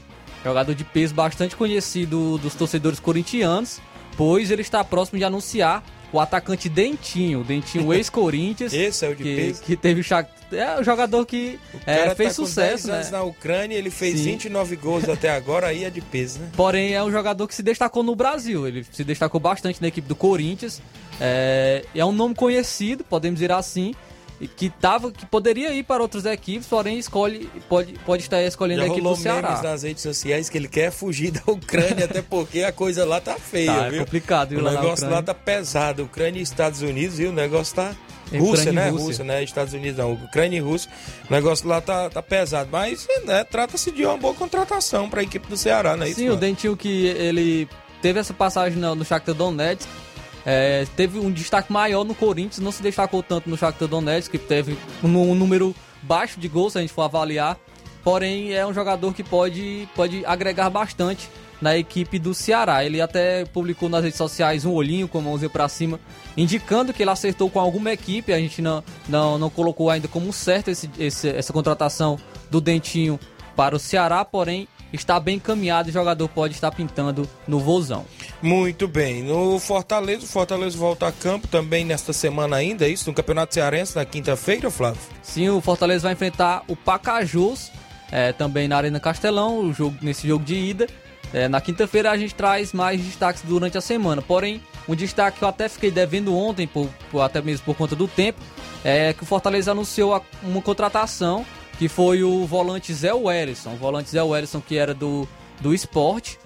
Jogador 0.45 0.75
de 0.75 0.83
peso 0.83 1.15
bastante 1.15 1.55
conhecido 1.55 2.39
dos 2.39 2.57
torcedores 2.57 2.99
corintianos, 2.99 3.81
pois 4.17 4.51
ele 4.51 4.63
está 4.63 4.83
próximo 4.83 5.17
de 5.17 5.25
anunciar 5.25 5.85
o 6.13 6.21
atacante 6.21 6.69
Dentinho, 6.69 7.45
Dentinho 7.45 7.93
ex-Corinthians. 7.93 8.73
Esse 8.75 9.05
é 9.05 9.09
o 9.11 9.17
de 9.17 9.23
que, 9.23 9.37
peso. 9.37 9.63
Que 9.63 9.77
teve 9.77 10.01
o 10.01 10.55
É 10.57 10.81
o 10.81 10.83
jogador 10.83 11.27
que 11.27 11.59
é, 11.87 12.15
fez 12.15 12.31
tá 12.31 12.35
sucesso. 12.35 12.85
Com 12.85 12.89
10 12.89 12.97
anos 12.97 13.11
né? 13.11 13.19
na 13.19 13.23
Ucrânia, 13.25 13.77
ele 13.77 13.91
fez 13.91 14.19
Sim. 14.19 14.33
29 14.33 14.77
gols 14.77 15.09
até 15.09 15.31
agora, 15.31 15.69
aí 15.69 15.85
é 15.85 15.91
de 15.91 16.01
peso, 16.01 16.41
né? 16.41 16.49
Porém, 16.57 16.95
é 16.95 17.03
um 17.03 17.11
jogador 17.11 17.47
que 17.47 17.55
se 17.55 17.63
destacou 17.63 18.03
no 18.03 18.15
Brasil. 18.15 18.67
Ele 18.67 18.85
se 18.91 19.05
destacou 19.05 19.41
bastante 19.41 19.81
na 19.81 19.89
equipe 19.89 20.09
do 20.09 20.17
Corinthians. 20.17 20.81
É, 21.21 21.85
é 21.95 22.05
um 22.05 22.13
nome 22.13 22.35
conhecido, 22.35 23.05
podemos 23.05 23.41
dizer 23.41 23.53
assim 23.53 23.95
que 24.47 24.71
tava, 24.71 25.11
que 25.11 25.27
poderia 25.27 25.73
ir 25.73 25.83
para 25.83 26.03
outras 26.03 26.25
equipes, 26.25 26.67
porém 26.69 26.99
escolhe, 26.99 27.51
pode, 27.69 27.95
pode 28.07 28.23
estar 28.23 28.41
escolhendo 28.43 28.83
Já 28.83 28.87
a 28.87 28.91
equipe 28.91 29.03
do 29.03 29.17
Ceará. 29.17 29.49
memes 29.49 29.63
nas 29.63 29.83
redes 29.83 30.03
sociais 30.03 30.49
que 30.49 30.57
ele 30.57 30.69
quer 30.69 30.93
fugir 30.93 31.33
da 31.33 31.43
Ucrânia, 31.51 32.05
até 32.05 32.23
porque 32.23 32.63
a 32.63 32.71
coisa 32.71 33.05
lá 33.05 33.21
tá 33.21 33.35
feia, 33.37 33.73
tá, 33.73 33.87
é 33.87 33.91
viu? 33.91 34.01
É 34.01 34.05
complicado, 34.05 34.51
viu? 34.51 34.61
O 34.61 34.63
negócio 34.63 35.11
lá 35.11 35.23
tá 35.23 35.35
pesado. 35.35 36.05
Ucrânia 36.05 36.39
e 36.39 36.43
Estados 36.43 36.83
Unidos, 36.83 37.19
viu? 37.19 37.31
O 37.31 37.35
negócio 37.35 37.75
tá. 37.75 37.95
É 38.31 38.39
Rússia, 38.39 38.73
né? 38.73 38.91
Rússia. 38.91 39.07
Rússia, 39.07 39.25
né? 39.25 39.43
Estados 39.43 39.73
Unidos 39.73 39.97
não. 39.97 40.13
Ucrânia 40.13 40.59
e 40.59 40.61
Rússia. 40.61 40.91
O 41.29 41.33
negócio 41.33 41.67
lá 41.67 41.81
tá, 41.81 42.11
tá 42.11 42.23
pesado. 42.23 42.69
Mas, 42.71 43.09
né, 43.25 43.43
trata-se 43.43 43.91
de 43.91 44.05
uma 44.05 44.19
boa 44.19 44.35
contratação 44.35 45.09
para 45.09 45.21
a 45.21 45.23
equipe 45.25 45.49
do 45.49 45.57
Ceará, 45.57 45.97
né? 45.97 46.07
Sim, 46.07 46.27
Isso, 46.27 46.35
o 46.35 46.37
Dentinho 46.37 46.77
que 46.77 47.07
ele 47.07 47.67
teve 48.03 48.21
essa 48.21 48.35
passagem 48.35 48.79
no, 48.79 48.95
no 48.95 49.05
Shakhtar 49.05 49.35
Donetsk 49.35 49.89
é, 50.51 50.87
teve 50.97 51.19
um 51.19 51.31
destaque 51.31 51.71
maior 51.71 52.05
no 52.05 52.15
Corinthians, 52.15 52.59
não 52.59 52.73
se 52.73 52.83
destacou 52.83 53.23
tanto 53.23 53.51
no 53.51 53.57
Shakhtar 53.59 53.87
Donetsk, 53.87 54.31
que 54.31 54.39
teve 54.39 54.79
um, 55.05 55.35
número 55.35 55.77
baixo 56.01 56.41
de 56.41 56.49
gols, 56.49 56.73
se 56.73 56.79
a 56.79 56.81
gente 56.81 56.93
for 56.95 57.03
avaliar. 57.03 57.59
Porém, 58.03 58.55
é 58.55 58.67
um 58.67 58.73
jogador 58.73 59.13
que 59.13 59.23
pode, 59.23 59.87
pode 59.95 60.25
agregar 60.25 60.71
bastante 60.71 61.29
na 61.61 61.77
equipe 61.77 62.19
do 62.19 62.33
Ceará. 62.33 62.83
Ele 62.83 62.99
até 62.99 63.45
publicou 63.45 63.91
nas 63.91 64.03
redes 64.03 64.17
sociais 64.17 64.65
um 64.65 64.73
olhinho 64.73 65.07
com 65.07 65.19
a 65.19 65.21
mãozinha 65.21 65.51
para 65.51 65.69
cima, 65.69 66.01
indicando 66.35 66.95
que 66.95 67.03
ele 67.03 67.11
acertou 67.11 67.51
com 67.51 67.61
alguma 67.61 67.93
equipe. 67.93 68.33
A 68.33 68.39
gente 68.39 68.63
não, 68.63 68.83
não, 69.07 69.37
não 69.37 69.51
colocou 69.51 69.91
ainda 69.91 70.09
como 70.09 70.33
certo 70.33 70.71
esse, 70.71 70.89
esse, 70.99 71.29
essa 71.29 71.53
contratação 71.53 72.19
do 72.51 72.59
Dentinho 72.59 73.21
para 73.55 73.77
o 73.77 73.79
Ceará, 73.79 74.25
porém 74.25 74.67
está 74.93 75.19
bem 75.21 75.37
encaminhado 75.37 75.89
e 75.89 75.91
o 75.91 75.93
jogador 75.93 76.29
pode 76.29 76.55
estar 76.55 76.71
pintando 76.71 77.29
no 77.47 77.59
Vozão. 77.59 78.05
Muito 78.43 78.89
bem. 78.89 79.23
No 79.23 79.59
Fortaleza, 79.59 80.25
o 80.25 80.29
Fortaleza 80.29 80.77
volta 80.77 81.07
a 81.07 81.13
campo 81.13 81.47
também 81.47 81.85
nesta 81.85 82.13
semana 82.13 82.57
ainda, 82.57 82.87
é 82.87 82.89
isso? 82.89 83.09
No 83.09 83.15
Campeonato 83.15 83.55
Cearense, 83.55 83.97
na 83.97 84.05
quinta-feira, 84.05 84.71
Flávio? 84.71 85.01
Sim, 85.23 85.49
o 85.51 85.61
Fortaleza 85.61 86.05
vai 86.05 86.13
enfrentar 86.13 86.63
o 86.69 86.77
Pacajus, 86.77 87.71
é, 88.11 88.33
também 88.33 88.69
na 88.69 88.77
Arena 88.77 89.01
Castelão, 89.01 89.61
o 89.61 89.73
jogo, 89.73 89.97
nesse 90.01 90.27
jogo 90.27 90.45
de 90.45 90.55
ida. 90.55 90.87
É, 91.33 91.47
na 91.47 91.61
quinta-feira 91.61 92.11
a 92.11 92.17
gente 92.17 92.35
traz 92.35 92.73
mais 92.73 93.01
destaques 93.01 93.43
durante 93.43 93.77
a 93.77 93.81
semana. 93.81 94.23
Porém, 94.23 94.63
um 94.89 94.95
destaque 94.95 95.39
que 95.39 95.45
eu 95.45 95.49
até 95.49 95.69
fiquei 95.69 95.91
devendo 95.91 96.35
ontem, 96.35 96.67
por, 96.67 96.89
por, 97.11 97.21
até 97.21 97.43
mesmo 97.43 97.67
por 97.67 97.77
conta 97.77 97.95
do 97.95 98.09
tempo, 98.09 98.41
é 98.83 99.13
que 99.13 99.23
o 99.23 99.27
Fortaleza 99.27 99.73
anunciou 99.73 100.23
uma 100.43 100.63
contratação 100.63 101.45
que 101.79 101.89
foi 101.89 102.25
o 102.25 102.45
volante 102.45 102.93
Zé 102.93 103.15
Wellison. 103.15 103.75
O 103.75 103.77
volante 103.77 104.11
Zé 104.11 104.23
Wellison 104.23 104.61
que 104.61 104.77
era 104.77 104.93
do, 104.93 105.27
do 105.61 105.73
esporte. 105.73 106.39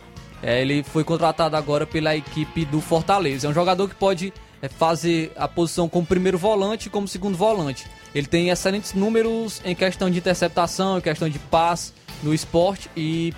É, 0.42 0.60
ele 0.60 0.82
foi 0.82 1.04
contratado 1.04 1.56
agora 1.56 1.86
pela 1.86 2.14
equipe 2.14 2.64
do 2.64 2.80
Fortaleza. 2.80 3.46
É 3.46 3.50
um 3.50 3.54
jogador 3.54 3.88
que 3.88 3.94
pode 3.94 4.32
é, 4.60 4.68
fazer 4.68 5.32
a 5.36 5.48
posição 5.48 5.88
como 5.88 6.06
primeiro 6.06 6.36
volante 6.36 6.88
e 6.88 6.90
como 6.90 7.08
segundo 7.08 7.36
volante. 7.36 7.86
Ele 8.14 8.26
tem 8.26 8.50
excelentes 8.50 8.92
números 8.92 9.62
em 9.64 9.74
questão 9.74 10.10
de 10.10 10.18
interceptação, 10.18 10.98
em 10.98 11.00
questão 11.00 11.28
de 11.28 11.38
passe 11.38 11.92
no 12.22 12.34
esporte 12.34 12.90
e, 12.96 13.32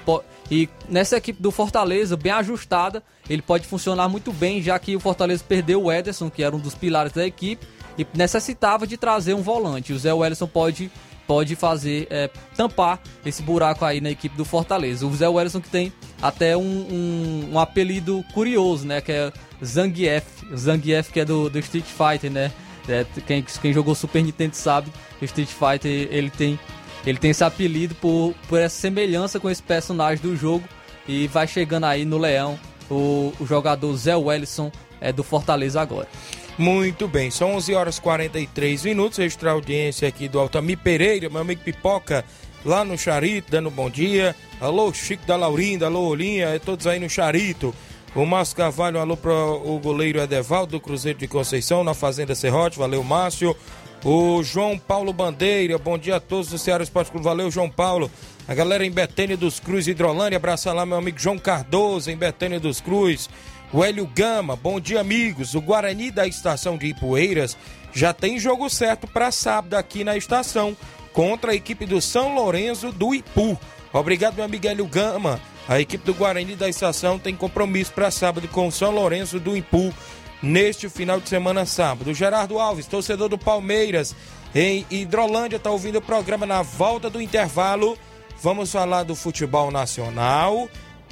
e 0.50 0.68
nessa 0.88 1.16
equipe 1.16 1.40
do 1.40 1.50
Fortaleza, 1.50 2.16
bem 2.16 2.32
ajustada, 2.32 3.02
ele 3.30 3.40
pode 3.40 3.66
funcionar 3.66 4.08
muito 4.08 4.32
bem, 4.32 4.60
já 4.60 4.78
que 4.78 4.94
o 4.94 5.00
Fortaleza 5.00 5.42
perdeu 5.46 5.84
o 5.84 5.92
Ederson, 5.92 6.28
que 6.28 6.42
era 6.42 6.54
um 6.54 6.58
dos 6.58 6.74
pilares 6.74 7.12
da 7.12 7.24
equipe, 7.26 7.66
e 7.96 8.06
necessitava 8.14 8.86
de 8.86 8.96
trazer 8.96 9.34
um 9.34 9.42
volante. 9.42 9.92
O 9.92 9.98
Zé 9.98 10.12
Wellison 10.12 10.46
pode 10.46 10.90
pode 11.26 11.56
fazer 11.56 12.06
é, 12.10 12.30
tampar 12.56 13.00
esse 13.24 13.42
buraco 13.42 13.84
aí 13.84 14.00
na 14.00 14.10
equipe 14.10 14.36
do 14.36 14.44
Fortaleza. 14.44 15.06
O 15.06 15.14
Zé 15.14 15.28
Wellison 15.28 15.60
que 15.60 15.68
tem 15.68 15.92
até 16.20 16.56
um, 16.56 16.60
um, 16.62 17.50
um 17.52 17.58
apelido 17.58 18.24
curioso, 18.32 18.86
né? 18.86 19.00
Que 19.00 19.12
é 19.12 19.32
Zangief. 19.64 20.24
Zangief 20.56 21.10
que 21.12 21.20
é 21.20 21.24
do, 21.24 21.48
do 21.48 21.58
Street 21.58 21.86
Fighter, 21.86 22.30
né? 22.30 22.52
É, 22.88 23.04
quem, 23.26 23.42
quem 23.42 23.72
jogou 23.72 23.94
Super 23.94 24.22
Nintendo 24.22 24.54
sabe 24.54 24.90
que 25.18 25.24
o 25.24 25.26
Street 25.26 25.48
Fighter 25.48 26.08
ele 26.10 26.30
tem, 26.30 26.58
ele 27.06 27.18
tem 27.18 27.30
esse 27.30 27.42
apelido 27.42 27.94
por, 27.94 28.34
por 28.48 28.58
essa 28.58 28.76
semelhança 28.76 29.40
com 29.40 29.48
esse 29.48 29.62
personagem 29.62 30.22
do 30.22 30.36
jogo. 30.36 30.64
E 31.06 31.26
vai 31.28 31.46
chegando 31.46 31.84
aí 31.84 32.04
no 32.04 32.16
Leão 32.18 32.58
o, 32.90 33.32
o 33.38 33.46
jogador 33.46 33.94
Zé 33.96 34.16
Wellison 34.16 34.70
é, 35.00 35.12
do 35.12 35.22
Fortaleza 35.22 35.80
agora. 35.80 36.08
Muito 36.56 37.08
bem, 37.08 37.32
são 37.32 37.56
11 37.56 37.74
horas 37.74 37.96
e 37.96 38.00
43 38.00 38.84
minutos. 38.84 39.18
Registrar 39.18 39.50
a 39.50 39.54
audiência 39.54 40.06
aqui 40.06 40.28
do 40.28 40.38
Altamir 40.38 40.78
Pereira, 40.78 41.28
meu 41.28 41.40
amigo 41.40 41.62
Pipoca, 41.62 42.24
lá 42.64 42.84
no 42.84 42.96
Charito, 42.96 43.50
dando 43.50 43.68
um 43.68 43.72
bom 43.72 43.90
dia. 43.90 44.36
Alô, 44.60 44.92
Chico 44.92 45.26
da 45.26 45.34
Laurinda, 45.34 45.86
alô, 45.86 46.06
Olinha, 46.06 46.46
é 46.46 46.60
todos 46.60 46.86
aí 46.86 47.00
no 47.00 47.10
Charito. 47.10 47.74
O 48.14 48.24
Márcio 48.24 48.56
Carvalho, 48.56 49.00
alô 49.00 49.16
para 49.16 49.32
o 49.32 49.80
goleiro 49.80 50.20
Edevaldo 50.20 50.72
do 50.72 50.80
Cruzeiro 50.80 51.18
de 51.18 51.26
Conceição, 51.26 51.82
na 51.82 51.92
Fazenda 51.92 52.36
Serrote, 52.36 52.78
valeu, 52.78 53.02
Márcio. 53.02 53.56
O 54.04 54.40
João 54.44 54.78
Paulo 54.78 55.12
Bandeira, 55.12 55.76
bom 55.78 55.98
dia 55.98 56.16
a 56.16 56.20
todos 56.20 56.50
do 56.50 56.58
Ceará 56.58 56.84
Esporte 56.84 57.10
Clube, 57.10 57.24
valeu, 57.24 57.50
João 57.50 57.68
Paulo. 57.68 58.08
A 58.46 58.54
galera 58.54 58.86
em 58.86 58.90
Betânia 58.90 59.36
dos 59.36 59.58
Cruz, 59.58 59.88
Hidrolândia, 59.88 60.36
abraça 60.36 60.72
lá 60.72 60.86
meu 60.86 60.98
amigo 60.98 61.18
João 61.18 61.38
Cardoso, 61.38 62.10
em 62.10 62.16
Betânia 62.16 62.60
dos 62.60 62.80
Cruz. 62.80 63.28
O 63.72 63.84
Hélio 63.84 64.06
Gama, 64.06 64.54
bom 64.54 64.78
dia, 64.78 65.00
amigos. 65.00 65.54
O 65.54 65.60
Guarani 65.60 66.10
da 66.10 66.26
estação 66.26 66.76
de 66.76 66.86
Ipueiras 66.86 67.56
já 67.92 68.12
tem 68.12 68.38
jogo 68.38 68.68
certo 68.68 69.06
para 69.06 69.30
sábado 69.30 69.74
aqui 69.74 70.04
na 70.04 70.16
estação 70.16 70.76
contra 71.12 71.52
a 71.52 71.54
equipe 71.54 71.86
do 71.86 72.00
São 72.00 72.34
Lourenço 72.34 72.92
do 72.92 73.14
Ipu. 73.14 73.58
Obrigado, 73.92 74.34
meu 74.34 74.44
amigo 74.44 74.66
Hélio 74.66 74.86
Gama. 74.86 75.40
A 75.68 75.80
equipe 75.80 76.04
do 76.04 76.14
Guarani 76.14 76.56
da 76.56 76.68
estação 76.68 77.18
tem 77.18 77.34
compromisso 77.34 77.92
para 77.92 78.10
sábado 78.10 78.46
com 78.48 78.68
o 78.68 78.72
São 78.72 78.90
Lourenço 78.90 79.40
do 79.40 79.56
Ipu 79.56 79.92
neste 80.42 80.88
final 80.88 81.20
de 81.20 81.28
semana 81.28 81.64
sábado. 81.64 82.12
Gerardo 82.12 82.58
Alves, 82.58 82.86
torcedor 82.86 83.28
do 83.28 83.38
Palmeiras, 83.38 84.14
em 84.54 84.86
Hidrolândia, 84.90 85.56
está 85.56 85.70
ouvindo 85.70 85.96
o 85.96 86.02
programa 86.02 86.44
na 86.44 86.62
volta 86.62 87.08
do 87.08 87.20
intervalo. 87.20 87.96
Vamos 88.42 88.70
falar 88.70 89.04
do 89.04 89.14
futebol 89.14 89.70
nacional. 89.70 90.68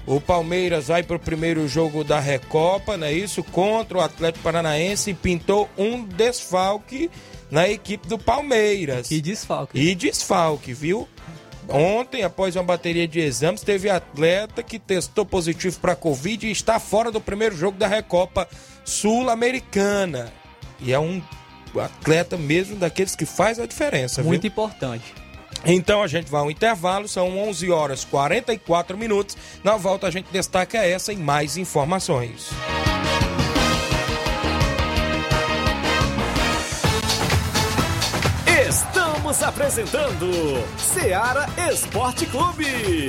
O 0.07 0.21
Palmeiras 0.21 0.89
vai 0.89 1.03
para 1.03 1.17
o 1.17 1.21
primeiro 1.21 1.67
jogo 1.69 2.03
da 2.03 2.19
Recopa, 2.19 2.97
não 2.97 3.07
é 3.07 3.13
isso? 3.13 3.43
Contra 3.45 3.99
o 3.99 4.01
Atlético 4.01 4.43
Paranaense 4.43 5.11
e 5.11 5.15
pintou 5.15 5.69
um 5.79 6.03
desfalque 6.05 7.09
na 7.51 7.69
equipe 7.69 8.09
do 8.09 8.19
Palmeiras. 8.19 9.11
E 9.11 9.21
desfalque. 9.21 9.79
E 9.79 9.95
desfalque, 9.95 10.73
viu? 10.73 11.09
Ontem, 11.69 12.25
após 12.25 12.57
uma 12.57 12.65
bateria 12.65 13.07
de 13.07 13.21
exames, 13.21 13.63
teve 13.63 13.89
atleta 13.89 14.63
que 14.63 14.79
testou 14.79 15.25
positivo 15.25 15.79
para 15.79 15.95
Covid 15.95 16.49
e 16.49 16.51
está 16.51 16.81
fora 16.81 17.11
do 17.13 17.21
primeiro 17.21 17.57
jogo 17.57 17.79
da 17.79 17.87
Recopa 17.87 18.49
Sul-Americana. 18.85 20.33
E 20.81 20.93
é 20.93 20.99
um 20.99 21.23
atleta 21.81 22.37
mesmo 22.37 22.77
daqueles 22.77 23.15
que 23.15 23.25
faz 23.25 23.61
a 23.61 23.67
diferença, 23.67 24.23
Muito 24.23 24.43
viu? 24.43 24.51
importante. 24.51 25.15
Então 25.65 26.03
a 26.03 26.07
gente 26.07 26.31
vai 26.31 26.41
ao 26.41 26.51
intervalo, 26.51 27.07
são 27.07 27.39
11 27.39 27.71
horas 27.71 28.05
44 28.05 28.97
minutos. 28.99 29.37
Na 29.63 29.77
volta 29.77 30.07
a 30.07 30.11
gente 30.11 30.27
destaca 30.33 30.79
essa 30.79 31.13
e 31.13 31.17
mais 31.17 31.57
informações. 31.57 32.51
Estamos 38.69 39.43
apresentando 39.43 40.31
Seara 40.77 41.47
Esporte 41.71 42.27
Clube. 42.27 43.09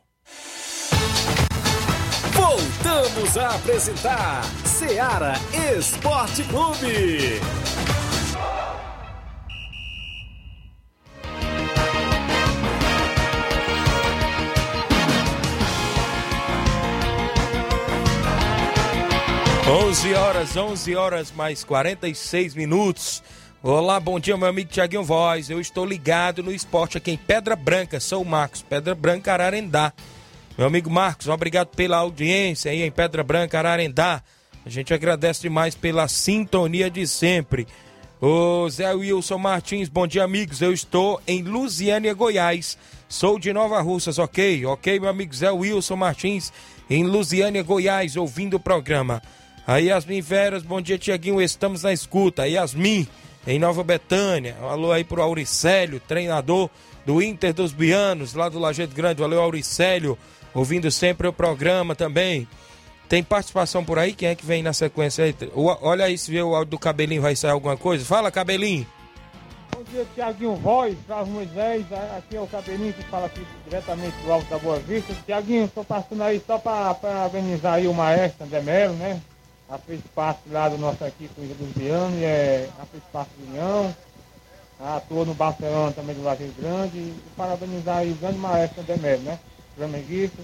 Voltamos 2.99 3.39
a 3.39 3.55
apresentar 3.55 4.43
Seara 4.65 5.35
Esporte 5.79 6.43
Clube. 6.43 7.41
11 19.69 20.15
horas, 20.15 20.57
11 20.57 20.97
horas 20.97 21.31
mais 21.31 21.63
46 21.63 22.57
minutos. 22.57 23.23
Olá, 23.63 24.01
bom 24.01 24.19
dia, 24.19 24.37
meu 24.37 24.49
amigo 24.49 24.71
Tiaguinho 24.71 25.05
Voz. 25.05 25.49
Eu 25.49 25.61
estou 25.61 25.87
ligado 25.87 26.43
no 26.43 26.51
esporte 26.51 26.99
aqui 26.99 27.13
em 27.13 27.17
Pedra 27.17 27.55
Branca, 27.55 28.01
sou 28.01 28.23
o 28.23 28.27
Marcos, 28.27 28.63
Pedra 28.63 28.97
Branca, 28.97 29.33
Ararendá. 29.33 29.93
Meu 30.59 30.67
amigo 30.67 30.91
Marcos, 30.91 31.29
obrigado 31.29 31.69
pela 31.69 31.99
audiência 31.99 32.73
aí 32.73 32.83
em 32.83 32.91
Pedra 32.91 33.23
Branca, 33.23 33.57
Ararendá. 33.61 34.21
A 34.67 34.69
gente 34.69 34.93
agradece 34.93 35.43
demais 35.43 35.77
pela 35.77 36.09
sintonia 36.09 36.91
de 36.91 37.07
sempre. 37.07 37.65
Ô 38.21 38.69
Zé 38.69 38.93
Wilson 38.93 39.39
Martins, 39.39 39.89
bom 39.89 40.05
dia, 40.05 40.25
amigos. 40.25 40.61
Eu 40.61 40.73
estou 40.73 41.23
em 41.29 41.45
Lusiânia, 41.45 42.13
Goiás. 42.13 42.77
Sou 43.09 43.39
de 43.39 43.53
Nova 43.53 43.81
Russas, 43.81 44.19
ok? 44.19 44.67
Ok, 44.67 44.99
meu 44.99 45.09
amigo 45.09 45.33
Zé 45.33 45.49
Wilson 45.49 45.95
Martins, 45.95 46.53
em 46.91 47.05
Lusiânia, 47.05 47.63
Goiás, 47.63 48.17
ouvindo 48.17 48.55
o 48.55 48.61
programa. 48.61 49.23
A 49.65 49.77
Yasmin 49.77 50.21
Veras, 50.21 50.65
bom 50.65 50.81
dia, 50.81 50.99
Tiaguinho. 50.99 51.41
Estamos 51.41 51.85
na 51.85 51.93
escuta. 51.93 52.43
A 52.43 52.47
Yasmin, 52.47 53.07
em 53.47 53.61
Nova 53.61 53.85
Betânia. 53.85 54.57
Alô 54.61 54.91
aí 54.91 55.05
pro 55.05 55.23
Auricélio, 55.23 56.01
treinador 56.01 56.69
do 57.07 57.23
Inter 57.23 57.55
dos 57.55 57.73
Bianos, 57.73 58.35
lá 58.35 58.49
do 58.49 58.59
Lajeado 58.59 58.93
Grande. 58.93 59.21
Valeu, 59.21 59.41
Auricélio, 59.41 60.19
ouvindo 60.55 60.91
sempre 60.91 61.27
o 61.27 61.33
programa 61.33 61.95
também. 61.95 62.49
Tem 63.09 63.23
participação 63.23 63.85
por 63.85 63.99
aí? 63.99 64.13
Quem 64.13 64.29
é 64.29 64.35
que 64.35 64.45
vem 64.45 64.63
na 64.63 64.73
sequência 64.73 65.25
aí? 65.25 65.35
Olha 65.55 66.05
aí 66.05 66.19
se 66.19 66.31
vê 66.31 66.43
o 66.43 66.55
áudio 66.55 66.73
do 66.73 66.79
Cabelinho, 66.79 67.23
vai 67.23 67.35
sair 67.35 67.53
alguma 67.53 67.77
coisa. 67.77 68.05
Fala, 68.05 68.31
Cabelinho. 68.31 68.87
Bom 69.75 69.83
dia, 69.85 70.05
Tiaguinho 70.15 70.57
Voz, 70.57 70.97
Carlos 71.07 71.29
Moisés. 71.29 71.87
Aqui 72.17 72.37
é 72.37 72.41
o 72.41 72.47
Cabelinho 72.47 72.93
que 72.93 73.03
fala 73.05 73.27
aqui 73.27 73.47
diretamente 73.65 74.17
do 74.25 74.33
Alto 74.33 74.47
da 74.51 74.59
Boa 74.59 74.79
Vista. 74.81 75.15
Tiaguinho, 75.25 75.65
estou 75.65 75.85
passando 75.85 76.23
aí 76.23 76.43
só 76.47 76.59
para 76.59 76.93
parabenizar 76.95 77.75
aí 77.75 77.87
o 77.87 77.95
maestro 77.95 78.45
André 78.45 78.61
Melo, 78.61 78.95
né? 78.95 79.21
A 79.71 79.79
fez 79.79 80.01
parte 80.15 80.41
lá 80.51 80.69
do 80.69 80.77
nosso 80.77 81.05
equipe 81.05 81.41
dos 81.41 81.73
Bianos, 81.77 82.19
e 82.19 82.25
é, 82.25 82.69
a 82.81 82.87
fez 82.87 83.03
parte 83.13 83.31
do 83.39 83.49
União. 83.49 83.95
Atuou 84.81 85.25
no 85.25 85.35
Barcelona 85.35 85.93
também 85.93 86.15
do 86.15 86.25
Lajeiro 86.25 86.55
Grande. 86.59 86.99
E 86.99 87.23
parabenizar 87.37 87.99
aí 87.99 88.13
o 88.13 88.17
grande 88.17 88.39
maestro 88.39 88.83
André 88.83 88.97
Melo, 88.97 89.23
né? 89.23 89.39
Flamenguista 89.79 90.43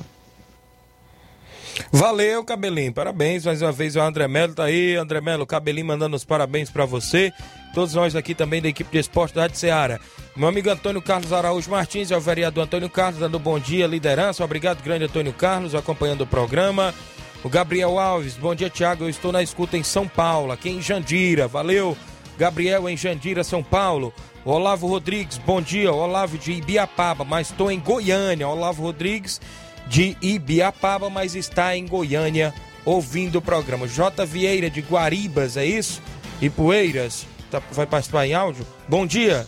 Valeu, 1.91 2.45
Cabelinho. 2.45 2.93
Parabéns 2.93 3.45
mais 3.45 3.61
uma 3.61 3.73
vez. 3.73 3.97
O 3.97 4.01
André 4.01 4.29
Melo 4.29 4.55
tá 4.55 4.65
aí. 4.65 4.95
André 4.95 5.21
Melo, 5.21 5.45
Cabelinho 5.45 5.89
mandando 5.89 6.15
os 6.15 6.25
parabéns 6.25 6.71
para 6.71 6.85
você. 6.85 7.33
Todos 7.75 7.95
nós 7.95 8.15
aqui 8.15 8.33
também 8.33 8.63
da 8.63 8.69
equipe 8.69 8.93
de 8.93 8.99
esporte 8.99 9.35
da 9.35 9.43
Rádio 9.43 9.57
Ceará. 9.57 9.99
Meu 10.37 10.49
amigo 10.49 10.71
Antônio 10.71 11.03
Carlos 11.03 11.33
Araújo 11.33 11.69
Martins, 11.69 12.13
é 12.13 12.17
o 12.17 12.21
vereador 12.21 12.63
Antônio 12.63 12.89
Carlos, 12.89 13.19
dando 13.19 13.41
bom 13.41 13.59
dia, 13.59 13.89
liderança. 13.89 14.45
Obrigado, 14.45 14.85
grande 14.85 15.05
Antônio 15.07 15.33
Carlos, 15.33 15.75
acompanhando 15.75 16.21
o 16.21 16.27
programa. 16.27 16.95
O 17.43 17.49
Gabriel 17.49 17.99
Alves, 17.99 18.35
bom 18.35 18.55
dia, 18.55 18.71
Tiago. 18.71 19.05
Eu 19.05 19.09
estou 19.09 19.33
na 19.33 19.43
escuta 19.43 19.77
em 19.77 19.83
São 19.83 20.07
Paulo, 20.07 20.53
aqui 20.53 20.71
em 20.71 20.81
Jandira. 20.81 21.49
Valeu, 21.49 21.97
Gabriel, 22.39 22.89
em 22.89 22.97
Jandira, 22.97 23.43
São 23.43 23.65
Paulo. 23.65 24.15
Olavo 24.45 24.87
Rodrigues, 24.87 25.39
bom 25.39 25.63
dia. 25.63 25.91
Olavo 25.91 26.37
de 26.37 26.53
Ibiapaba, 26.53 27.25
mas 27.25 27.51
estou 27.51 27.71
em 27.71 27.81
Goiânia. 27.81 28.47
Olavo 28.47 28.83
Rodrigues 28.83 29.41
de 29.87 30.17
Ibiapaba, 30.21 31.09
mas 31.09 31.35
está 31.35 31.75
em 31.75 31.87
Goiânia 31.87 32.53
ouvindo 32.85 33.37
o 33.37 33.43
programa. 33.43 33.89
J. 33.89 34.27
Vieira 34.27 34.69
de 34.69 34.83
Guaribas, 34.83 35.57
é 35.57 35.65
isso? 35.65 36.03
E 36.43 36.51
Poeiras, 36.51 37.27
tá, 37.51 37.63
vai 37.73 37.87
participar 37.87 38.27
em 38.27 38.35
áudio? 38.35 38.67
Bom 38.87 39.07
dia. 39.07 39.47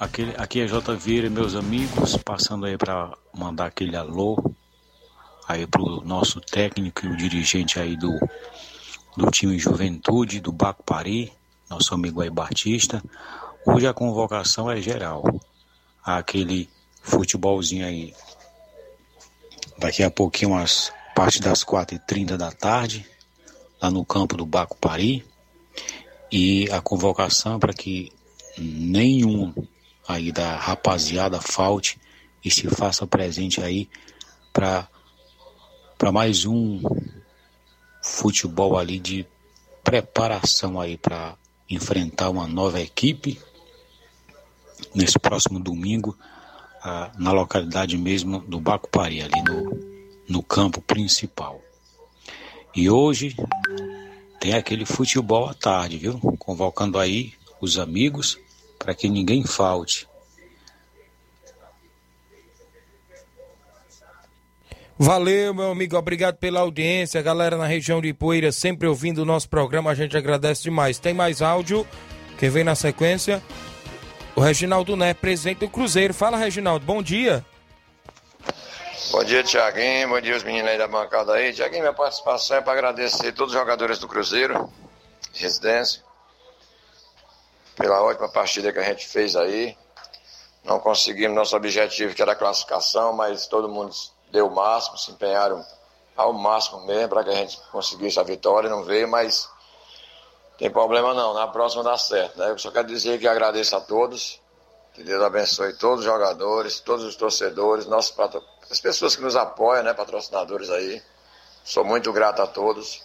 Aqui, 0.00 0.32
aqui 0.38 0.60
é 0.60 0.66
J. 0.66 0.96
Vieira, 0.96 1.28
meus 1.28 1.54
amigos, 1.54 2.16
passando 2.16 2.64
aí 2.64 2.78
para 2.78 3.12
mandar 3.34 3.66
aquele 3.66 3.94
alô 3.94 4.42
aí 5.46 5.66
pro 5.66 6.02
nosso 6.02 6.40
técnico 6.40 7.04
e 7.04 7.10
o 7.10 7.16
dirigente 7.16 7.78
aí 7.78 7.94
do, 7.94 8.18
do 9.16 9.30
time 9.30 9.58
Juventude, 9.58 10.40
do 10.40 10.50
Baco 10.50 10.82
Pari, 10.82 11.30
nosso 11.68 11.94
amigo 11.94 12.22
aí 12.22 12.30
Batista. 12.30 13.02
Hoje 13.68 13.84
a 13.84 13.92
convocação 13.92 14.70
é 14.70 14.80
geral. 14.80 15.24
Aquele 16.02 16.70
futebolzinho 17.02 17.84
aí 17.84 18.14
daqui 19.76 20.04
a 20.04 20.10
pouquinho, 20.10 20.54
às 20.54 20.92
parte 21.16 21.40
das 21.40 21.64
4h30 21.64 22.36
da 22.36 22.52
tarde, 22.52 23.04
lá 23.82 23.90
no 23.90 24.04
campo 24.04 24.36
do 24.36 24.46
Baco 24.46 24.76
Pari. 24.76 25.26
E 26.30 26.70
a 26.70 26.80
convocação 26.80 27.58
para 27.58 27.74
que 27.74 28.12
nenhum 28.56 29.52
aí 30.06 30.30
da 30.30 30.56
rapaziada 30.56 31.40
falte 31.40 32.00
e 32.44 32.50
se 32.52 32.68
faça 32.68 33.04
presente 33.04 33.60
aí 33.60 33.90
para 34.52 34.88
para 35.98 36.12
mais 36.12 36.44
um 36.44 36.80
futebol 38.00 38.78
ali 38.78 39.00
de 39.00 39.26
preparação 39.82 40.80
aí 40.80 40.96
para 40.96 41.34
enfrentar 41.68 42.30
uma 42.30 42.46
nova 42.46 42.80
equipe 42.80 43.40
nesse 44.96 45.18
próximo 45.18 45.60
domingo 45.60 46.16
na 47.18 47.32
localidade 47.32 47.96
mesmo 47.98 48.40
do 48.40 48.60
Bacupari, 48.60 49.20
ali 49.20 49.42
no, 49.42 49.80
no 50.28 50.42
campo 50.42 50.80
principal. 50.80 51.60
E 52.74 52.88
hoje 52.88 53.36
tem 54.40 54.54
aquele 54.54 54.86
futebol 54.86 55.48
à 55.48 55.54
tarde, 55.54 55.98
viu? 55.98 56.18
Convocando 56.38 56.98
aí 56.98 57.32
os 57.60 57.78
amigos 57.78 58.38
para 58.78 58.94
que 58.94 59.08
ninguém 59.08 59.44
falte. 59.44 60.06
Valeu, 64.98 65.52
meu 65.52 65.72
amigo, 65.72 65.96
obrigado 65.96 66.36
pela 66.36 66.60
audiência. 66.60 67.20
Galera 67.20 67.56
na 67.56 67.66
região 67.66 68.00
de 68.00 68.14
Poeira 68.14 68.50
sempre 68.50 68.86
ouvindo 68.86 69.18
o 69.18 69.24
nosso 69.26 69.48
programa, 69.48 69.90
a 69.90 69.94
gente 69.94 70.16
agradece 70.16 70.62
demais. 70.62 70.98
Tem 70.98 71.12
mais 71.12 71.42
áudio? 71.42 71.86
Quem 72.38 72.48
vem 72.48 72.64
na 72.64 72.74
sequência? 72.74 73.42
O 74.36 74.40
Reginaldo 74.42 74.94
Né, 74.94 75.14
presidente 75.14 75.60
do 75.60 75.68
Cruzeiro. 75.70 76.12
Fala, 76.12 76.36
Reginaldo, 76.36 76.84
bom 76.84 77.02
dia. 77.02 77.42
Bom 79.10 79.24
dia, 79.24 79.42
Tiaguinho. 79.42 80.10
Bom 80.10 80.20
dia, 80.20 80.36
os 80.36 80.42
meninos 80.42 80.70
aí 80.70 80.76
da 80.76 80.86
bancada 80.86 81.32
aí. 81.32 81.54
Tiaguinho, 81.54 81.80
minha 81.80 81.94
participação 81.94 82.58
é 82.58 82.60
para 82.60 82.74
agradecer 82.74 83.32
todos 83.32 83.54
os 83.54 83.58
jogadores 83.58 83.98
do 83.98 84.06
Cruzeiro, 84.06 84.70
residência, 85.32 86.02
pela 87.76 88.02
ótima 88.02 88.28
partida 88.28 88.70
que 88.70 88.78
a 88.78 88.82
gente 88.82 89.08
fez 89.08 89.34
aí. 89.34 89.74
Não 90.62 90.78
conseguimos 90.80 91.34
nosso 91.34 91.56
objetivo, 91.56 92.14
que 92.14 92.20
era 92.20 92.32
a 92.32 92.36
classificação, 92.36 93.14
mas 93.14 93.46
todo 93.46 93.70
mundo 93.70 93.94
deu 94.30 94.48
o 94.48 94.54
máximo, 94.54 94.98
se 94.98 95.12
empenharam 95.12 95.64
ao 96.14 96.34
máximo 96.34 96.84
mesmo 96.84 97.08
para 97.08 97.24
que 97.24 97.30
a 97.30 97.36
gente 97.36 97.58
conseguisse 97.72 98.20
a 98.20 98.22
vitória. 98.22 98.68
Não 98.68 98.84
veio, 98.84 99.08
mas 99.08 99.48
tem 100.58 100.70
problema 100.70 101.12
não, 101.12 101.34
na 101.34 101.46
próxima 101.48 101.82
dá 101.82 101.98
certo. 101.98 102.38
Né? 102.38 102.50
Eu 102.50 102.58
só 102.58 102.70
quero 102.70 102.86
dizer 102.86 103.18
que 103.18 103.28
agradeço 103.28 103.76
a 103.76 103.80
todos, 103.80 104.40
que 104.94 105.02
Deus 105.02 105.22
abençoe 105.22 105.74
todos 105.74 106.00
os 106.00 106.04
jogadores, 106.04 106.80
todos 106.80 107.04
os 107.04 107.14
torcedores, 107.16 107.86
nossos 107.86 108.12
patro... 108.12 108.42
as 108.70 108.80
pessoas 108.80 109.14
que 109.14 109.22
nos 109.22 109.36
apoiam, 109.36 109.82
né, 109.82 109.92
patrocinadores 109.92 110.70
aí. 110.70 111.02
Sou 111.62 111.84
muito 111.84 112.12
grato 112.12 112.40
a 112.40 112.46
todos. 112.46 113.02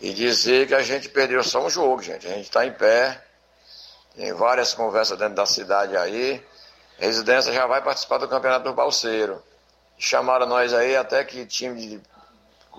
E 0.00 0.12
dizer 0.12 0.68
que 0.68 0.74
a 0.74 0.82
gente 0.82 1.08
perdeu 1.08 1.42
só 1.42 1.64
um 1.64 1.68
jogo, 1.68 2.02
gente. 2.02 2.26
A 2.26 2.30
gente 2.30 2.44
está 2.44 2.64
em 2.64 2.72
pé, 2.72 3.22
tem 4.14 4.32
várias 4.32 4.72
conversas 4.72 5.18
dentro 5.18 5.34
da 5.34 5.46
cidade 5.46 5.96
aí. 5.96 6.44
A 6.98 7.04
residência 7.04 7.52
já 7.52 7.66
vai 7.66 7.82
participar 7.82 8.18
do 8.18 8.28
Campeonato 8.28 8.64
do 8.64 8.74
Balseiro. 8.74 9.42
Chamaram 9.98 10.46
nós 10.46 10.72
aí 10.72 10.96
até 10.96 11.24
que 11.24 11.44
time 11.44 11.80
de 11.80 12.00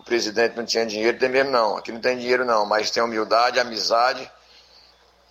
o 0.02 0.04
presidente 0.04 0.58
não 0.58 0.66
tinha 0.66 0.84
dinheiro, 0.84 1.20
tem 1.20 1.30
mesmo 1.30 1.52
não. 1.52 1.78
Aqui 1.78 1.92
não 1.92 2.02
tem 2.02 2.18
dinheiro 2.18 2.44
não, 2.44 2.66
mas 2.66 2.90
tem 2.90 3.04
humildade, 3.04 3.60
amizade 3.60 4.30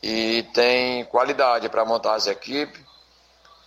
e 0.01 0.45
tem 0.55 1.05
qualidade 1.07 1.69
para 1.69 1.85
montar 1.85 2.15
as 2.15 2.29
equipes 2.29 2.81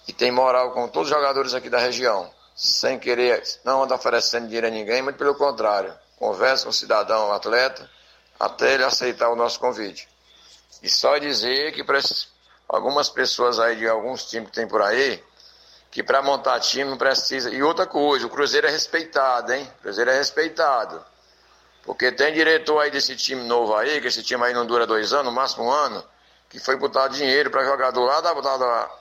e 0.07 0.13
tem 0.13 0.31
moral 0.31 0.71
com 0.71 0.87
todos 0.87 1.11
os 1.11 1.15
jogadores 1.15 1.53
aqui 1.53 1.69
da 1.69 1.77
região. 1.77 2.31
Sem 2.55 2.97
querer, 2.97 3.43
não 3.65 3.83
anda 3.83 3.95
oferecendo 3.95 4.45
dinheiro 4.45 4.67
a 4.67 4.69
ninguém, 4.69 5.01
muito 5.01 5.17
pelo 5.17 5.35
contrário. 5.35 5.93
Conversa 6.17 6.63
com 6.63 6.69
o 6.69 6.73
cidadão, 6.73 7.27
o 7.27 7.31
atleta, 7.33 7.89
até 8.39 8.75
ele 8.75 8.85
aceitar 8.85 9.29
o 9.29 9.35
nosso 9.35 9.59
convite. 9.59 10.07
E 10.81 10.89
só 10.89 11.17
dizer 11.17 11.73
que 11.73 11.83
para 11.83 11.99
algumas 12.69 13.09
pessoas 13.09 13.59
aí 13.59 13.75
de 13.75 13.89
alguns 13.89 14.23
times 14.29 14.49
que 14.49 14.55
tem 14.55 14.67
por 14.69 14.81
aí, 14.81 15.21
que 15.93 16.01
para 16.01 16.23
montar 16.23 16.59
time 16.59 16.89
não 16.89 16.97
precisa. 16.97 17.51
E 17.51 17.61
outra 17.61 17.85
coisa, 17.85 18.25
o 18.25 18.29
Cruzeiro 18.29 18.65
é 18.65 18.71
respeitado, 18.71 19.53
hein? 19.53 19.71
O 19.77 19.81
Cruzeiro 19.83 20.09
é 20.09 20.17
respeitado. 20.17 20.99
Porque 21.83 22.11
tem 22.11 22.33
diretor 22.33 22.79
aí 22.79 22.89
desse 22.89 23.15
time 23.15 23.43
novo 23.43 23.75
aí, 23.75 24.01
que 24.01 24.07
esse 24.07 24.23
time 24.23 24.43
aí 24.43 24.55
não 24.55 24.65
dura 24.65 24.87
dois 24.87 25.13
anos, 25.13 25.25
no 25.25 25.31
máximo 25.31 25.65
um 25.65 25.71
ano, 25.71 26.03
que 26.49 26.59
foi 26.59 26.75
botar 26.77 27.09
dinheiro 27.09 27.51
para 27.51 27.63
jogador 27.63 28.05
lá 28.05 28.21
da, 28.21 28.33
da, 28.33 28.91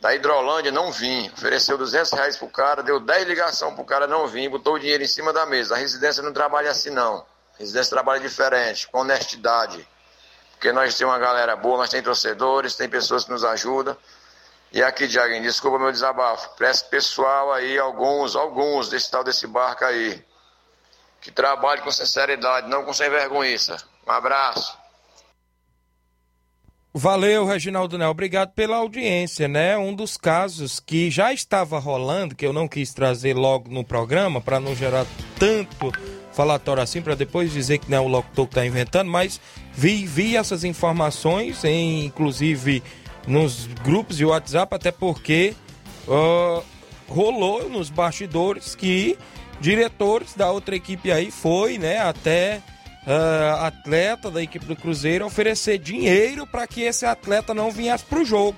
da 0.00 0.14
Hidrolândia 0.16 0.72
não 0.72 0.90
vir. 0.90 1.32
Ofereceu 1.32 1.78
200 1.78 2.10
reais 2.10 2.36
pro 2.36 2.48
cara, 2.48 2.82
deu 2.82 2.98
10 2.98 3.28
ligações 3.28 3.72
pro 3.76 3.84
cara 3.84 4.08
não 4.08 4.26
vir, 4.26 4.48
botou 4.48 4.74
o 4.74 4.78
dinheiro 4.80 5.04
em 5.04 5.08
cima 5.08 5.32
da 5.32 5.46
mesa. 5.46 5.76
A 5.76 5.78
residência 5.78 6.24
não 6.24 6.32
trabalha 6.32 6.72
assim 6.72 6.90
não. 6.90 7.24
A 7.54 7.58
residência 7.60 7.90
trabalha 7.90 8.18
diferente, 8.18 8.88
com 8.88 8.98
honestidade. 8.98 9.88
Porque 10.54 10.72
nós 10.72 10.96
temos 10.96 11.14
uma 11.14 11.20
galera 11.20 11.54
boa, 11.54 11.78
nós 11.78 11.90
temos 11.90 12.04
torcedores, 12.04 12.74
tem 12.74 12.88
pessoas 12.88 13.22
que 13.22 13.30
nos 13.30 13.44
ajudam. 13.44 13.96
E 14.72 14.82
aqui, 14.82 15.06
Diaguinho, 15.06 15.42
desculpa 15.42 15.78
meu 15.78 15.92
desabafo. 15.92 16.56
Preste 16.56 16.88
pessoal 16.88 17.52
aí, 17.52 17.78
alguns, 17.78 18.34
alguns 18.34 18.88
desse 18.88 19.10
tal 19.10 19.22
desse 19.22 19.46
barco 19.46 19.84
aí. 19.84 20.24
Que 21.20 21.30
trabalhe 21.30 21.82
com 21.82 21.90
sinceridade, 21.90 22.68
não 22.68 22.82
com 22.82 22.92
sem 22.92 23.10
vergonhiça. 23.10 23.76
Um 24.06 24.10
abraço. 24.10 24.76
Valeu, 26.94 27.46
Reginaldo 27.46 27.96
Né. 27.96 28.06
Obrigado 28.06 28.52
pela 28.52 28.76
audiência, 28.76 29.46
né? 29.46 29.76
Um 29.76 29.94
dos 29.94 30.16
casos 30.16 30.80
que 30.80 31.10
já 31.10 31.32
estava 31.32 31.78
rolando, 31.78 32.34
que 32.34 32.44
eu 32.44 32.52
não 32.52 32.66
quis 32.66 32.92
trazer 32.92 33.34
logo 33.34 33.70
no 33.70 33.84
programa, 33.84 34.40
para 34.40 34.58
não 34.58 34.74
gerar 34.74 35.06
tanto 35.38 35.92
falatório 36.32 36.82
assim, 36.82 37.00
para 37.02 37.14
depois 37.14 37.52
dizer 37.52 37.78
que 37.78 37.90
não 37.90 37.98
é 37.98 38.00
o 38.00 38.08
locutor 38.08 38.46
que 38.46 38.52
está 38.52 38.66
inventando, 38.66 39.10
mas 39.10 39.40
vi, 39.72 40.06
vi 40.06 40.36
essas 40.36 40.64
informações, 40.64 41.62
em, 41.64 42.06
inclusive 42.06 42.82
nos 43.26 43.66
grupos 43.84 44.16
de 44.16 44.24
WhatsApp, 44.24 44.74
até 44.74 44.90
porque 44.90 45.54
uh, 46.06 46.62
rolou 47.08 47.68
nos 47.68 47.90
bastidores 47.90 48.74
que 48.74 49.18
diretores 49.60 50.34
da 50.34 50.50
outra 50.50 50.74
equipe 50.74 51.12
aí 51.12 51.30
foi, 51.30 51.78
né, 51.78 51.98
até 51.98 52.60
uh, 53.06 53.64
atleta 53.64 54.30
da 54.30 54.42
equipe 54.42 54.66
do 54.66 54.74
Cruzeiro 54.74 55.24
oferecer 55.24 55.78
dinheiro 55.78 56.46
para 56.46 56.66
que 56.66 56.82
esse 56.82 57.06
atleta 57.06 57.54
não 57.54 57.70
viesse 57.70 58.04
para 58.04 58.18
o 58.18 58.24
jogo. 58.24 58.56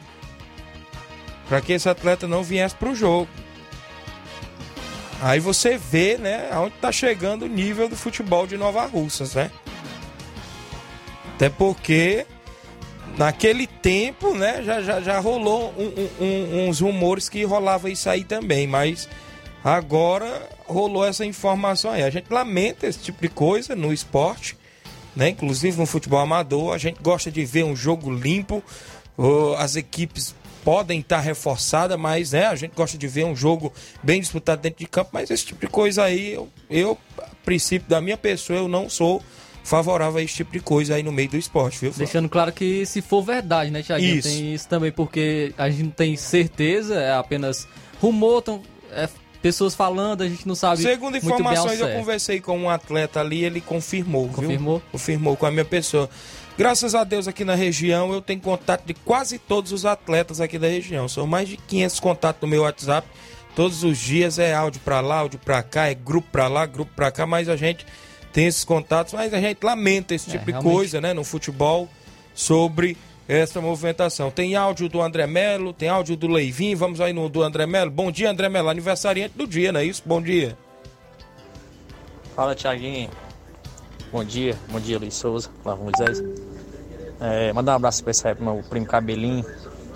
Para 1.49 1.61
que 1.61 1.75
esse 1.75 1.89
atleta 1.89 2.27
não 2.27 2.43
viesse 2.43 2.75
para 2.75 2.89
o 2.89 2.95
jogo. 2.95 3.29
Aí 5.21 5.39
você 5.41 5.77
vê, 5.77 6.17
né, 6.17 6.49
aonde 6.51 6.75
está 6.75 6.91
chegando 6.91 7.45
o 7.45 7.49
nível 7.49 7.89
do 7.89 7.97
futebol 7.97 8.47
de 8.47 8.57
Nova 8.57 8.87
Russas, 8.87 9.35
né? 9.35 9.51
Até 11.35 11.49
porque 11.49 12.27
naquele 13.17 13.67
tempo, 13.67 14.35
né, 14.35 14.63
já, 14.63 14.83
já, 14.83 15.01
já 15.01 15.19
rolou 15.19 15.73
um, 15.79 16.25
um, 16.25 16.69
uns 16.69 16.81
rumores 16.81 17.29
que 17.29 17.45
rolava 17.45 17.91
isso 17.91 18.09
aí 18.09 18.25
também, 18.25 18.67
mas 18.67 19.09
agora 19.63 20.49
rolou 20.67 21.05
essa 21.05 21.25
informação 21.25 21.91
aí. 21.93 22.03
A 22.03 22.11
gente 22.11 22.33
lamenta 22.33 22.87
esse 22.87 22.99
tipo 22.99 23.23
de 23.23 23.29
coisa 23.29 23.75
no 23.75 23.93
esporte, 23.93 24.57
né? 25.15 25.29
Inclusive 25.29 25.79
no 25.79 25.87
futebol 25.87 26.19
amador, 26.19 26.75
a 26.75 26.79
gente 26.79 27.01
gosta 27.01 27.31
de 27.31 27.45
ver 27.45 27.65
um 27.65 27.77
jogo 27.77 28.13
limpo, 28.13 28.63
as 29.59 29.77
equipes 29.77 30.35
podem 30.65 31.01
estar 31.01 31.21
reforçadas, 31.21 31.99
mas 31.99 32.33
né, 32.33 32.47
a 32.47 32.57
gente 32.57 32.73
gosta 32.75 32.97
de 32.97 33.07
ver 33.07 33.25
um 33.25 33.37
jogo 33.37 33.73
bem 34.03 34.21
disputado 34.21 34.63
dentro 34.63 34.79
de 34.79 34.87
campo, 34.87 35.11
mas 35.13 35.31
esse 35.31 35.45
tipo 35.45 35.61
de 35.61 35.71
coisa 35.71 36.05
aí, 36.05 36.33
eu, 36.33 36.49
eu 36.71 36.99
a 37.19 37.29
princípio 37.45 37.89
da 37.89 38.01
minha 38.01 38.17
pessoa, 38.17 38.59
eu 38.59 38.67
não 38.67 38.89
sou 38.89 39.23
favorável 39.65 40.19
a 40.19 40.23
esse 40.23 40.35
tipo 40.35 40.53
de 40.53 40.61
coisa 40.61 40.95
aí 40.95 41.03
no 41.03 41.11
meio 41.11 41.31
do 41.31 41.37
esporte, 41.37 41.81
viu? 41.81 41.91
Flávio? 41.91 42.07
Deixando 42.07 42.29
claro 42.29 42.53
que 42.53 42.85
se 42.85 43.01
for 43.01 43.23
verdade, 43.23 43.71
né, 43.71 43.83
Thiaguinho? 43.83 44.19
Isso. 44.19 44.29
Tem 44.29 44.55
isso 44.55 44.69
também, 44.69 44.93
porque 44.93 45.53
a 45.57 45.69
gente 45.71 45.83
não 45.85 45.91
tem 45.91 46.17
certeza, 46.17 46.95
é 47.01 47.15
apenas 47.15 47.67
rumor, 48.01 48.43
tão, 48.43 48.63
é, 48.93 49.09
pessoas 49.41 49.75
falando, 49.75 50.23
a 50.23 50.29
gente 50.29 50.47
não 50.47 50.55
sabe. 50.55 50.83
Segundo 50.83 51.13
muito 51.13 51.23
bem 51.23 51.33
ao 51.33 51.41
informações, 51.41 51.81
eu 51.81 51.89
conversei 51.99 52.41
com 52.41 52.59
um 52.59 52.69
atleta 52.69 53.21
ali, 53.21 53.43
ele 53.43 53.61
confirmou, 53.61 54.25
viu? 54.27 54.35
Confirmou? 54.35 54.83
Confirmou 54.93 55.37
com 55.37 55.47
a 55.47 55.51
minha 55.51 55.65
pessoa. 55.65 56.11
Graças 56.57 56.95
a 56.95 57.03
Deus 57.03 57.27
aqui 57.27 57.45
na 57.45 57.57
região 57.57 58.13
eu 58.13 58.21
tenho 58.23 58.41
contato 58.41 58.85
de 58.85 58.95
quase 58.95 59.39
todos 59.39 59.73
os 59.73 59.85
atletas 59.85 60.41
aqui 60.41 60.59
da 60.59 60.69
região. 60.69 61.09
São 61.09 61.27
mais 61.27 61.49
de 61.49 61.57
500 61.57 62.01
contatos 62.01 62.43
no 62.43 62.49
meu 62.49 62.63
WhatsApp. 62.63 63.09
Todos 63.57 63.83
os 63.83 63.99
dias 63.99 64.39
é 64.39 64.55
áudio 64.55 64.81
pra 64.85 65.01
lá, 65.01 65.19
áudio 65.19 65.39
pra 65.39 65.63
cá, 65.63 65.87
é 65.87 65.95
grupo 65.95 66.29
pra 66.31 66.49
lá, 66.49 66.67
grupo 66.67 66.93
pra 66.95 67.11
cá, 67.11 67.27
mas 67.27 67.49
a 67.49 67.57
gente 67.57 67.87
tem 68.35 68.47
esses 68.47 68.65
contatos, 68.65 69.15
mas 69.15 69.33
a 69.33 69.41
gente 69.41 69.63
lamenta 69.63 70.13
esse 70.13 70.29
É, 70.29 70.33
tipo 70.33 70.45
de 70.47 70.51
realmente. 70.51 70.75
coisa, 70.75 71.01
né, 71.01 71.15
no 71.15 71.23
futebol 71.23 71.89
sobre 72.35 72.97
essa 73.29 73.61
movimentação. 73.61 74.29
Tem 74.29 74.57
áudio 74.57 74.89
do 74.89 75.01
André 75.01 75.25
Melo, 75.27 75.73
tem 75.73 75.89
áudio 75.89 76.17
do 76.17 76.27
Leivin, 76.27 76.75
vamos 76.75 77.01
aí 77.01 77.13
no 77.13 77.29
do 77.29 77.43
André 77.45 77.65
Melo. 77.65 77.93
Bom 77.93 78.11
dia, 78.11 78.29
André 78.29 78.49
Melo, 78.49 78.69
aniversariante 78.69 79.39
do 79.39 79.47
dia, 79.47 79.71
não 79.71 79.79
é 79.81 79.85
isso? 79.85 80.03
Bom 80.05 80.21
dia. 80.21 80.59
Fala, 82.35 82.57
Thiaguinho. 82.57 83.09
Bom 84.11 84.25
dia, 84.25 84.59
bom 84.69 84.81
dia, 84.81 84.99
Luiz 84.99 85.15
Souza, 85.15 85.49
Flávio 85.63 85.85
Moisés. 85.85 86.23
É, 87.21 87.53
mandar 87.53 87.73
um 87.73 87.77
abraço 87.77 87.99
especial 87.99 88.31
aí 88.31 88.35
pro 88.35 88.45
meu 88.45 88.63
primo 88.69 88.85
Cabelinho, 88.87 89.45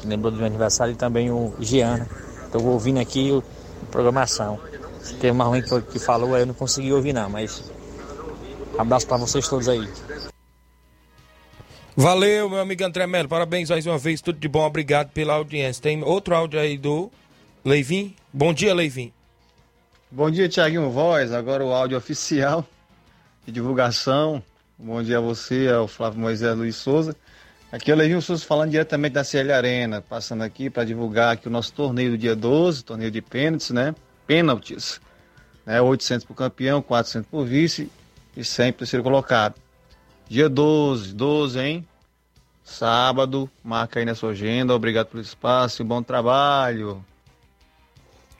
que 0.00 0.06
lembrou 0.06 0.30
do 0.30 0.38
meu 0.38 0.46
aniversário, 0.46 0.92
e 0.92 0.96
também 0.96 1.28
o 1.30 1.52
Giana. 1.58 2.08
Tô 2.52 2.62
ouvindo 2.62 3.00
aqui 3.00 3.32
o, 3.32 3.42
a 3.82 3.86
programação. 3.90 4.60
Teve 5.20 5.32
uma 5.32 5.44
ruim 5.44 5.60
que, 5.60 5.80
que 5.82 5.98
falou, 5.98 6.34
aí 6.36 6.42
eu 6.42 6.46
não 6.46 6.54
consegui 6.54 6.92
ouvir 6.92 7.12
não, 7.12 7.28
mas 7.28 7.62
abraço 8.78 9.06
pra 9.06 9.16
vocês 9.16 9.48
todos 9.48 9.68
aí. 9.68 9.86
Valeu, 11.96 12.48
meu 12.48 12.60
amigo 12.60 12.84
André 12.84 13.06
Melo. 13.06 13.28
Parabéns 13.28 13.70
mais 13.70 13.84
uma 13.84 13.98
vez, 13.98 14.20
tudo 14.20 14.38
de 14.38 14.46
bom. 14.46 14.64
Obrigado 14.64 15.10
pela 15.10 15.34
audiência. 15.34 15.82
Tem 15.82 16.02
outro 16.04 16.34
áudio 16.34 16.60
aí 16.60 16.78
do 16.78 17.10
Leivin. 17.64 18.14
Bom 18.32 18.54
dia, 18.54 18.72
Leivin. 18.72 19.12
Bom 20.10 20.30
dia, 20.30 20.48
Tiaguinho 20.48 20.90
Voz. 20.90 21.32
Agora 21.32 21.64
o 21.64 21.72
áudio 21.72 21.98
oficial 21.98 22.64
de 23.44 23.50
divulgação. 23.50 24.42
Bom 24.78 25.02
dia 25.02 25.18
a 25.18 25.20
você, 25.20 25.68
ao 25.68 25.88
Flávio 25.88 26.20
Moisés 26.20 26.56
Luiz 26.56 26.76
Souza. 26.76 27.16
Aqui 27.72 27.90
é 27.90 27.94
o 27.94 27.96
Levinho 27.96 28.22
Souza 28.22 28.44
falando 28.46 28.70
diretamente 28.70 29.12
da 29.14 29.24
CL 29.24 29.52
Arena, 29.52 30.00
passando 30.00 30.42
aqui 30.42 30.70
para 30.70 30.84
divulgar 30.84 31.34
aqui 31.34 31.48
o 31.48 31.50
nosso 31.50 31.72
torneio 31.72 32.12
do 32.12 32.18
dia 32.18 32.36
12, 32.36 32.84
torneio 32.84 33.10
de 33.10 33.20
pênaltis, 33.20 33.70
né? 33.70 33.94
Pênaltis. 34.26 35.00
Né? 35.66 35.80
800 35.82 36.24
por 36.24 36.34
campeão, 36.34 36.80
400 36.80 37.28
por 37.28 37.44
vice 37.44 37.90
e 38.38 38.44
100 38.44 38.72
por 38.72 38.78
terceiro 38.78 39.02
colocado. 39.02 39.56
Dia 40.28 40.48
12, 40.48 41.12
12, 41.12 41.58
hein? 41.60 41.88
Sábado, 42.62 43.50
marca 43.64 43.98
aí 43.98 44.04
na 44.04 44.14
sua 44.14 44.30
agenda. 44.30 44.74
Obrigado 44.74 45.08
pelo 45.08 45.22
espaço 45.22 45.82
e 45.82 45.84
bom 45.84 46.02
trabalho. 46.02 47.04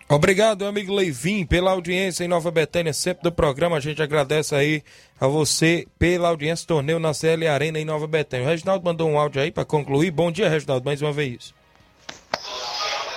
Obrigado, 0.09 0.65
amigo 0.65 0.95
Leivin, 0.95 1.45
pela 1.45 1.73
audiência 1.73 2.25
em 2.25 2.29
Nova 2.29 2.51
Betânia, 2.51 2.93
sempre 2.93 3.25
do 3.25 3.33
programa. 3.33 3.77
A 3.77 3.81
gente 3.81 4.01
agradece 4.01 4.55
aí 4.55 4.83
a 5.21 5.27
você 5.27 5.87
pela 5.99 6.29
audiência 6.29 6.67
torneio 6.67 6.99
na 6.99 7.13
CL 7.13 7.47
Arena 7.47 7.79
em 7.79 7.85
Nova 7.85 8.07
Betânia. 8.07 8.47
O 8.47 8.49
Reginaldo 8.49 8.85
mandou 8.85 9.09
um 9.11 9.19
áudio 9.19 9.43
aí 9.43 9.51
para 9.51 9.65
concluir. 9.65 10.11
Bom 10.11 10.31
dia, 10.31 10.49
Reginaldo, 10.49 10.85
mais 10.85 11.03
uma 11.03 11.13
vez. 11.13 11.53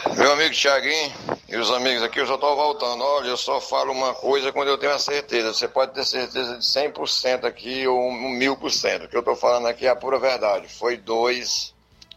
Meu 0.10 0.34
amigo 0.34 0.56
Thiaguinho 0.56 1.14
e 1.48 1.56
os 1.56 1.70
amigos 1.70 2.02
aqui, 2.02 2.20
eu 2.20 2.26
só 2.26 2.36
tô 2.36 2.56
voltando. 2.56 3.04
Olha, 3.04 3.28
eu 3.28 3.38
só 3.38 3.62
falo 3.62 3.92
uma 3.92 4.16
coisa 4.16 4.52
quando 4.52 4.70
eu 4.70 4.78
tenho 4.78 4.94
a 4.94 5.00
certeza. 5.00 5.54
Você 5.54 5.68
pode 5.68 5.94
ter 5.94 6.04
certeza 6.04 6.58
de 6.58 6.66
100% 6.66 7.46
aqui 7.46 7.88
ou 7.88 8.10
um 8.10 8.32
1000%. 8.40 9.06
O 9.06 9.08
que 9.08 9.16
eu 9.16 9.22
tô 9.22 9.36
falando 9.36 9.68
aqui 9.68 9.86
é 9.86 9.90
a 9.90 9.96
pura 9.96 10.18
verdade. 10.18 10.68
Foi 10.68 10.98
dois 10.98 11.74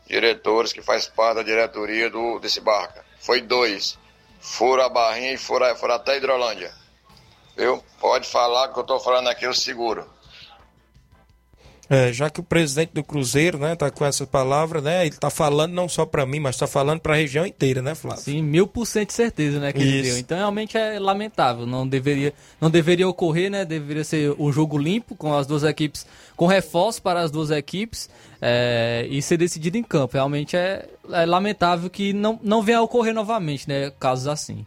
diretores 0.07 0.73
que 0.73 0.81
faz 0.81 1.07
parte 1.07 1.37
da 1.37 1.43
diretoria 1.43 2.09
do, 2.09 2.39
desse 2.39 2.59
barca. 2.59 3.05
Foi 3.21 3.43
dois. 3.43 3.99
Foram 4.41 4.85
a 4.85 4.89
barrinha 4.89 5.33
e 5.33 5.37
foram, 5.37 5.67
até 5.67 6.17
Hidrolândia. 6.17 6.73
Viu? 7.55 7.85
Pode 8.01 8.27
falar 8.27 8.69
que 8.73 8.79
eu 8.79 8.85
tô 8.85 8.99
falando 8.99 9.29
aqui, 9.29 9.45
eu 9.45 9.53
seguro. 9.53 10.09
É, 11.89 12.13
já 12.13 12.31
que 12.31 12.41
o 12.41 12.43
presidente 12.43 12.93
do 12.95 13.05
Cruzeiro, 13.05 13.59
né, 13.59 13.77
tá 13.77 13.91
com 13.91 14.07
essa 14.07 14.27
palavra, 14.27 14.81
né, 14.81 15.07
ele 15.07 15.17
tá 15.17 15.29
falando 15.29 15.73
não 15.73 15.87
só 15.89 16.07
para 16.07 16.25
mim, 16.25 16.41
mas 16.41 16.57
tá 16.57 16.67
falando 16.67 17.01
para 17.01 17.13
a 17.13 17.17
região 17.17 17.45
inteira, 17.47 17.83
né, 17.83 17.95
Flávio? 17.95 18.23
Sim, 18.23 18.43
mil 18.43 18.67
por 18.67 18.87
cento 18.87 19.09
de 19.09 19.15
certeza, 19.15 19.61
né, 19.61 19.73
que 19.73 19.83
ele 19.83 20.03
deu. 20.03 20.19
Então 20.19 20.39
realmente 20.39 20.79
é 20.79 20.99
lamentável. 20.99 21.67
Não 21.67 21.87
deveria, 21.87 22.33
não 22.61 22.71
deveria 22.71 23.09
ocorrer, 23.09 23.51
né? 23.51 23.65
Deveria 23.65 24.05
ser 24.05 24.35
um 24.39 24.51
jogo 24.51 24.79
limpo 24.79 25.15
com 25.15 25.35
as 25.35 25.47
duas 25.47 25.63
equipes, 25.63 26.07
com 26.37 26.47
reforço 26.47 27.03
para 27.03 27.21
as 27.21 27.31
duas 27.31 27.51
equipes 27.51 28.09
é, 28.41 29.07
e 29.11 29.21
ser 29.21 29.37
decidido 29.37 29.77
em 29.77 29.83
campo. 29.83 30.15
Realmente 30.15 30.57
é, 30.57 30.89
é 31.13 31.27
lamentável 31.27 31.91
que 31.91 32.13
não, 32.13 32.39
não 32.43 32.63
venha 32.63 32.79
a 32.79 32.83
ocorrer 32.83 33.13
novamente, 33.13 33.69
né? 33.69 33.93
Casos 34.01 34.27
assim. 34.27 34.65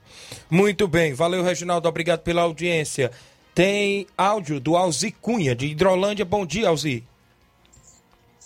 Muito 0.49 0.87
bem, 0.87 1.13
valeu, 1.13 1.43
Reginaldo, 1.43 1.87
obrigado 1.87 2.19
pela 2.19 2.43
audiência. 2.43 3.11
Tem 3.57 4.05
áudio 4.15 4.59
do 4.59 4.77
Alzi 4.77 5.09
Cunha, 5.09 5.55
de 5.55 5.65
Hidrolândia. 5.65 6.23
Bom 6.23 6.45
dia, 6.45 6.69
Alzi. 6.69 7.03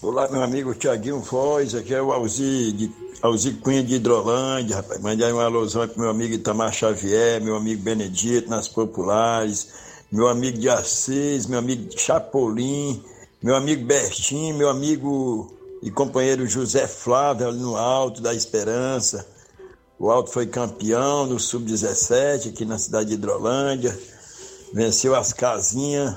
Olá, 0.01 0.29
meu 0.31 0.41
amigo 0.41 0.73
Tiaguinho 0.73 1.19
Voz, 1.19 1.75
aqui 1.75 1.93
é 1.93 2.01
o 2.01 2.13
Alzi, 2.13 2.71
de, 2.71 2.91
Alzi 3.21 3.55
Cunha 3.55 3.83
de 3.83 3.95
Hidrolândia, 3.95 4.77
rapaz. 4.77 5.01
Mandei 5.01 5.29
uma 5.29 5.43
alusão 5.43 5.85
pro 5.85 5.99
meu 5.99 6.09
amigo 6.09 6.35
Itamar 6.35 6.71
Xavier, 6.71 7.41
meu 7.41 7.57
amigo 7.57 7.83
Benedito 7.83 8.49
nas 8.49 8.69
Populares, 8.69 9.73
meu 10.09 10.29
amigo 10.29 10.57
de 10.57 10.69
Assis, 10.69 11.45
meu 11.45 11.59
amigo 11.59 11.91
Chapolin, 11.99 13.03
meu 13.43 13.57
amigo 13.57 13.83
Bertinho, 13.83 14.55
meu 14.55 14.69
amigo 14.69 15.51
e 15.83 15.91
companheiro 15.91 16.47
José 16.47 16.87
Flávio 16.87 17.49
ali 17.49 17.59
no 17.59 17.75
Alto 17.75 18.21
da 18.21 18.33
Esperança. 18.33 19.27
O 19.99 20.09
Alto 20.09 20.31
foi 20.31 20.47
campeão 20.47 21.27
no 21.27 21.37
Sub-17 21.37 22.47
aqui 22.47 22.63
na 22.63 22.79
cidade 22.79 23.09
de 23.09 23.15
Hidrolândia. 23.15 23.93
Venceu 24.73 25.15
as 25.15 25.33
casinhas, 25.33 26.15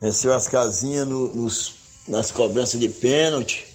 venceu 0.00 0.32
as 0.34 0.48
casinhas 0.48 1.06
no- 1.06 1.34
nos, 1.34 1.74
nas 2.08 2.30
cobranças 2.30 2.80
de 2.80 2.88
pênalti. 2.88 3.66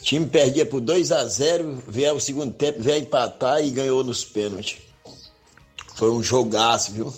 O 0.00 0.02
time 0.02 0.26
perdia 0.26 0.66
por 0.66 0.80
2 0.80 1.12
a 1.12 1.24
0 1.26 1.82
veio 1.86 2.14
o 2.14 2.20
segundo 2.20 2.52
tempo, 2.52 2.82
veio 2.82 3.02
empatar 3.02 3.62
e 3.64 3.70
ganhou 3.70 4.02
nos 4.04 4.24
pênaltis. 4.24 4.78
Foi 5.94 6.10
um 6.10 6.22
jogaço, 6.22 6.92
viu? 6.92 7.14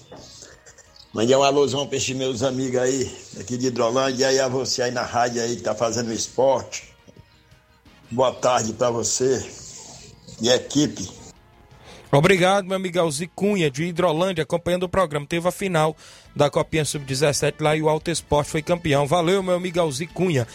Mandei 1.13 1.35
um 1.35 1.43
alusão 1.43 1.87
para 1.87 1.97
esses 1.97 2.15
meus 2.15 2.43
amigos 2.43 2.79
aí, 2.81 3.11
aqui 3.41 3.57
de 3.57 3.69
Hidrolândia, 3.69 4.25
e 4.25 4.29
aí 4.29 4.41
a 4.41 4.49
você 4.49 4.83
aí 4.83 4.91
na 4.91 5.03
rádio 5.03 5.43
aí 5.43 5.57
que 5.57 5.63
tá 5.63 5.75
fazendo 5.75 6.13
esporte. 6.13 6.95
Boa 8.11 8.33
tarde 8.33 8.75
para 8.75 8.91
você 8.91 9.45
e 10.41 10.49
equipe. 10.51 11.18
Obrigado, 12.11 12.67
meu 12.67 12.77
amigo 12.77 12.99
Alzi 12.99 13.27
Cunha, 13.27 13.71
de 13.71 13.85
Hidrolândia, 13.85 14.43
acompanhando 14.43 14.85
o 14.85 14.89
programa. 14.89 15.27
Teve 15.27 15.47
a 15.47 15.53
final 15.53 15.95
da 16.35 16.49
Copinha 16.49 16.85
Sub-17 16.85 17.55
lá 17.61 17.77
e 17.77 17.83
o 17.83 17.89
Alto 17.89 18.11
Esporte 18.11 18.51
foi 18.51 18.63
campeão. 18.63 19.07
Valeu, 19.07 19.43
meu 19.43 19.55
amigo 19.55 19.79
Alzi 19.79 20.07
Cunha. 20.07 20.47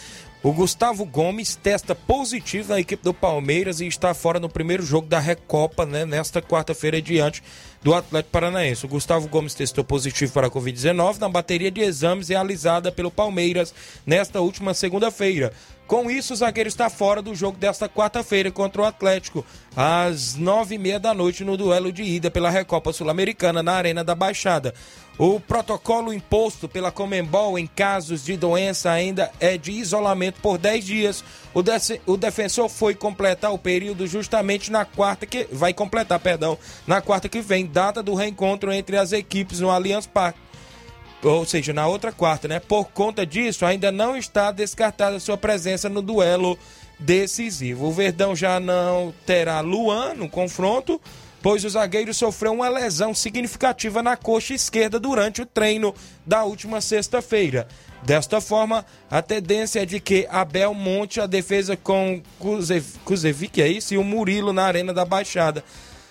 O 0.42 0.52
Gustavo 0.52 1.06
Gomes 1.06 1.56
testa 1.56 1.94
positivo 1.94 2.70
na 2.70 2.80
equipe 2.80 3.02
do 3.02 3.14
Palmeiras 3.14 3.80
e 3.80 3.86
está 3.86 4.12
fora 4.12 4.38
no 4.38 4.48
primeiro 4.48 4.84
jogo 4.84 5.06
da 5.06 5.18
Recopa, 5.18 5.86
né, 5.86 6.04
nesta 6.04 6.42
quarta-feira 6.42 7.00
diante 7.00 7.42
do 7.84 7.94
Atlético 7.94 8.32
Paranaense. 8.32 8.86
O 8.86 8.88
Gustavo 8.88 9.28
Gomes 9.28 9.54
testou 9.54 9.84
positivo 9.84 10.32
para 10.32 10.46
a 10.46 10.50
Covid-19 10.50 11.18
na 11.18 11.28
bateria 11.28 11.70
de 11.70 11.82
exames 11.82 12.28
realizada 12.28 12.90
pelo 12.90 13.10
Palmeiras 13.10 13.74
nesta 14.06 14.40
última 14.40 14.72
segunda-feira. 14.72 15.52
Com 15.86 16.10
isso, 16.10 16.32
o 16.32 16.36
zagueiro 16.36 16.66
está 16.66 16.88
fora 16.88 17.20
do 17.20 17.34
jogo 17.34 17.58
desta 17.58 17.86
quarta-feira 17.86 18.50
contra 18.50 18.80
o 18.80 18.84
Atlético, 18.86 19.44
às 19.76 20.34
nove 20.34 20.76
e 20.76 20.78
meia 20.78 20.98
da 20.98 21.12
noite, 21.12 21.44
no 21.44 21.58
duelo 21.58 21.92
de 21.92 22.02
ida 22.02 22.30
pela 22.30 22.48
Recopa 22.48 22.90
Sul-Americana 22.90 23.62
na 23.62 23.72
Arena 23.72 24.02
da 24.02 24.14
Baixada. 24.14 24.72
O 25.16 25.38
protocolo 25.38 26.12
imposto 26.12 26.68
pela 26.68 26.90
Comembol 26.90 27.56
em 27.56 27.68
casos 27.68 28.24
de 28.24 28.36
doença 28.36 28.90
ainda 28.90 29.30
é 29.38 29.56
de 29.56 29.70
isolamento 29.70 30.40
por 30.40 30.58
10 30.58 30.84
dias. 30.84 31.24
O, 31.52 31.62
de 31.62 31.70
o 32.04 32.16
defensor 32.16 32.68
foi 32.68 32.96
completar 32.96 33.52
o 33.52 33.58
período 33.58 34.08
justamente 34.08 34.72
na 34.72 34.84
quarta 34.84 35.24
que 35.24 35.46
vai 35.52 35.72
completar, 35.72 36.18
perdão, 36.18 36.58
na 36.84 37.00
quarta 37.00 37.28
que 37.28 37.40
vem, 37.40 37.64
data 37.64 38.02
do 38.02 38.14
reencontro 38.14 38.72
entre 38.72 38.96
as 38.96 39.12
equipes 39.12 39.60
no 39.60 39.70
Allianz 39.70 40.06
Parque 40.06 40.40
ou 41.22 41.46
seja, 41.46 41.72
na 41.72 41.86
outra 41.86 42.12
quarta, 42.12 42.46
né? 42.46 42.60
Por 42.60 42.90
conta 42.90 43.24
disso, 43.24 43.64
ainda 43.64 43.90
não 43.90 44.14
está 44.14 44.50
descartada 44.50 45.18
sua 45.18 45.38
presença 45.38 45.88
no 45.88 46.02
duelo 46.02 46.58
decisivo. 46.98 47.86
O 47.86 47.92
Verdão 47.92 48.36
já 48.36 48.60
não 48.60 49.12
terá 49.26 49.60
Luan 49.60 50.14
no 50.14 50.28
confronto, 50.28 51.00
pois 51.44 51.62
o 51.62 51.68
zagueiro 51.68 52.14
sofreu 52.14 52.54
uma 52.54 52.70
lesão 52.70 53.12
significativa 53.12 54.02
na 54.02 54.16
coxa 54.16 54.54
esquerda 54.54 54.98
durante 54.98 55.42
o 55.42 55.46
treino 55.46 55.94
da 56.24 56.42
última 56.42 56.80
sexta-feira. 56.80 57.68
Desta 58.02 58.40
forma, 58.40 58.82
a 59.10 59.20
tendência 59.20 59.82
é 59.82 59.84
de 59.84 60.00
que 60.00 60.26
Abel 60.30 60.72
monte 60.72 61.20
a 61.20 61.26
defesa 61.26 61.76
com 61.76 62.22
Kuzevic, 63.04 63.60
é 63.60 63.68
isso? 63.68 63.92
E 63.92 63.98
o 63.98 64.02
Murilo 64.02 64.54
na 64.54 64.64
Arena 64.64 64.94
da 64.94 65.04
Baixada. 65.04 65.62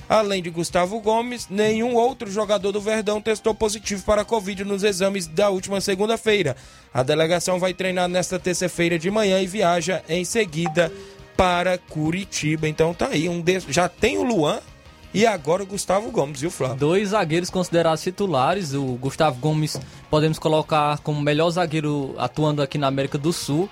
Além 0.07 0.43
de 0.43 0.51
Gustavo 0.51 0.99
Gomes, 0.99 1.47
nenhum 1.49 1.95
outro 1.95 2.29
jogador 2.29 2.71
do 2.71 2.79
Verdão 2.79 3.19
testou 3.19 3.55
positivo 3.55 4.03
para 4.05 4.21
a 4.21 4.25
Covid 4.25 4.63
nos 4.63 4.83
exames 4.83 5.25
da 5.25 5.49
última 5.49 5.81
segunda-feira. 5.81 6.55
A 6.93 7.01
delegação 7.01 7.57
vai 7.57 7.73
treinar 7.73 8.07
nesta 8.07 8.37
terça-feira 8.37 8.99
de 8.99 9.09
manhã 9.09 9.41
e 9.41 9.47
viaja 9.47 10.03
em 10.07 10.23
seguida 10.23 10.93
para 11.35 11.79
Curitiba. 11.79 12.67
Então 12.67 12.93
tá 12.93 13.07
aí, 13.07 13.27
um 13.27 13.41
de... 13.41 13.61
já 13.61 13.89
tem 13.89 14.19
o 14.19 14.23
Luan 14.23 14.61
e 15.13 15.27
agora 15.27 15.61
o 15.61 15.65
Gustavo 15.65 16.09
Gomes, 16.09 16.41
viu, 16.41 16.49
Flávio? 16.49 16.77
Dois 16.77 17.09
zagueiros 17.09 17.49
considerados 17.49 18.01
titulares. 18.01 18.73
O 18.73 18.95
Gustavo 18.95 19.39
Gomes 19.39 19.79
podemos 20.09 20.39
colocar 20.39 20.97
como 20.99 21.21
melhor 21.21 21.49
zagueiro 21.51 22.15
atuando 22.17 22.61
aqui 22.61 22.77
na 22.79 22.87
América 22.87 23.17
do 23.17 23.31
Sul, 23.31 23.69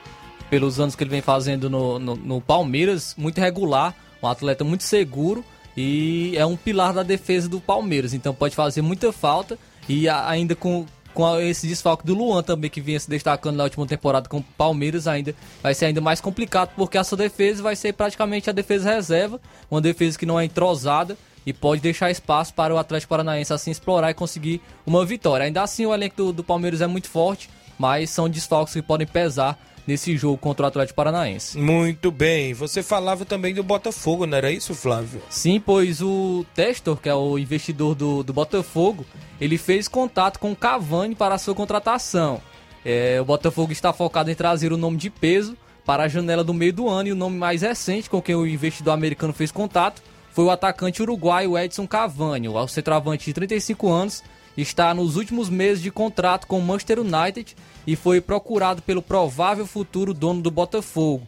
pelos 0.52 0.80
anos 0.80 0.96
que 0.96 1.04
ele 1.04 1.10
vem 1.10 1.22
fazendo 1.22 1.70
no, 1.70 1.98
no, 1.98 2.16
no 2.16 2.42
Palmeiras, 2.42 3.16
muito 3.18 3.40
regular, 3.40 3.96
um 4.22 4.28
atleta 4.28 4.64
muito 4.64 4.84
seguro 4.84 5.44
e 5.76 6.34
é 6.36 6.46
um 6.46 6.56
pilar 6.56 6.94
da 6.94 7.04
defesa 7.04 7.48
do 7.48 7.60
Palmeiras, 7.60 8.14
então 8.14 8.34
pode 8.34 8.56
fazer 8.56 8.82
muita 8.82 9.12
falta. 9.12 9.58
E 9.90 10.08
ainda 10.08 10.56
com, 10.56 10.86
com 11.14 11.40
esse 11.40 11.68
desfalque 11.68 12.06
do 12.06 12.14
Luan 12.14 12.44
também 12.44 12.70
que 12.70 12.80
vinha 12.80 13.00
se 13.00 13.10
destacando 13.10 13.56
na 13.56 13.64
última 13.64 13.88
temporada 13.88 14.30
com 14.30 14.38
o 14.38 14.44
Palmeiras 14.44 15.08
ainda 15.08 15.34
vai 15.62 15.74
ser 15.74 15.86
ainda 15.86 16.00
mais 16.00 16.22
complicado 16.22 16.72
porque 16.76 16.98
essa 16.98 17.18
defesa 17.18 17.64
vai 17.64 17.76
ser 17.76 17.94
praticamente 17.94 18.50
a 18.50 18.54
defesa 18.54 18.94
reserva, 18.94 19.42
uma 19.72 19.82
defesa 19.82 20.20
que 20.20 20.26
não 20.26 20.40
é 20.40 20.46
entrosada 20.46 21.18
e 21.46 21.54
pode 21.54 21.82
deixar 21.82 22.12
espaço 22.12 22.54
para 22.54 22.74
o 22.74 22.78
Atlético 22.78 23.10
Paranaense 23.10 23.54
assim 23.54 23.72
explorar 23.72 24.12
e 24.12 24.14
conseguir 24.14 24.62
uma 24.86 25.06
vitória. 25.06 25.46
Ainda 25.46 25.62
assim 25.62 25.86
o 25.86 25.94
elenco 25.94 26.16
do, 26.16 26.34
do 26.34 26.44
Palmeiras 26.44 26.82
é 26.82 26.88
muito 26.88 27.10
forte, 27.10 27.50
mas 27.78 28.10
são 28.10 28.30
desfalques 28.30 28.74
que 28.74 28.82
podem 28.82 29.08
pesar 29.08 29.58
nesse 29.86 30.16
jogo 30.16 30.38
contra 30.38 30.66
o 30.66 30.68
Atlético 30.68 30.96
Paranaense. 30.96 31.58
Muito 31.58 32.12
bem. 32.12 32.54
Você 32.54 32.84
falava 32.84 33.26
também 33.26 33.54
do 33.54 33.64
Botafogo, 33.64 34.26
não 34.26 34.38
era 34.38 34.52
isso, 34.52 34.76
Flávio? 34.76 35.22
Sim, 35.30 35.60
pois 35.60 36.02
o 36.02 36.46
Testor, 36.54 36.98
que 36.98 37.10
é 37.10 37.16
o 37.16 37.38
investidor 37.38 37.96
do, 37.96 38.24
do 38.24 38.32
Botafogo, 38.32 39.06
ele 39.40 39.58
fez 39.58 39.88
contato 39.88 40.40
com 40.40 40.52
o 40.52 40.56
Cavani 40.56 41.16
para 41.16 41.36
a 41.36 41.38
sua 41.38 41.56
contratação. 41.56 42.42
É, 42.86 43.20
o 43.20 43.26
Botafogo 43.26 43.72
está 43.72 43.92
focado 43.94 44.32
em 44.32 44.36
trazer 44.36 44.72
o 44.72 44.78
nome 44.78 44.98
de 44.98 45.10
peso 45.10 45.58
para 45.86 46.04
a 46.04 46.08
janela 46.08 46.44
do 46.44 46.54
meio 46.54 46.74
do 46.74 46.88
ano 46.88 47.10
e 47.10 47.12
o 47.12 47.16
nome 47.16 47.38
mais 47.38 47.62
recente 47.62 48.10
com 48.10 48.22
quem 48.22 48.36
o 48.36 48.46
investidor 48.46 48.94
americano 48.94 49.34
fez 49.34 49.52
contato 49.52 50.02
foi 50.32 50.46
o 50.46 50.52
atacante 50.52 51.02
uruguaio 51.02 51.58
Edson 51.58 51.88
Cavani, 51.88 52.48
o 52.48 52.68
centroavante 52.68 53.26
de 53.26 53.34
35 53.34 53.90
anos, 53.90 54.24
está 54.58 54.94
nos 54.94 55.16
últimos 55.16 55.50
meses 55.50 55.82
de 55.82 55.92
contrato 55.92 56.48
com 56.48 56.60
o 56.60 56.62
Manchester 56.62 57.00
United 57.00 57.56
e 57.86 57.96
foi 57.96 58.22
procurado 58.22 58.82
pelo 58.82 59.02
provável 59.02 59.66
futuro 59.66 60.14
dono 60.14 60.42
do 60.42 60.52
Botafogo. 60.52 61.28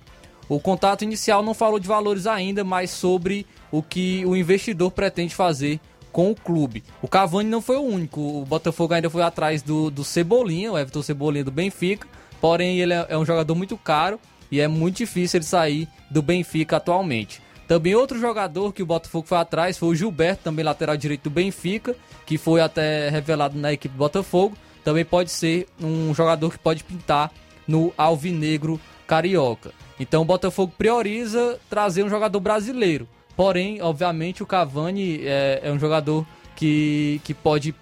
O 0.49 0.59
contato 0.59 1.03
inicial 1.03 1.41
não 1.41 1.53
falou 1.53 1.79
de 1.79 1.87
valores 1.87 2.27
ainda, 2.27 2.63
mas 2.63 2.91
sobre 2.91 3.45
o 3.71 3.81
que 3.81 4.25
o 4.25 4.35
investidor 4.35 4.91
pretende 4.91 5.33
fazer 5.33 5.79
com 6.11 6.29
o 6.29 6.35
clube. 6.35 6.83
O 7.01 7.07
Cavani 7.07 7.49
não 7.49 7.61
foi 7.61 7.77
o 7.77 7.81
único, 7.81 8.21
o 8.21 8.45
Botafogo 8.45 8.93
ainda 8.93 9.09
foi 9.09 9.23
atrás 9.23 9.61
do, 9.61 9.89
do 9.89 10.03
Cebolinha, 10.03 10.71
o 10.71 10.77
Everton 10.77 11.01
Cebolinha 11.01 11.43
do 11.43 11.51
Benfica, 11.51 12.07
porém 12.39 12.79
ele 12.79 12.93
é, 12.93 13.07
é 13.09 13.17
um 13.17 13.25
jogador 13.25 13.55
muito 13.55 13.75
caro 13.77 14.19
e 14.51 14.59
é 14.59 14.67
muito 14.67 14.97
difícil 14.97 15.39
ele 15.39 15.45
sair 15.45 15.87
do 16.11 16.21
Benfica 16.21 16.77
atualmente. 16.77 17.41
Também 17.67 17.95
outro 17.95 18.19
jogador 18.19 18.73
que 18.73 18.83
o 18.83 18.85
Botafogo 18.85 19.27
foi 19.27 19.37
atrás 19.37 19.77
foi 19.77 19.89
o 19.89 19.95
Gilberto, 19.95 20.43
também 20.43 20.65
lateral 20.65 20.97
direito 20.97 21.23
do 21.23 21.29
Benfica, 21.29 21.95
que 22.25 22.37
foi 22.37 22.61
até 22.61 23.09
revelado 23.09 23.57
na 23.57 23.71
equipe 23.71 23.93
do 23.93 23.97
Botafogo. 23.97 24.57
Também 24.83 25.05
pode 25.05 25.31
ser 25.31 25.67
um 25.81 26.13
jogador 26.13 26.51
que 26.51 26.59
pode 26.59 26.83
pintar 26.83 27.31
no 27.67 27.93
Alvinegro 27.97 28.79
Carioca. 29.07 29.71
Então 29.99 30.21
o 30.21 30.25
Botafogo 30.25 30.73
prioriza 30.77 31.59
trazer 31.69 32.03
um 32.03 32.09
jogador 32.09 32.39
brasileiro. 32.39 33.07
Porém, 33.35 33.81
obviamente, 33.81 34.43
o 34.43 34.45
Cavani 34.45 35.21
é, 35.25 35.61
é 35.63 35.71
um 35.71 35.79
jogador 35.79 36.25
que, 36.55 37.19
que 37.23 37.33
pode, 37.33 37.73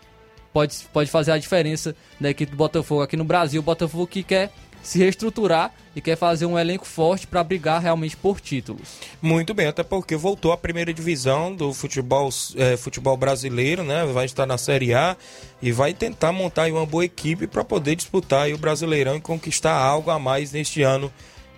pode, 0.54 0.78
pode 0.94 1.10
fazer 1.10 1.32
a 1.32 1.38
diferença 1.38 1.96
na 2.20 2.30
equipe 2.30 2.52
do 2.52 2.58
Botafogo 2.58 3.02
aqui 3.02 3.18
no 3.18 3.24
Brasil. 3.24 3.60
O 3.60 3.64
Botafogo 3.64 4.08
que 4.08 4.24
quer 4.24 4.52
se 4.82 5.00
reestruturar 5.00 5.74
e 5.96 6.02
quer 6.02 6.16
fazer 6.16 6.46
um 6.46 6.58
elenco 6.58 6.86
forte 6.86 7.28
para 7.28 7.44
brigar 7.44 7.82
realmente 7.82 8.16
por 8.16 8.40
títulos. 8.40 9.00
Muito 9.22 9.54
bem, 9.54 9.68
até 9.68 9.84
porque 9.84 10.16
voltou 10.16 10.52
à 10.52 10.58
primeira 10.58 10.94
divisão 10.94 11.54
do 11.54 11.74
futebol, 11.74 12.30
é, 12.56 12.78
futebol 12.78 13.18
brasileiro, 13.18 13.84
né? 13.84 14.06
Vai 14.06 14.26
estar 14.26 14.46
na 14.46 14.58
Série 14.58 14.94
A 14.94 15.16
e 15.62 15.72
vai 15.72 15.94
tentar 15.94 16.32
montar 16.32 16.72
uma 16.72 16.86
boa 16.86 17.06
equipe 17.06 17.48
para 17.48 17.64
poder 17.64 17.96
disputar 17.96 18.50
o 18.50 18.58
Brasileirão 18.58 19.16
e 19.16 19.22
conquistar 19.22 19.74
algo 19.74 20.10
a 20.10 20.18
mais 20.18 20.52
neste 20.52 20.82
ano 20.82 21.12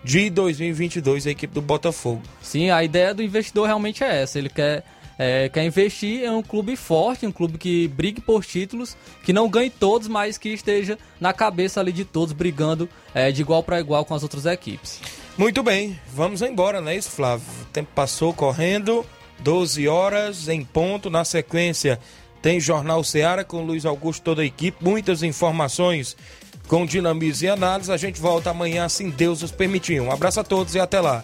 de 0.04 0.30
2022 0.30 1.28
a 1.28 1.32
equipe 1.32 1.54
do 1.54 1.62
Botafogo. 1.62 2.22
Sim, 2.42 2.70
a 2.70 2.84
ideia 2.84 3.14
do 3.14 3.24
investidor 3.24 3.68
realmente 3.68 4.04
é 4.04 4.22
essa. 4.22 4.38
Ele 4.38 4.50
quer 4.50 4.84
é, 5.18 5.50
quer 5.50 5.64
investir 5.64 6.24
em 6.24 6.30
um 6.30 6.42
clube 6.42 6.76
forte, 6.76 7.26
um 7.26 7.32
clube 7.32 7.58
que 7.58 7.88
brigue 7.88 8.22
por 8.22 8.44
títulos, 8.44 8.96
que 9.24 9.34
não 9.34 9.50
ganhe 9.50 9.70
todos, 9.70 10.08
mas 10.08 10.38
que 10.38 10.50
esteja 10.50 10.98
na 11.20 11.34
cabeça 11.34 11.80
ali 11.80 11.92
de 11.92 12.06
todos, 12.06 12.34
brigando 12.34 12.90
é, 13.14 13.32
de 13.32 13.42
igual 13.42 13.64
para 13.64 13.80
igual 13.80 14.06
com 14.06 14.14
as 14.14 14.24
outras 14.24 14.46
equipes. 14.46 15.00
Muito 15.38 15.64
bem, 15.64 16.00
vamos 16.14 16.42
embora, 16.42 16.80
não 16.80 16.90
é 16.90 16.96
isso, 16.96 17.10
Flávio? 17.10 17.46
O 17.62 17.66
tempo 17.66 17.90
passou 17.96 18.34
correndo, 18.34 19.06
12 19.40 19.88
horas 19.88 20.48
em 20.48 20.64
ponto, 20.64 21.10
na 21.10 21.26
sequência 21.26 22.00
tem 22.44 22.60
Jornal 22.60 23.02
Seara 23.06 23.46
com 23.46 23.64
Luiz 23.64 23.86
Augusto, 23.86 24.22
toda 24.22 24.42
a 24.42 24.46
equipe, 24.46 24.84
muitas 24.84 25.24
informações 25.24 26.18
com 26.68 26.86
dinamismo 26.86 27.48
e 27.48 27.50
análise. 27.50 27.90
A 27.90 27.96
gente 27.96 28.20
volta 28.20 28.50
amanhã, 28.50 28.84
assim 28.84 29.10
Deus 29.10 29.42
nos 29.42 29.52
permitir. 29.52 30.02
Um 30.02 30.12
abraço 30.12 30.42
a 30.42 30.44
todos 30.44 30.76
e 30.76 30.80
até 30.80 31.00
lá. 31.00 31.24